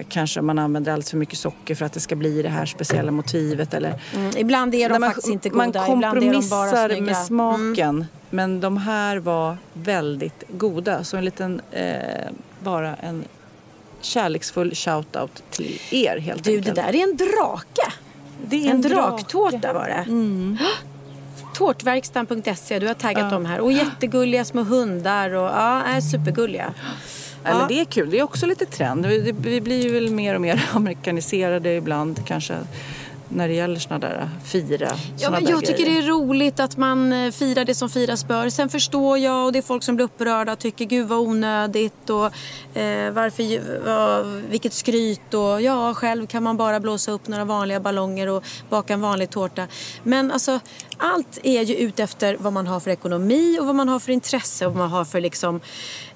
kanske 0.10 0.42
man 0.42 0.60
använder 0.60 0.92
alldeles 0.92 1.10
för 1.10 1.18
mycket 1.18 1.38
socker 1.40 1.76
för 1.76 1.86
att 1.86 1.94
det 1.94 2.00
ska 2.00 2.16
bli 2.16 2.42
det 2.42 2.50
här 2.50 2.66
speciella 2.66 3.12
motivet. 3.12 3.74
Eller, 3.74 4.02
Mm, 4.16 4.32
ibland 4.38 4.76
är 4.76 4.90
de 4.90 5.00
man, 5.00 5.10
faktiskt 5.10 5.28
inte 5.28 5.50
man 5.50 5.68
goda. 5.68 5.86
Ibland 5.94 6.06
är 6.06 6.22
de 6.22 6.50
bara 6.50 6.70
kompromissar 6.72 6.88
snygga. 6.90 7.02
med 7.06 7.18
smaken. 7.18 8.06
Men 8.32 8.62
de 8.62 8.78
här 8.78 9.18
var 9.18 9.58
väldigt 9.74 10.44
goda. 10.50 11.04
Så 11.04 11.18
en 11.18 11.26
liten, 11.26 11.62
eh, 11.72 12.30
bara 12.64 12.96
en 12.96 13.24
kärleksfull 14.02 14.72
shout-out 14.72 15.42
till 15.52 15.80
er 15.92 16.18
helt 16.18 16.44
Du, 16.44 16.58
enkelt. 16.58 16.76
det 16.76 16.82
där 16.82 16.96
är 16.96 17.04
en 17.04 17.18
drake. 17.18 17.92
Det 18.46 18.56
är 18.56 18.66
en, 18.66 18.72
en 18.76 18.82
draktårta 18.82 19.58
drake. 19.58 19.74
var 19.74 19.88
det. 19.88 20.06
Tårtverkstan.se, 21.54 22.80
du 22.80 22.88
har 22.88 22.94
taggat 22.94 23.24
Ja. 23.24 23.30
dem 23.30 23.46
här. 23.46 23.60
Och 23.60 23.72
jättegulliga 23.72 24.46
små 24.46 24.64
hundar 24.64 25.30
och 25.30 25.50
ja, 25.50 25.82
är 25.84 26.02
supergulliga. 26.02 26.74
Ja, 27.44 27.58
men 27.58 27.68
det 27.68 27.80
är 27.80 27.86
kul. 27.86 28.10
Det 28.10 28.20
är 28.20 28.24
också 28.24 28.46
lite 28.46 28.66
trend. 28.66 29.06
Vi, 29.06 29.32
vi 29.40 29.62
blir 29.62 29.84
ju 29.84 29.94
väl 29.94 30.12
mer 30.12 30.36
och 30.36 30.42
mer 30.42 30.64
amerikaniserade 30.74 31.76
ibland 31.76 32.26
kanske 32.28 32.58
när 33.34 33.48
det 33.48 33.54
gäller 33.54 33.80
såna 33.80 34.00
där 34.00 34.30
fira. 34.44 34.90
Ja, 35.18 35.32
men 35.32 35.46
jag 35.46 35.60
tycker 35.60 35.78
det 35.78 35.84
grejer. 35.84 36.04
är 36.04 36.08
roligt 36.08 36.60
att 36.60 36.78
man 36.78 37.14
eh, 37.14 37.32
firar 37.32 37.66
det 37.66 37.76
som 37.76 37.90
firas 37.90 38.28
bör. 38.28 38.50
Sen 38.50 38.70
förstår 38.70 39.18
jag 39.18 39.46
och 39.46 39.52
det 39.52 39.60
är 39.60 39.64
folk 39.64 39.84
som 39.84 39.96
blir 39.96 40.06
upprörda 40.06 40.52
och 40.52 40.60
tycker 40.60 40.86
gud 40.86 41.08
vad 41.08 41.20
onödigt 41.20 42.10
och 42.10 42.26
eh, 42.78 43.12
varför, 43.12 43.62
vad, 43.86 44.26
vilket 44.26 44.74
skryt 44.74 45.34
och 45.34 45.62
ja, 45.62 45.94
själv 45.94 46.28
kan 46.28 46.44
man 46.44 46.58
bara 46.58 46.80
blåsa 46.80 47.12
upp 47.12 47.28
några 47.28 47.46
vanliga 47.46 47.80
ballonger 47.80 48.28
och 48.28 48.44
baka 48.70 48.94
en 48.94 49.02
vanlig 49.02 49.30
tårta. 49.30 49.68
Men 50.04 50.32
alltså, 50.32 50.60
allt 51.02 51.40
är 51.44 51.62
ju 51.62 51.76
ute 51.76 52.04
efter 52.04 52.38
vad 52.40 52.54
man 52.54 52.68
har 52.68 52.80
för 52.80 52.92
ekonomi 52.92 53.58
och 53.62 53.66
vad 53.66 53.76
man 53.76 53.90
har 53.90 54.00
för 54.00 54.12
intresse 54.12 54.66
och 54.66 54.74
vad 54.74 54.80
man 54.82 54.90
har 54.92 55.06
för 55.06 55.22
liksom, 55.22 55.60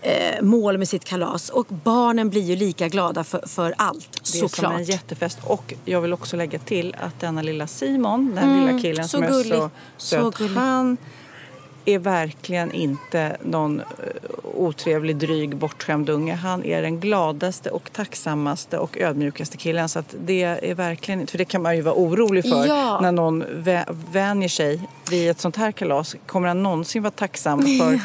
eh, 0.02 0.42
mål 0.42 0.78
med 0.78 0.88
sitt 0.90 1.06
kalas. 1.06 1.50
Och 1.50 1.66
barnen 1.84 2.30
blir 2.30 2.42
ju 2.42 2.56
lika 2.56 2.88
glada 2.88 3.24
för, 3.24 3.48
för 3.48 3.74
allt, 3.78 4.08
Det 4.12 4.38
är 4.38 4.40
som 4.40 4.50
såklart. 4.50 4.74
en 4.74 4.84
jättefest. 4.84 5.38
Och 5.44 5.74
jag 5.86 6.02
vill 6.02 6.14
också 6.14 6.38
lägga 6.38 6.60
till 6.60 6.96
att 7.02 7.20
denna 7.20 7.42
lilla 7.42 7.68
Simon, 7.68 8.36
den 8.36 8.44
Mm, 8.50 8.66
lilla 8.68 8.82
killen 8.82 9.04
så 9.04 9.10
som 9.10 9.24
är 9.24 9.30
gullig. 9.30 9.54
så 9.58 9.70
Så 9.98 10.32
söt. 10.32 10.36
gullig. 10.38 10.56
han 10.60 10.98
är 11.86 12.00
verkligen 12.00 12.72
inte 12.72 13.38
någon 13.44 13.80
eh, 13.80 13.86
otrevlig, 14.44 15.16
dryg, 15.16 15.56
bortskämd 15.58 16.10
unge. 16.10 16.34
Han 16.34 16.64
är 16.66 16.82
den 16.82 17.00
gladaste 17.00 17.70
och 17.70 17.90
tacksammaste 17.94 18.78
och 18.78 18.98
ödmjukaste 18.98 19.58
killen. 19.58 19.90
Så 19.90 20.04
det 20.26 20.44
är 20.44 20.76
verkligen 20.76 21.20
inte, 21.22 21.32
för 21.32 21.38
det 21.38 21.46
kan 21.46 21.62
man 21.62 21.76
ju 21.76 21.82
vara 21.82 21.96
orolig 21.96 22.44
för 22.44 22.66
Ja. 22.68 23.00
när 23.02 23.12
någon 23.12 23.44
vä- 23.44 23.98
vänjer 24.12 24.50
sig 24.50 24.82
vid 25.10 25.30
ett 25.30 25.40
sånt 25.40 25.56
här 25.56 25.72
kalas. 25.72 26.16
Kommer 26.26 26.48
han 26.48 26.64
någonsin 26.64 27.04
vara 27.04 27.12
tacksam 27.12 27.62
för 27.62 28.00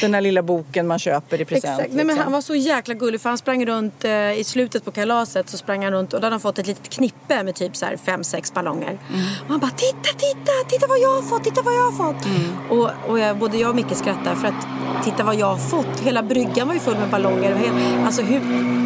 den 0.00 0.14
här 0.14 0.20
lilla 0.20 0.42
boken 0.42 0.86
man 0.86 0.98
köper 0.98 1.40
i 1.40 1.44
present? 1.44 1.80
Exakt. 1.80 1.94
Nej, 1.94 1.96
men 2.04 2.06
liksom? 2.06 2.22
han 2.24 2.32
var 2.32 2.40
så 2.40 2.54
jäkla 2.54 2.94
gullig 2.94 3.20
för 3.20 3.28
han 3.28 3.38
sprang 3.38 3.66
runt 3.66 4.04
eh, 4.04 4.32
i 4.38 4.44
slutet 4.44 4.84
på 4.84 4.90
kalaset 4.90 5.48
så 5.48 5.56
sprang 5.58 5.84
han 5.84 5.92
runt 5.92 6.12
och 6.14 6.20
då 6.20 6.26
hade 6.26 6.34
han 6.34 6.40
fått 6.40 6.58
ett 6.58 6.66
litet 6.66 6.88
knippe 6.88 7.42
med 7.42 7.54
typ 7.54 7.76
så 7.76 7.86
här 7.86 7.96
fem, 7.96 8.24
sex 8.24 8.54
ballonger. 8.54 8.88
Mm. 9.08 9.24
Och 9.44 9.48
han 9.48 9.60
bara 9.60 9.70
titta, 9.70 10.18
titta, 10.18 10.52
titta 10.68 10.86
vad 10.86 10.98
jag 10.98 11.14
har 11.14 11.22
fått, 11.22 11.44
titta 11.44 11.62
vad 11.62 11.74
jag 11.74 11.90
har 11.90 12.12
fått. 12.12 12.24
Mm. 12.26 12.42
Och, 12.70 12.81
och 13.08 13.18
jag, 13.18 13.36
både 13.36 13.56
jag 13.56 13.70
och 13.70 13.76
Micke 13.76 13.96
skrattade 13.96 14.36
för 14.36 14.48
att 14.48 14.66
titta 15.04 15.24
vad 15.24 15.34
jag 15.34 15.46
har 15.46 15.56
fått. 15.56 16.00
Hela 16.00 16.22
bryggan 16.22 16.66
var 16.66 16.74
ju 16.74 16.80
full 16.80 16.96
med 16.98 17.10
ballonger. 17.10 17.54
Och 18.00 18.06
alltså 18.06 18.22
hur, 18.22 18.40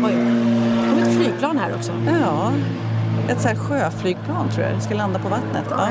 oj, 0.04 0.12
det 0.12 0.88
kom 0.90 0.98
ett 0.98 1.16
flygplan 1.16 1.58
här 1.58 1.74
också. 1.74 1.92
Ja, 2.06 2.52
ett 3.28 3.40
så 3.40 3.48
här 3.48 3.56
sjöflygplan 3.56 4.48
tror 4.48 4.66
jag. 4.66 4.74
Det 4.74 4.80
ska 4.80 4.94
landa 4.94 5.18
på 5.18 5.28
vattnet. 5.28 5.64
Ja. 5.70 5.88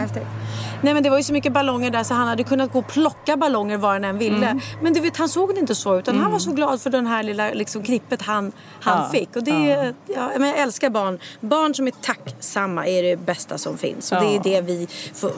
Nej 0.81 0.93
men 0.93 1.03
det 1.03 1.09
var 1.09 1.17
ju 1.17 1.23
så 1.23 1.33
mycket 1.33 1.53
ballonger 1.53 1.91
där 1.91 2.03
så 2.03 2.13
han 2.13 2.27
hade 2.27 2.43
kunnat 2.43 2.71
gå 2.71 2.79
och 2.79 2.87
plocka 2.87 3.37
ballonger 3.37 3.77
var 3.77 3.93
han 3.93 4.03
än 4.03 4.17
ville. 4.17 4.47
Mm. 4.47 4.59
Men 4.81 4.93
du 4.93 4.99
vet, 4.99 5.17
han 5.17 5.29
såg 5.29 5.53
det 5.55 5.59
inte 5.59 5.75
så 5.75 5.99
utan 5.99 6.19
han 6.19 6.31
var 6.31 6.39
så 6.39 6.51
glad 6.51 6.81
för 6.81 6.89
den 6.89 7.07
här 7.07 7.23
lilla 7.23 7.49
liksom, 7.53 7.83
knippet 7.83 8.21
han, 8.21 8.51
han 8.81 9.03
Ja, 9.03 9.09
fick. 9.09 9.35
Och 9.35 9.43
det, 9.43 9.93
ja. 10.15 10.29
men 10.37 10.49
jag 10.49 10.57
älskar 10.59 10.89
barn. 10.89 11.19
Barn 11.39 11.73
som 11.75 11.87
är 11.87 11.91
tacksamma 11.91 12.87
är 12.87 13.03
det 13.03 13.17
bästa 13.17 13.57
som 13.57 13.77
finns. 13.77 14.11
Och 14.11 14.21
det 14.21 14.27
är 14.27 14.33
Ja. 14.35 14.41
det 14.43 14.61
vi 14.61 14.87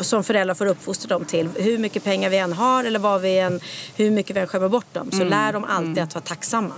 som 0.01 0.23
föräldrar 0.23 0.55
får 0.55 0.65
uppfostra 0.65 1.07
dem 1.09 1.25
till. 1.25 1.49
Hur 1.55 1.77
mycket 1.77 2.03
pengar 2.03 2.29
vi 2.29 2.37
än 2.37 2.53
har 2.53 2.83
eller 2.83 2.99
vad 2.99 3.21
vi 3.21 3.39
än, 3.39 3.59
hur 3.95 4.11
mycket 4.11 4.35
vi 4.35 4.39
än 4.39 4.47
skämmer 4.47 4.69
bort 4.69 4.93
dem. 4.93 5.11
Så 5.11 5.17
Mm. 5.17 5.27
lär 5.29 5.53
dem 5.53 5.65
alltid 5.69 5.99
att 5.99 6.15
vara 6.15 6.23
tacksamma. 6.23 6.73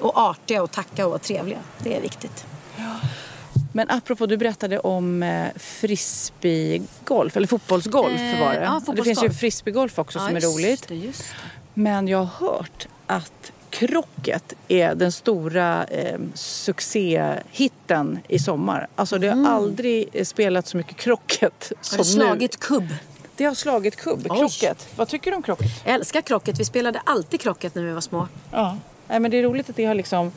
Och 0.00 0.18
artiga 0.18 0.62
och 0.62 0.70
tacka 0.70 1.04
och 1.04 1.10
vara 1.10 1.18
trevliga. 1.18 1.58
Det 1.78 1.96
är 1.96 2.00
viktigt. 2.00 2.44
Men 3.76 3.90
apropå, 3.90 4.26
du 4.26 4.36
berättade 4.36 4.78
om 4.78 5.22
eh, 5.22 5.46
frisbeegolf, 5.56 7.36
eller 7.36 7.46
fotbollsgolf 7.46 8.20
Eh, 8.20 8.40
var 8.40 8.54
det. 8.54 8.60
ja, 8.64 8.80
det 8.86 9.02
finns 9.02 9.06
ju 9.06 9.12
fotbollsgolf. 9.14 9.38
frisbeegolf 9.40 9.98
också 9.98 10.18
Ja, 10.18 10.26
som 10.26 10.36
är 10.36 10.40
roligt. 10.40 10.88
det, 10.88 10.94
det. 10.94 11.12
Men 11.74 12.08
jag 12.08 12.18
har 12.18 12.46
hört 12.48 12.86
att 13.06 13.52
krocket 13.70 14.52
är 14.68 14.94
den 14.94 15.12
stora 15.12 15.84
eh, 15.84 16.18
succéhitten 16.34 18.18
i 18.28 18.38
sommar. 18.38 18.86
Alltså 18.96 19.18
det 19.18 19.28
har 19.28 19.46
aldrig 19.52 20.08
eh, 20.12 20.24
spelats 20.24 20.70
så 20.70 20.76
mycket 20.76 20.96
krocket 20.96 21.72
som 21.80 21.94
Mm. 21.94 21.98
Har 21.98 22.04
det 22.04 22.10
slagit 22.10 22.52
nu. 22.60 22.66
kubb? 22.66 22.94
Det 23.36 23.44
har 23.44 23.54
slagit 23.54 23.96
kubb, 23.96 24.26
Oj. 24.30 24.38
krocket. 24.38 24.88
Vad 24.96 25.08
tycker 25.08 25.30
du 25.30 25.36
om 25.36 25.42
krocket? 25.42 25.70
Jag 25.84 25.94
älskar 25.94 26.20
krocket. 26.20 26.60
Vi 26.60 26.64
spelade 26.64 27.00
alltid 27.04 27.40
krocket 27.40 27.74
när 27.74 27.82
vi 27.82 27.92
var 27.92 28.00
små. 28.00 28.28
Ja. 28.52 28.76
Nej, 29.08 29.20
men 29.20 29.30
det 29.30 29.36
är 29.38 29.42
roligt 29.42 29.70
att 29.70 29.76
det 29.76 29.84
har 29.84 29.94
liksom 29.94 30.32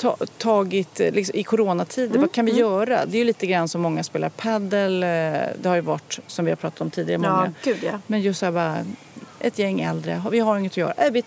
ta, 0.00 0.16
tagit 0.38 1.00
eh, 1.00 1.12
liksom, 1.12 1.34
i 1.36 1.42
coronatider. 1.44 2.08
Mm, 2.08 2.20
Vad 2.20 2.32
kan 2.32 2.44
vi 2.46 2.52
göra? 2.52 3.06
Det 3.06 3.16
är 3.16 3.18
ju 3.18 3.24
lite 3.24 3.46
grann 3.46 3.68
som 3.68 3.80
många 3.80 4.04
spelar 4.04 4.28
paddel. 4.28 5.02
eh, 5.02 5.08
Det 5.08 5.64
har 5.64 5.74
ju 5.74 5.80
varit 5.80 6.18
som 6.26 6.44
vi 6.44 6.50
har 6.50 6.56
pratat 6.56 6.80
om 6.80 6.90
tidigare. 6.90 7.22
Ja, 7.22 7.36
Många. 7.36 7.52
gud 7.64 7.78
ja. 7.82 8.00
Men 8.06 8.20
just 8.20 8.40
så 8.40 8.46
här 8.46 8.52
bara 8.52 8.84
ett 9.40 9.58
gäng 9.58 9.80
äldre. 9.80 10.22
Vi 10.30 10.38
har 10.38 10.58
inget 10.58 10.72
att 10.72 10.76
göra. 10.76 10.92
Äh, 10.92 11.10
Vi 11.10 11.22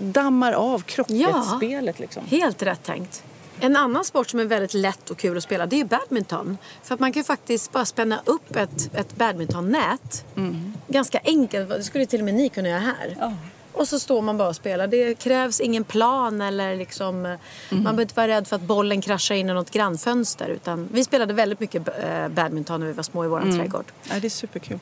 dammar 0.00 0.52
av 0.52 0.78
krocketspelet 0.82 1.98
liksom. 1.98 2.22
Helt 2.26 2.62
rätt 2.62 2.82
tänkt. 2.82 3.22
En 3.60 3.76
annan 3.76 4.04
sport 4.04 4.30
som 4.30 4.40
är 4.40 4.44
väldigt 4.44 4.74
lätt 4.74 5.10
och 5.10 5.18
kul 5.18 5.36
att 5.36 5.42
spela 5.42 5.66
det 5.66 5.80
är 5.80 5.84
badminton. 5.84 6.58
För 6.82 6.94
att 6.94 7.00
man 7.00 7.12
kan 7.12 7.20
ju 7.20 7.24
faktiskt 7.24 7.72
bara 7.72 7.84
spänna 7.84 8.20
upp 8.24 8.56
ett, 8.56 8.94
ett 8.94 9.16
badmintonnät. 9.16 10.24
Mm. 10.36 10.72
Ganska 10.88 11.20
enkelt. 11.24 11.68
Det 11.68 11.82
skulle 11.82 12.06
till 12.06 12.20
och 12.20 12.24
med 12.24 12.34
ni 12.34 12.48
kunna 12.48 12.68
göra 12.68 12.78
här. 12.80 13.32
Och 13.74 13.88
så 13.88 13.98
står 13.98 14.22
man 14.22 14.36
bara 14.36 14.48
och 14.48 14.56
spelar. 14.56 14.86
Det 14.86 15.14
krävs 15.18 15.60
ingen 15.60 15.84
plan 15.84 16.40
eller 16.40 16.76
liksom... 16.76 17.26
eh, 17.26 17.32
Mm. 17.70 17.84
Man 17.84 17.96
behöver 17.96 18.02
inte 18.02 18.14
vara 18.14 18.28
rädd 18.28 18.48
för 18.48 18.56
att 18.56 18.62
bollen 18.62 19.00
kraschar 19.00 19.34
in 19.34 19.50
i 19.50 19.52
något 19.54 19.70
grannfönster. 19.70 20.48
Utan 20.48 20.88
vi 20.92 21.04
spelade 21.04 21.34
väldigt 21.34 21.60
mycket 21.60 21.88
eh, 21.88 22.28
badminton 22.28 22.80
när 22.80 22.86
vi 22.86 22.92
var 22.92 23.02
små 23.02 23.24
i 23.24 23.28
vår 23.28 23.40
Mm. 23.42 23.58
trädgård. 23.58 23.84
Ja, 24.10 24.14
det 24.20 24.26
är 24.26 24.30
superkul. 24.30 24.78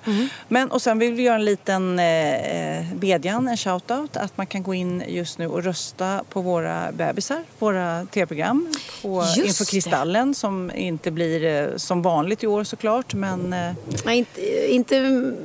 Men 0.48 0.70
och 0.70 0.82
sen 0.82 0.98
vill 0.98 1.12
vi 1.14 1.22
göra 1.22 1.34
en 1.36 1.44
liten 1.44 1.98
eh, 1.98 2.94
bedjan, 2.94 3.48
en 3.48 3.56
shoutout. 3.56 4.16
Att 4.16 4.36
man 4.36 4.46
kan 4.46 4.62
gå 4.62 4.74
in 4.74 5.02
just 5.08 5.38
nu 5.38 5.46
och 5.46 5.64
rösta 5.64 6.24
på 6.28 6.40
våra 6.40 6.92
bebisar, 6.92 7.44
våra 7.58 8.06
tv-program. 8.06 8.68
På, 9.02 9.22
Just 9.22 9.36
inför 9.38 9.64
det. 9.64 9.70
Kristallen 9.70 10.34
som 10.34 10.70
inte 10.74 11.10
blir 11.10 11.44
eh, 11.44 11.76
som 11.76 12.02
vanligt 12.02 12.42
i 12.42 12.46
år 12.46 12.64
såklart. 12.64 13.14
Men 13.14 13.52
eh, 13.52 13.72
Nej, 14.04 14.18
inte, 14.18 14.72
inte, 14.72 15.00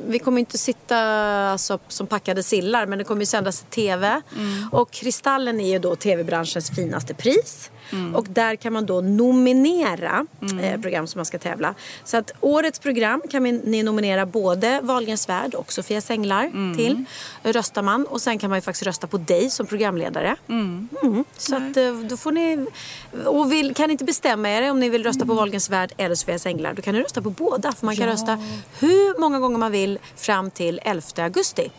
vi 0.08 0.20
kommer 0.20 0.40
inte 0.40 0.58
sitta 0.58 0.98
alltså, 1.52 1.80
som 1.88 2.08
packade 2.08 2.44
sillar 2.44 2.86
men 2.86 2.98
det 2.98 3.04
kommer 3.04 3.22
ju 3.22 3.26
sändas 3.38 3.62
i 3.62 3.66
TV. 3.66 4.22
Och 4.72 4.92
Kristallen 4.92 5.60
är 5.60 5.72
ju 5.72 5.80
då 5.80 5.96
TV-branschens 5.96 6.72
finaste 6.72 7.14
pris. 7.14 7.72
Och 8.16 8.26
där 8.30 8.56
kan 8.56 8.74
man 8.74 8.86
då 8.86 9.02
nominera 9.02 10.26
eh, 10.62 10.82
program 10.82 11.08
som 11.08 11.20
man 11.20 11.26
ska 11.26 11.38
tävla. 11.40 11.74
Så 12.04 12.18
att 12.18 12.32
årets 12.42 12.80
program 12.80 13.22
kan 13.32 13.44
ni 13.44 13.84
nominera 13.84 14.26
både 14.26 14.80
Wahlgrens 14.84 15.30
värld 15.30 15.56
och 15.56 15.74
Sofias 15.74 16.10
änglar 16.12 16.76
till. 16.78 17.06
Röstar 17.44 17.82
man. 17.82 18.06
Och 18.06 18.22
sen 18.22 18.40
kan 18.40 18.50
man 18.50 18.58
ju 18.58 18.62
faktiskt 18.62 18.86
rösta 18.86 19.08
på 19.08 19.18
dig 19.18 19.50
som 19.50 19.66
programledare. 19.68 20.36
Mm. 20.50 20.90
Så 21.38 21.56
att 21.56 21.78
eh, 21.78 21.94
då 21.94 22.18
får 22.18 22.32
ni... 22.32 22.66
Och 23.26 23.52
vill, 23.52 23.76
kan 23.76 23.88
ni 23.88 23.92
inte 23.92 24.04
bestämma 24.06 24.50
er 24.50 24.72
om 24.72 24.80
ni 24.80 24.90
vill 24.90 25.04
rösta 25.04 25.26
på 25.26 25.34
Wahlgrens 25.34 25.70
värld 25.70 25.94
eller 25.98 26.16
Sofias 26.16 26.46
änglar. 26.46 26.74
Då 26.74 26.82
kan 26.82 26.94
ni 26.96 27.02
rösta 27.02 27.22
på 27.22 27.30
båda. 27.30 27.72
För 27.72 27.86
man 27.86 27.96
kan 27.96 28.08
Ja. 28.08 28.14
rösta 28.14 28.38
hur 28.80 29.20
många 29.20 29.40
gånger 29.40 29.58
man 29.58 29.72
vill 29.72 30.00
fram 30.16 30.52
till 30.52 30.80
11 30.84 31.02
augusti. 31.18 31.72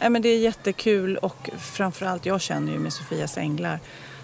Nej, 0.00 0.10
men 0.10 0.22
det 0.22 0.28
är 0.28 0.38
jättekul 0.38 1.16
och 1.16 1.50
framförallt 1.72 2.26
jag 2.26 2.40
känner 2.40 2.72
ju 2.72 2.78
med 2.78 2.92
Sofias 2.92 3.38
änglar 3.38 3.80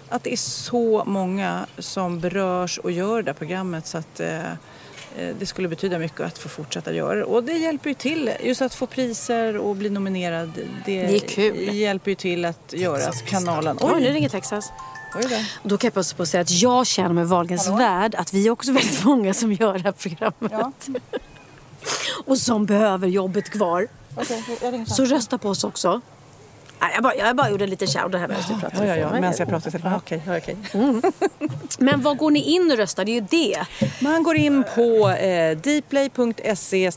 att 0.09 0.23
det 0.23 0.33
är 0.33 0.37
så 0.37 1.03
många 1.05 1.65
som 1.77 2.19
berörs 2.19 2.77
och 2.77 2.91
gör 2.91 3.15
det 3.15 3.21
där 3.23 3.33
programmet 3.33 3.87
så 3.87 3.97
att 3.97 4.19
eh, 4.19 4.51
eh, 4.51 4.55
det 5.39 5.45
skulle 5.45 5.67
betyda 5.67 5.99
mycket 5.99 6.19
att 6.21 6.37
få 6.37 6.49
fortsätta 6.49 6.93
göra 6.93 7.15
det. 7.15 7.23
Och 7.23 7.43
det 7.43 7.53
hjälper 7.53 7.89
ju 7.89 7.93
till. 7.93 8.31
Just 8.43 8.61
att 8.61 8.73
få 8.73 8.87
priser 8.87 9.57
och 9.57 9.75
bli 9.75 9.89
nominerad. 9.89 10.51
Det, 10.85 11.03
Det 11.07 11.15
är 11.15 11.19
kul. 11.19 11.75
hjälper 11.75 12.11
ju 12.11 12.15
till 12.15 12.45
att 12.45 12.73
göra 12.73 13.11
kanalen. 13.11 13.77
Oj, 13.81 14.01
nu 14.01 14.11
ringer 14.11 14.29
Texas. 14.29 14.71
Då. 15.13 15.19
Och 15.19 15.69
Då 15.69 15.77
kan 15.77 15.87
jag 15.87 15.93
passa 15.93 16.15
på 16.15 16.23
att 16.23 16.29
säga 16.29 16.41
att 16.41 16.51
jag 16.51 16.87
känner 16.87 17.13
med 17.13 17.27
Wahlgrens 17.27 17.67
värld 17.67 18.15
att 18.15 18.33
vi 18.33 18.47
är 18.47 18.51
också 18.51 18.71
väldigt 18.71 19.03
många 19.03 19.33
som 19.33 19.53
gör 19.53 19.73
det 19.73 19.79
här 19.79 19.91
programmet. 19.91 20.87
och 22.25 22.37
som 22.37 22.65
behöver 22.65 23.07
jobbet 23.07 23.49
kvar. 23.49 23.87
Ringer 24.61 24.85
Så 24.85 25.05
rösta 25.05 25.37
på 25.37 25.49
oss 25.49 25.63
också. 25.63 26.01
Jag, 26.79 27.03
bara, 27.03 27.15
jag 27.15 27.35
bara 27.35 27.49
gjorde 27.49 27.67
lite 27.67 27.87
shout 27.87 28.11
det 28.11 28.17
här 28.17 28.27
med 28.27 28.37
att 28.37 28.49
vi 28.49 28.53
pratar 28.61 28.85
Ja, 28.85 28.85
ja, 28.85 28.95
ja. 28.95 29.13
Medan 29.13 29.23
jag 29.23 29.33
i 29.67 29.71
telefon. 29.71 29.93
Okej, 29.95 30.21
ja, 30.27 30.37
okej. 30.37 30.57
Men 31.79 32.01
var 32.01 32.15
går 32.15 32.31
ni 32.31 32.39
in 32.43 32.71
och 32.71 32.77
röstar? 32.77 33.05
Det 33.05 33.11
är 33.11 33.13
ju 33.13 33.21
det. 33.29 33.65
Man 34.01 34.23
går 34.23 34.35
in 34.35 34.63
på 34.75 35.09
eh, 35.09 35.57
dplay.se 35.57 36.91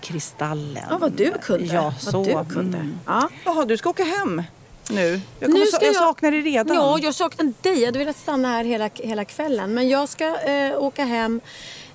kristallen. 0.00 0.84
Ja, 0.90 0.98
vad 0.98 1.12
du 1.12 1.32
kunde. 1.42 1.74
Ja, 1.74 1.82
Vad 1.82 2.12
så. 2.12 2.24
du 2.24 2.54
kunde. 2.54 2.78
Mm. 2.78 2.98
Ja. 3.06 3.28
Jaha, 3.44 3.64
du 3.64 3.76
ska 3.76 3.90
åka 3.90 4.04
hem 4.04 4.42
nu. 4.90 5.20
Jag, 5.40 5.50
Nu 5.54 5.66
ska 5.66 5.84
jag 5.84 5.94
jag- 5.94 5.96
saknar 6.02 6.30
dig 6.30 6.40
redan. 6.42 6.76
Ja, 6.76 6.98
jag 7.02 7.14
saknar 7.14 7.52
dig. 7.62 7.78
Jag 7.80 7.86
hade 7.86 7.98
velat 7.98 8.16
stanna 8.16 8.48
här 8.48 8.64
hela, 8.64 8.90
hela 8.94 9.24
kvällen. 9.24 9.74
Men 9.74 9.88
jag 9.88 10.08
ska 10.08 10.24
eh, 10.40 10.78
åka 10.82 11.04
hem 11.04 11.40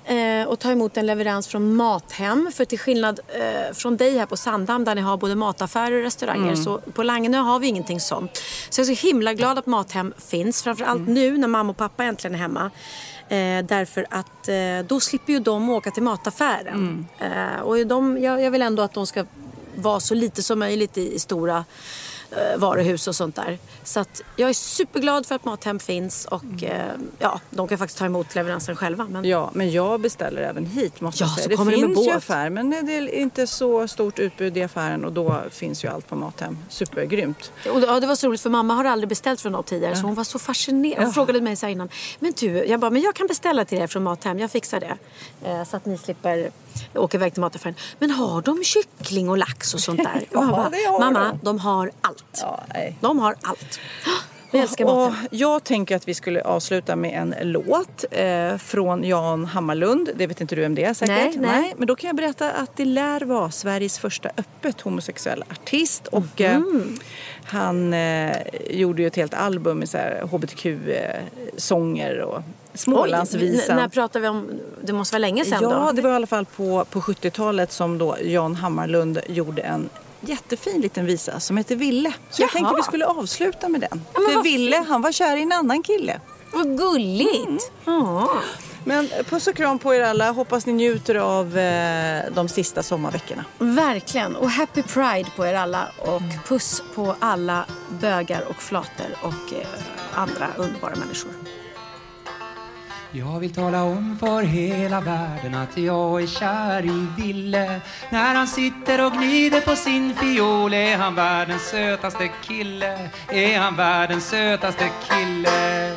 eh, 0.09 0.47
och 0.47 0.59
ta 0.59 0.71
emot 0.71 0.97
en 0.97 1.05
leverans 1.05 1.47
från 1.47 1.75
Mathem. 1.75 2.51
För 2.53 2.65
till 2.65 2.79
skillnad 2.79 3.19
eh, 3.27 3.73
från 3.73 3.97
dig 3.97 4.17
här 4.17 4.25
på 4.25 4.37
Sandhamn 4.37 4.85
där 4.85 4.95
ni 4.95 5.01
har 5.01 5.17
både 5.17 5.35
mataffärer 5.35 5.97
och 5.97 6.03
restauranger 6.03 6.39
Mm. 6.43 6.63
så 6.63 6.77
på 6.77 7.03
Langenö 7.03 7.37
har 7.37 7.59
vi 7.59 7.67
ingenting 7.67 7.99
sånt. 7.99 8.41
Så 8.69 8.81
jag 8.81 8.89
är 8.89 8.95
så 8.95 9.07
himla 9.07 9.33
glad 9.33 9.57
att 9.57 9.65
Mathem 9.65 10.13
finns. 10.17 10.63
Framförallt 10.63 11.07
nu 11.07 11.37
när 11.37 11.47
mamma 11.47 11.69
och 11.71 11.77
pappa 11.77 12.03
äntligen 12.03 12.35
är 12.35 12.39
hemma. 12.39 12.71
Eh, 13.29 13.65
därför 13.65 14.05
att 14.09 14.49
eh, 14.49 14.55
då 14.87 14.99
slipper 14.99 15.33
ju 15.33 15.39
de 15.39 15.69
åka 15.69 15.91
till 15.91 16.03
mataffären. 16.03 17.07
Eh, 17.19 17.61
och 17.61 17.87
de, 17.87 18.17
jag, 18.23 18.41
jag 18.41 18.51
vill 18.51 18.61
ändå 18.61 18.83
att 18.83 18.93
de 18.93 19.07
ska 19.07 19.25
vara 19.75 19.99
så 19.99 20.15
lite 20.15 20.43
som 20.43 20.59
möjligt 20.59 20.97
i, 20.97 21.15
i 21.15 21.19
stora 21.19 21.65
varuhus 22.57 23.07
och 23.07 23.15
sånt 23.15 23.35
där. 23.35 23.57
Så 23.83 23.99
att 23.99 24.21
jag 24.35 24.49
är 24.49 24.53
superglad 24.53 25.25
för 25.25 25.35
att 25.35 25.45
Mathem 25.45 25.79
finns 25.79 26.25
och 26.25 26.63
eh, 26.63 26.91
ja, 27.19 27.39
de 27.49 27.67
kan 27.67 27.77
faktiskt 27.77 27.99
ta 27.99 28.05
emot 28.05 28.35
leveransen 28.35 28.75
själva. 28.75 29.07
Men... 29.09 29.25
Ja, 29.25 29.49
men 29.53 29.71
jag 29.71 29.99
beställer 30.01 30.41
även 30.41 30.65
hit 30.65 31.01
måste 31.01 31.23
Ja, 31.23 31.27
jag 31.27 31.35
säga. 31.35 31.43
så 31.43 31.49
Det 31.49 31.55
kommer 31.55 31.71
det 31.71 31.77
finns 31.95 32.07
ju 32.07 32.11
affär 32.11 32.49
men 32.49 32.69
det 32.69 32.77
är 32.97 33.15
inte 33.15 33.47
så 33.47 33.87
stort 33.87 34.19
utbud 34.19 34.57
i 34.57 34.63
affären 34.63 35.05
och 35.05 35.13
då 35.13 35.41
finns 35.51 35.83
ju 35.83 35.87
allt 35.87 36.07
på 36.09 36.15
Mathem. 36.15 36.57
Supergrymt. 36.69 37.51
Och, 37.73 37.81
ja, 37.81 37.99
det 37.99 38.07
var 38.07 38.15
så 38.15 38.27
roligt 38.27 38.41
för 38.41 38.49
mamma 38.49 38.73
har 38.73 38.85
aldrig 38.85 39.09
beställt 39.09 39.41
från 39.41 39.51
något 39.51 39.65
tidigare 39.65 39.95
så 39.95 40.01
hon 40.01 40.15
var 40.15 40.23
så 40.23 40.39
fascinerad. 40.39 40.97
Hon 40.97 41.05
Ja. 41.07 41.13
frågade 41.13 41.41
mig 41.41 41.55
så 41.55 41.65
här 41.65 41.71
innan. 41.73 41.89
Men 42.19 42.33
du, 42.39 42.47
jag 42.65 42.79
bara, 42.79 42.91
men 42.91 43.01
jag 43.01 43.15
kan 43.15 43.27
beställa 43.27 43.65
till 43.65 43.77
er 43.77 43.87
från 43.87 44.03
Mathem. 44.03 44.39
Jag 44.39 44.51
fixar 44.51 44.79
det. 44.79 44.97
Eh, 45.49 45.63
så 45.63 45.77
att 45.77 45.85
ni 45.85 45.97
slipper 45.97 46.51
åka 46.95 47.17
iväg 47.17 47.33
till 47.33 47.41
mataffären. 47.41 47.75
Men 47.99 48.11
har 48.11 48.41
de 48.41 48.63
kyckling 48.63 49.29
och 49.29 49.37
lax 49.37 49.73
och 49.73 49.79
sånt 49.79 50.03
där? 50.03 50.23
Ja, 50.31 50.41
jag 50.41 50.49
bara, 50.51 50.69
det 50.69 50.77
har 50.89 50.99
mamma, 50.99 51.19
de. 51.29 51.39
de 51.43 51.59
har 51.59 51.91
allt. 52.01 52.39
Ja, 52.41 52.63
nej. 52.73 52.97
De 53.01 53.19
har 53.19 53.35
allt. 53.41 53.79
Jag 54.51 54.61
älskar 54.61 54.85
och 54.85 55.13
jag 55.31 55.63
tänker 55.63 55.95
att 55.95 56.07
vi 56.07 56.13
skulle 56.13 56.41
avsluta 56.41 56.95
med 56.95 57.21
en 57.21 57.35
låt 57.51 58.05
eh, 58.11 58.57
från 58.57 59.03
Jan 59.03 59.45
Hammarlund. 59.45 60.09
Det 60.15 60.27
vet 60.27 60.41
inte 60.41 60.55
du 60.55 60.61
vem 60.61 60.75
det 60.75 60.83
är 60.83 60.93
säkert? 60.93 61.15
Nej, 61.15 61.37
nej. 61.37 61.73
Men 61.77 61.87
då 61.87 61.95
kan 61.95 62.07
jag 62.07 62.15
berätta 62.15 62.51
att 62.51 62.77
det 62.77 62.85
lär 62.85 63.21
vara 63.21 63.51
Sveriges 63.51 63.99
första 63.99 64.29
öppet 64.37 64.81
homosexuella 64.81 65.45
artist. 65.51 66.07
Och 66.07 66.41
eh, 66.41 66.59
Mhm. 66.59 66.99
han 67.43 67.93
eh, 67.93 68.35
gjorde 68.69 69.01
ju 69.01 69.07
ett 69.07 69.15
helt 69.15 69.33
album 69.33 69.79
med 69.79 69.89
hbtq-sånger 70.31 72.19
och 72.21 72.41
Smålandsvisan. 72.73 73.77
Oj, 73.77 73.81
när 73.81 73.89
pratar 73.89 74.19
vi 74.19 74.27
om? 74.27 74.49
Det 74.83 74.93
måste 74.93 75.13
vara 75.13 75.19
länge 75.19 75.45
sedan 75.45 75.63
Ja, 75.63 75.69
då? 75.69 75.91
det 75.91 76.01
var 76.01 76.09
i 76.09 76.13
alla 76.13 76.27
fall 76.27 76.45
på, 76.45 76.85
på 76.89 77.01
70-talet 77.01 77.71
som 77.71 77.97
då 77.97 78.17
Jan 78.23 78.55
Hammarlund 78.55 79.19
gjorde 79.27 79.61
en 79.61 79.89
jättefin 80.21 80.81
liten 80.81 81.05
visa 81.05 81.39
som 81.39 81.57
heter 81.57 81.75
Ville. 81.75 82.13
Så 82.29 82.41
jag 82.41 82.45
Jaha. 82.47 82.53
tänkte 82.53 82.73
vi 82.77 82.83
skulle 82.83 83.05
avsluta 83.05 83.69
med 83.69 83.81
den. 83.81 84.01
Ja, 84.13 84.19
För 84.33 84.43
Ville, 84.43 84.77
han 84.87 85.01
var 85.01 85.11
kär 85.11 85.37
i 85.37 85.41
en 85.41 85.51
annan 85.51 85.83
kille. 85.83 86.19
Vad 86.53 86.77
gulligt! 86.77 87.71
Ja. 87.85 88.29
Men 88.85 89.07
puss 89.29 89.47
och 89.47 89.55
kram 89.55 89.79
på 89.79 89.95
er 89.95 90.01
alla. 90.01 90.31
Hoppas 90.31 90.65
ni 90.65 90.73
njuter 90.73 91.15
av 91.15 91.57
eh, 91.57 92.23
de 92.35 92.47
sista 92.49 92.83
sommarveckorna. 92.83 93.45
Verkligen. 93.57 94.35
Och 94.35 94.49
happy 94.49 94.81
pride 94.83 95.29
på 95.35 95.45
er 95.45 95.53
alla. 95.53 95.87
Och 95.97 96.21
puss 96.47 96.83
på 96.95 97.15
alla 97.19 97.65
bögar 98.01 98.41
och 98.49 98.55
flator 98.55 99.05
och 99.21 99.53
eh, 99.53 99.67
andra 100.13 100.47
underbara 100.57 100.95
människor. 100.95 101.31
Jag 103.11 103.39
vill 103.39 103.53
tala 103.53 103.83
om 103.83 104.17
för 104.19 104.41
hela 104.43 105.01
världen 105.01 105.55
att 105.55 105.77
jag 105.77 106.21
är 106.23 106.27
kär 106.27 106.85
i 106.85 107.07
Ville 107.17 107.81
När 108.09 108.35
han 108.35 108.47
sitter 108.47 109.05
och 109.05 109.11
gnider 109.11 109.61
på 109.61 109.75
sin 109.75 110.15
fiol 110.15 110.73
Är 110.73 110.97
han 110.97 111.15
världens 111.15 111.69
sötaste 111.69 112.29
kille. 112.43 113.09
Är 113.29 113.59
han 113.59 113.75
världens 113.75 114.29
sötaste 114.29 114.89
kille? 115.09 115.91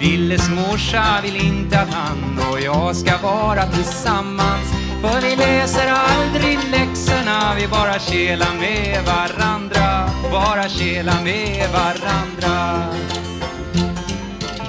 Villes 0.00 0.50
morsa 0.50 1.04
vill 1.22 1.36
inte 1.36 1.80
att 1.80 1.94
han 1.94 2.38
och 2.50 2.60
jag 2.60 2.96
ska 2.96 3.18
vara 3.18 3.66
tillsammans. 3.66 4.72
För 5.00 5.20
vi 5.20 5.36
läser 5.36 5.92
aldrig 5.92 6.58
läxorna 6.70 7.54
Vi 7.60 7.68
bara 7.68 7.98
kelar 7.98 8.54
med 8.60 9.04
varandra. 9.06 10.10
Bara 10.32 10.68
kelar 10.68 11.24
med 11.24 11.70
varandra. 11.70 12.84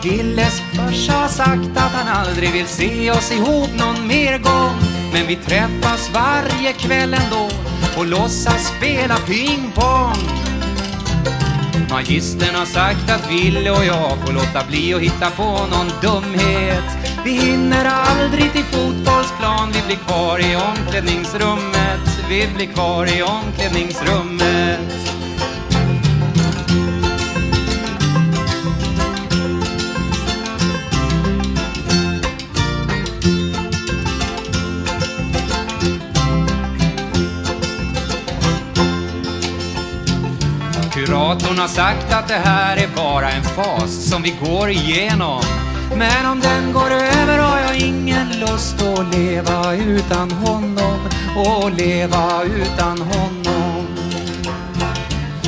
Gilles 0.06 0.62
farsa 0.74 1.14
har 1.14 1.28
sagt 1.28 1.78
att 1.78 1.92
han 1.92 2.08
aldrig 2.08 2.52
vill 2.52 2.68
se 2.68 3.12
oss 3.12 3.32
ihop 3.32 3.70
någon 3.78 4.08
mer 4.08 4.38
gång. 4.38 4.76
Men 5.14 5.28
vi 5.28 5.36
träffas 5.36 6.10
varje 6.14 6.74
kväll 6.74 7.14
ändå 7.14 7.50
och 7.98 8.06
låtsas 8.06 8.74
spela 8.78 9.18
pingpong. 9.18 10.18
Magistern 11.90 12.56
har 12.56 12.66
sagt 12.66 13.10
att 13.12 13.32
Ville 13.32 13.72
och 13.72 13.86
jag 13.86 14.18
får 14.26 14.34
låta 14.34 14.68
bli 14.68 14.94
att 14.94 15.02
hitta 15.02 15.30
på 15.30 15.44
någon 15.44 15.92
dumhet. 16.02 16.90
Vi 17.26 17.32
hinner 17.32 17.86
aldrig 17.86 18.52
till 18.52 18.64
fotbollsplan, 18.64 19.72
vi 19.74 19.82
blir 19.88 19.98
kvar 20.08 20.40
i 20.40 20.56
omklädningsrummet. 20.56 22.06
Vi 22.30 22.48
blir 22.56 22.68
kvar 22.68 23.18
i 23.18 23.24
omklädningsrummet. 23.24 25.15
Kuratorn 41.16 41.60
har 41.60 41.68
sagt 41.68 42.14
att 42.14 42.28
det 42.28 42.42
här 42.44 42.78
är 42.78 42.88
bara 42.96 43.32
en 43.32 43.44
fas 43.44 44.10
som 44.10 44.22
vi 44.22 44.36
går 44.46 44.70
igenom. 44.70 45.44
Men 45.96 46.26
om 46.26 46.40
den 46.40 46.74
går 46.74 46.92
över 46.92 47.38
har 47.38 47.60
jag 47.60 47.78
ingen 47.78 48.40
lust 48.40 48.82
att 48.82 49.16
leva 49.16 49.74
utan 49.76 50.32
honom 50.32 51.00
Och 51.36 51.72
leva 51.72 52.44
utan 52.44 53.02
honom. 53.02 53.88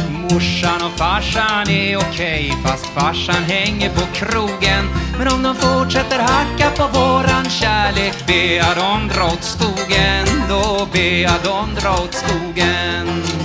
Morsan 0.10 0.82
och 0.86 0.98
farsan 0.98 1.70
är 1.70 1.98
okej 1.98 2.54
Fast 2.64 2.86
farsan 2.86 3.44
hänger 3.44 3.90
på 3.90 4.06
krogen. 4.14 4.86
Men 5.18 5.28
om 5.28 5.44
de 5.44 5.56
fortsätter 5.56 6.20
hacka 6.20 6.70
på 6.78 7.00
våran 7.00 7.50
kärlek 7.50 8.28
Ber 8.28 8.56
jag 8.58 8.78
dem 8.78 9.10
dra 9.16 9.26
åt 9.26 9.44
skogen 9.44 10.28
Då 10.50 10.88
ber 10.94 11.22
jag 11.22 11.44
dem 11.44 11.70
dra 11.82 11.92
åt 11.92 12.14
skogen. 12.14 13.37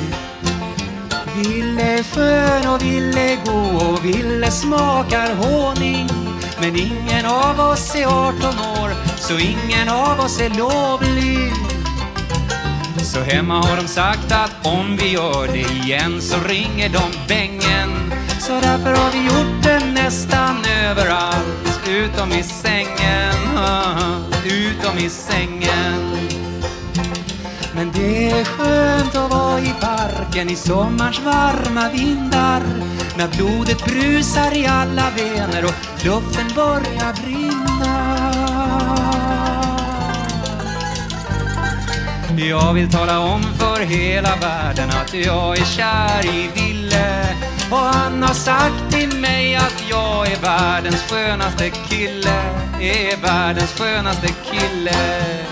Ville 1.82 1.98
är 1.98 2.02
skön 2.02 2.68
och 2.68 2.82
ville 2.82 3.36
gå 3.46 3.86
och 3.86 4.04
ville 4.04 4.50
smakar 4.50 5.34
honung. 5.34 6.08
Men 6.60 6.76
ingen 6.76 7.26
av 7.26 7.60
oss 7.60 7.94
är 7.94 8.06
18 8.06 8.44
år 8.48 8.94
så 9.16 9.38
ingen 9.38 9.88
av 9.88 10.20
oss 10.20 10.40
är 10.40 10.50
lovlig. 10.50 11.52
Så 13.02 13.20
hemma 13.20 13.54
har 13.54 13.76
de 13.76 13.88
sagt 13.88 14.32
att 14.32 14.66
om 14.66 14.96
vi 14.96 15.12
gör 15.12 15.46
det 15.46 15.58
igen 15.58 16.20
så 16.20 16.36
ringer 16.48 16.88
de 16.88 17.28
bängen. 17.28 18.12
Så 18.40 18.52
därför 18.52 18.94
har 18.94 19.10
vi 19.12 19.24
gjort 19.24 19.62
det 19.62 19.80
nästan 20.02 20.64
överallt 20.84 21.80
utom 21.88 22.32
i 22.32 22.42
sängen. 22.42 23.34
Utom 24.44 24.98
i 24.98 25.08
sängen. 25.08 26.16
Men 27.74 27.92
det 27.92 28.30
är 28.30 28.44
skönt 28.44 29.14
att 29.14 29.30
vara 29.30 29.60
i 29.60 29.74
parken 30.32 30.50
i 30.50 30.56
sommarns 30.56 31.20
varma 31.20 31.88
vindar 31.88 32.62
När 33.16 33.28
blodet 33.36 33.84
brusar 33.84 34.56
i 34.56 34.66
alla 34.66 35.10
vener 35.16 35.64
och 35.64 36.04
luften 36.04 36.46
börjar 36.54 37.12
brinna. 37.22 38.22
Jag 42.36 42.72
vill 42.72 42.90
tala 42.90 43.20
om 43.20 43.42
för 43.42 43.80
hela 43.80 44.36
världen 44.36 44.90
att 44.90 45.14
jag 45.14 45.58
är 45.58 45.64
kär 45.64 46.26
i 46.26 46.50
Ville. 46.54 47.36
Och 47.70 47.78
han 47.78 48.22
har 48.22 48.34
sagt 48.34 48.90
till 48.92 49.20
mig 49.20 49.56
att 49.56 49.84
jag 49.90 50.32
är 50.32 50.40
världens 50.40 51.02
skönaste 51.02 51.70
kille 51.70 52.42
Är 52.80 53.22
världens 53.22 53.72
skönaste 53.72 54.28
kille. 54.28 55.51